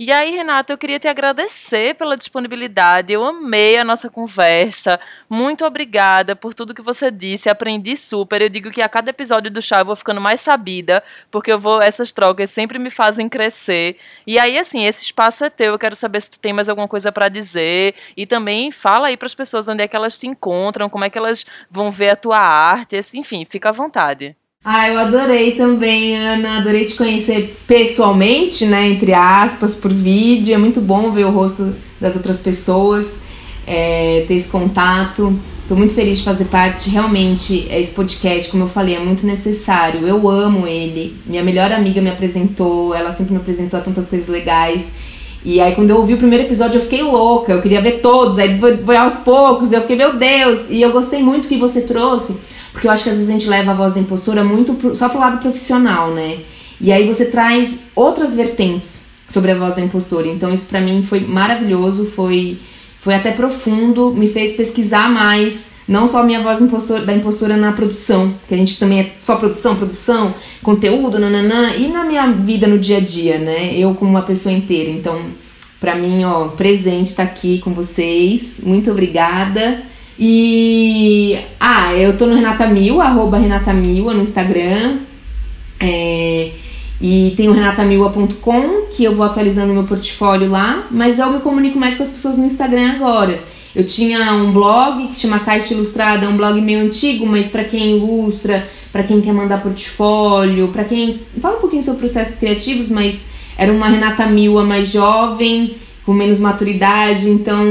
E 0.00 0.12
aí, 0.12 0.30
Renata, 0.30 0.72
eu 0.72 0.78
queria 0.78 1.00
te 1.00 1.08
agradecer 1.08 1.92
pela 1.96 2.16
disponibilidade. 2.16 3.12
Eu 3.12 3.24
amei 3.24 3.76
a 3.76 3.82
nossa 3.82 4.08
conversa. 4.08 5.00
Muito 5.28 5.64
obrigada 5.64 6.36
por 6.36 6.54
tudo 6.54 6.72
que 6.72 6.80
você 6.80 7.10
disse. 7.10 7.50
Aprendi 7.50 7.96
super. 7.96 8.40
Eu 8.40 8.48
digo 8.48 8.70
que 8.70 8.80
a 8.80 8.88
cada 8.88 9.10
episódio 9.10 9.50
do 9.50 9.60
chá 9.60 9.80
eu 9.80 9.84
vou 9.84 9.96
ficando 9.96 10.20
mais 10.20 10.40
sabida, 10.40 11.02
porque 11.32 11.50
eu 11.50 11.58
vou 11.58 11.82
essas 11.82 12.12
trocas 12.12 12.48
sempre 12.48 12.78
me 12.78 12.90
fazem 12.90 13.28
crescer. 13.28 13.96
E 14.24 14.38
aí, 14.38 14.56
assim, 14.56 14.84
esse 14.86 15.02
espaço 15.02 15.44
é 15.44 15.50
teu. 15.50 15.72
Eu 15.72 15.78
quero 15.80 15.96
saber 15.96 16.20
se 16.20 16.30
tu 16.30 16.38
tem 16.38 16.52
mais 16.52 16.68
alguma 16.68 16.86
coisa 16.86 17.10
para 17.10 17.28
dizer 17.28 17.96
e 18.16 18.24
também 18.24 18.70
fala 18.70 19.08
aí 19.08 19.16
para 19.16 19.26
as 19.26 19.34
pessoas 19.34 19.68
onde 19.68 19.82
é 19.82 19.88
que 19.88 19.96
elas 19.96 20.16
te 20.16 20.28
encontram, 20.28 20.88
como 20.88 21.04
é 21.04 21.10
que 21.10 21.18
elas 21.18 21.44
vão 21.68 21.90
ver 21.90 22.10
a 22.10 22.16
tua 22.16 22.38
arte. 22.38 22.96
Enfim, 23.14 23.44
fica 23.44 23.70
à 23.70 23.72
vontade. 23.72 24.37
Ah, 24.64 24.88
eu 24.88 24.98
adorei 24.98 25.52
também, 25.52 26.16
Ana. 26.16 26.58
Adorei 26.58 26.84
te 26.84 26.94
conhecer 26.94 27.56
pessoalmente, 27.66 28.66
né? 28.66 28.88
Entre 28.88 29.14
aspas, 29.14 29.76
por 29.76 29.92
vídeo. 29.92 30.54
É 30.54 30.58
muito 30.58 30.80
bom 30.80 31.12
ver 31.12 31.26
o 31.26 31.30
rosto 31.30 31.74
das 32.00 32.16
outras 32.16 32.40
pessoas, 32.40 33.20
é, 33.66 34.24
ter 34.26 34.34
esse 34.34 34.50
contato. 34.50 35.38
Tô 35.68 35.76
muito 35.76 35.94
feliz 35.94 36.18
de 36.18 36.24
fazer 36.24 36.46
parte. 36.46 36.90
Realmente, 36.90 37.68
esse 37.70 37.94
podcast, 37.94 38.50
como 38.50 38.64
eu 38.64 38.68
falei, 38.68 38.96
é 38.96 39.00
muito 39.00 39.24
necessário. 39.24 40.06
Eu 40.06 40.28
amo 40.28 40.66
ele. 40.66 41.16
Minha 41.24 41.42
melhor 41.42 41.70
amiga 41.70 42.02
me 42.02 42.10
apresentou, 42.10 42.94
ela 42.94 43.12
sempre 43.12 43.34
me 43.34 43.38
apresentou 43.38 43.78
a 43.78 43.82
tantas 43.82 44.08
coisas 44.08 44.28
legais. 44.28 44.90
E 45.44 45.60
aí, 45.60 45.74
quando 45.74 45.90
eu 45.90 45.96
ouvi 45.98 46.14
o 46.14 46.18
primeiro 46.18 46.44
episódio, 46.44 46.78
eu 46.78 46.82
fiquei 46.82 47.02
louca. 47.02 47.52
Eu 47.52 47.62
queria 47.62 47.80
ver 47.80 48.00
todos. 48.00 48.38
Aí 48.38 48.58
foi 48.84 48.96
aos 48.96 49.18
poucos. 49.18 49.72
Eu 49.72 49.82
fiquei, 49.82 49.96
meu 49.96 50.16
Deus. 50.16 50.68
E 50.68 50.82
eu 50.82 50.90
gostei 50.90 51.22
muito 51.22 51.48
que 51.48 51.56
você 51.56 51.82
trouxe 51.82 52.57
porque 52.78 52.86
eu 52.86 52.92
acho 52.92 53.02
que 53.02 53.10
às 53.10 53.16
vezes 53.16 53.28
a 53.28 53.32
gente 53.32 53.48
leva 53.48 53.72
a 53.72 53.74
voz 53.74 53.94
da 53.94 53.98
impostura 53.98 54.44
muito 54.44 54.74
pro, 54.74 54.94
só 54.94 55.08
pro 55.08 55.18
lado 55.18 55.38
profissional, 55.38 56.12
né? 56.12 56.38
E 56.80 56.92
aí 56.92 57.08
você 57.08 57.24
traz 57.24 57.80
outras 57.92 58.36
vertentes 58.36 59.02
sobre 59.28 59.50
a 59.50 59.56
voz 59.56 59.74
da 59.74 59.80
impostura. 59.80 60.28
Então 60.28 60.52
isso 60.52 60.68
para 60.68 60.80
mim 60.80 61.02
foi 61.02 61.18
maravilhoso, 61.18 62.06
foi 62.06 62.56
foi 63.00 63.14
até 63.14 63.32
profundo, 63.32 64.12
me 64.12 64.28
fez 64.28 64.54
pesquisar 64.56 65.10
mais, 65.10 65.72
não 65.88 66.06
só 66.06 66.20
a 66.20 66.24
minha 66.24 66.40
voz 66.40 66.60
impostor, 66.60 67.04
da 67.04 67.12
impostura 67.12 67.56
na 67.56 67.72
produção, 67.72 68.34
que 68.46 68.54
a 68.54 68.56
gente 68.56 68.78
também 68.78 69.00
é 69.00 69.12
só 69.22 69.36
produção, 69.36 69.74
produção, 69.74 70.34
conteúdo, 70.62 71.18
nananã, 71.18 71.74
e 71.76 71.88
na 71.88 72.04
minha 72.04 72.30
vida 72.30 72.66
no 72.66 72.78
dia 72.78 72.98
a 72.98 73.00
dia, 73.00 73.38
né? 73.38 73.74
Eu 73.74 73.94
como 73.94 74.10
uma 74.10 74.22
pessoa 74.22 74.52
inteira. 74.52 74.90
Então, 74.90 75.20
para 75.80 75.96
mim, 75.96 76.22
ó, 76.24 76.48
presente 76.48 77.10
estar 77.10 77.26
tá 77.26 77.32
aqui 77.32 77.58
com 77.58 77.72
vocês. 77.72 78.60
Muito 78.62 78.90
obrigada. 78.90 79.82
E. 80.18 81.38
Ah, 81.60 81.94
eu 81.94 82.18
tô 82.18 82.26
no 82.26 82.34
Renata 82.34 82.66
Mil, 82.66 83.00
arroba 83.00 83.38
Renata 83.38 83.72
Mil 83.72 84.12
no 84.12 84.22
Instagram. 84.22 84.98
É, 85.80 86.50
e 87.00 87.32
tem 87.36 87.48
o 87.48 87.52
renatamilua.com, 87.52 88.86
que 88.92 89.04
eu 89.04 89.14
vou 89.14 89.24
atualizando 89.24 89.72
meu 89.72 89.84
portfólio 89.84 90.50
lá, 90.50 90.88
mas 90.90 91.20
eu 91.20 91.30
me 91.32 91.38
comunico 91.38 91.78
mais 91.78 91.96
com 91.96 92.02
as 92.02 92.10
pessoas 92.10 92.38
no 92.38 92.46
Instagram 92.46 92.92
agora. 92.92 93.40
Eu 93.74 93.86
tinha 93.86 94.32
um 94.32 94.52
blog 94.52 95.06
que 95.06 95.14
se 95.14 95.22
chama 95.22 95.38
Caixa 95.38 95.74
Ilustrada, 95.74 96.26
é 96.26 96.28
um 96.28 96.36
blog 96.36 96.60
meio 96.60 96.80
antigo, 96.80 97.24
mas 97.24 97.48
para 97.48 97.62
quem 97.62 97.96
ilustra, 97.96 98.66
para 98.90 99.04
quem 99.04 99.20
quer 99.20 99.32
mandar 99.32 99.62
portfólio, 99.62 100.68
para 100.68 100.82
quem 100.82 101.20
fala 101.40 101.58
um 101.58 101.60
pouquinho 101.60 101.82
sobre 101.82 102.00
processos 102.00 102.40
criativos, 102.40 102.90
mas 102.90 103.26
era 103.56 103.72
uma 103.72 103.88
Renata 103.88 104.26
Milwa 104.26 104.64
mais 104.64 104.88
jovem, 104.88 105.76
com 106.08 106.14
menos 106.14 106.40
maturidade, 106.40 107.28
então 107.28 107.62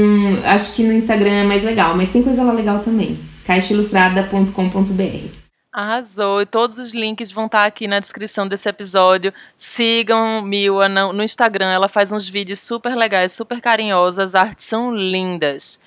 acho 0.44 0.76
que 0.76 0.84
no 0.84 0.92
Instagram 0.92 1.32
é 1.32 1.42
mais 1.42 1.64
legal, 1.64 1.96
mas 1.96 2.12
tem 2.12 2.22
coisa 2.22 2.44
lá 2.44 2.52
legal 2.52 2.78
também. 2.84 3.18
caixailustrada.com.br 3.44 5.26
Arrasou. 5.72 6.40
E 6.40 6.46
todos 6.46 6.78
os 6.78 6.94
links 6.94 7.32
vão 7.32 7.46
estar 7.46 7.64
aqui 7.64 7.88
na 7.88 7.98
descrição 7.98 8.46
desse 8.46 8.68
episódio. 8.68 9.34
Sigam 9.56 10.40
Mila 10.42 10.88
no 10.88 11.20
Instagram. 11.20 11.66
Ela 11.66 11.88
faz 11.88 12.12
uns 12.12 12.28
vídeos 12.28 12.60
super 12.60 12.94
legais, 12.94 13.32
super 13.32 13.60
carinhosas. 13.60 14.20
As 14.20 14.34
artes 14.36 14.66
são 14.66 14.94
lindas. 14.94 15.80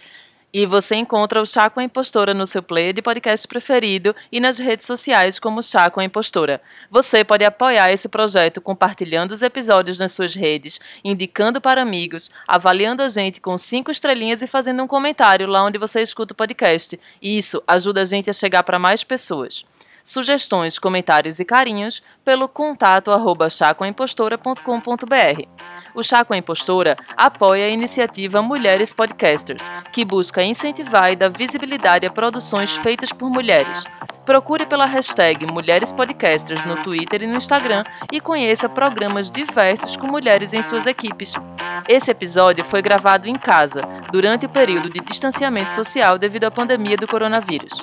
E 0.54 0.66
você 0.66 0.96
encontra 0.96 1.42
o 1.42 1.46
Chá 1.46 1.70
com 1.70 1.80
a 1.80 1.84
Impostora 1.84 2.34
no 2.34 2.46
seu 2.46 2.62
player 2.62 2.92
de 2.92 3.02
podcast 3.02 3.48
preferido 3.48 4.14
e 4.32 4.40
nas 4.40 4.60
redes 4.60 4.86
sociais 4.86 5.40
como 5.40 5.64
Chá 5.64 5.90
com 5.90 6.02
a 6.02 6.04
Impostora. 6.04 6.62
Você 6.90 7.24
pode 7.24 7.46
apoiar 7.46 7.92
esse 7.92 8.10
projeto 8.10 8.60
compartilhando 8.60 9.32
os 9.32 9.42
episódios 9.42 9.98
nas 9.98 10.12
suas 10.12 10.36
redes, 10.36 10.80
indicando 11.06 11.62
para 11.62 11.82
amigos, 11.82 12.30
avaliando 12.46 13.02
a 13.02 13.08
gente 13.08 13.40
com 13.40 13.58
cinco 13.58 13.92
estrelinhas 13.92 14.42
e 14.42 14.48
fazendo 14.48 14.84
um 14.84 14.88
comentário 14.88 15.48
lá 15.48 15.64
onde 15.64 15.78
você 15.78 16.02
escuta 16.02 16.34
o 16.34 16.38
podcast. 16.38 17.00
Isso 17.22 17.64
ajuda 17.66 18.02
a 18.02 18.06
gente 18.06 18.30
a 18.30 18.34
chegar 18.34 18.64
para 18.64 18.78
mais 18.78 19.04
pessoas 19.06 19.66
sugestões, 20.04 20.80
comentários 20.80 21.40
e 21.40 21.46
carinhos 21.46 22.02
pelo 22.24 22.48
contato 22.48 23.12
arroba 23.12 23.50
chacoaimpostora.com.br. 23.50 25.48
O 25.94 26.02
a 26.12 26.38
Impostora 26.38 26.96
apoia 27.18 27.66
a 27.66 27.70
iniciativa 27.70 28.42
Mulheres 28.42 28.94
Podcasters, 28.94 29.70
que 29.92 30.06
busca 30.06 30.44
incentivar 30.44 31.12
e 31.12 31.16
dar 31.16 31.30
visibilidade 31.30 32.06
a 32.06 32.10
produções 32.10 32.74
feitas 32.78 33.12
por 33.12 33.30
mulheres. 33.30 33.84
Procure 34.26 34.66
pela 34.66 34.86
hashtag 34.86 35.46
Mulheres 35.52 35.92
Podcasters 35.92 36.66
no 36.66 36.76
Twitter 36.82 37.24
e 37.24 37.28
no 37.28 37.38
Instagram 37.38 37.84
e 38.12 38.22
conheça 38.22 38.70
programas 38.70 39.30
diversos 39.30 39.98
com 39.98 40.08
mulheres 40.08 40.54
em 40.54 40.64
suas 40.64 40.86
equipes. 40.86 41.34
Esse 41.88 42.12
episódio 42.12 42.64
foi 42.64 42.82
gravado 42.82 43.28
em 43.28 43.34
casa, 43.34 43.82
durante 44.12 44.46
o 44.46 44.50
período 44.50 44.90
de 44.90 45.00
distanciamento 45.00 45.72
social 45.72 46.18
devido 46.18 46.44
à 46.44 46.52
pandemia 46.52 46.96
do 46.96 47.08
coronavírus. 47.08 47.74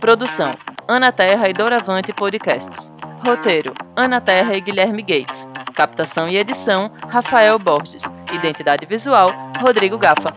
Produção: 0.00 0.54
Ana 0.92 1.12
Terra 1.12 1.48
e 1.48 1.52
Doravante 1.52 2.12
Podcasts. 2.12 2.92
Roteiro: 3.24 3.72
Ana 3.94 4.20
Terra 4.20 4.56
e 4.56 4.60
Guilherme 4.60 5.02
Gates. 5.02 5.48
Captação 5.72 6.26
e 6.26 6.36
edição: 6.36 6.90
Rafael 7.08 7.56
Borges. 7.60 8.02
Identidade 8.34 8.86
visual: 8.86 9.28
Rodrigo 9.60 9.96
Gafa. 9.96 10.34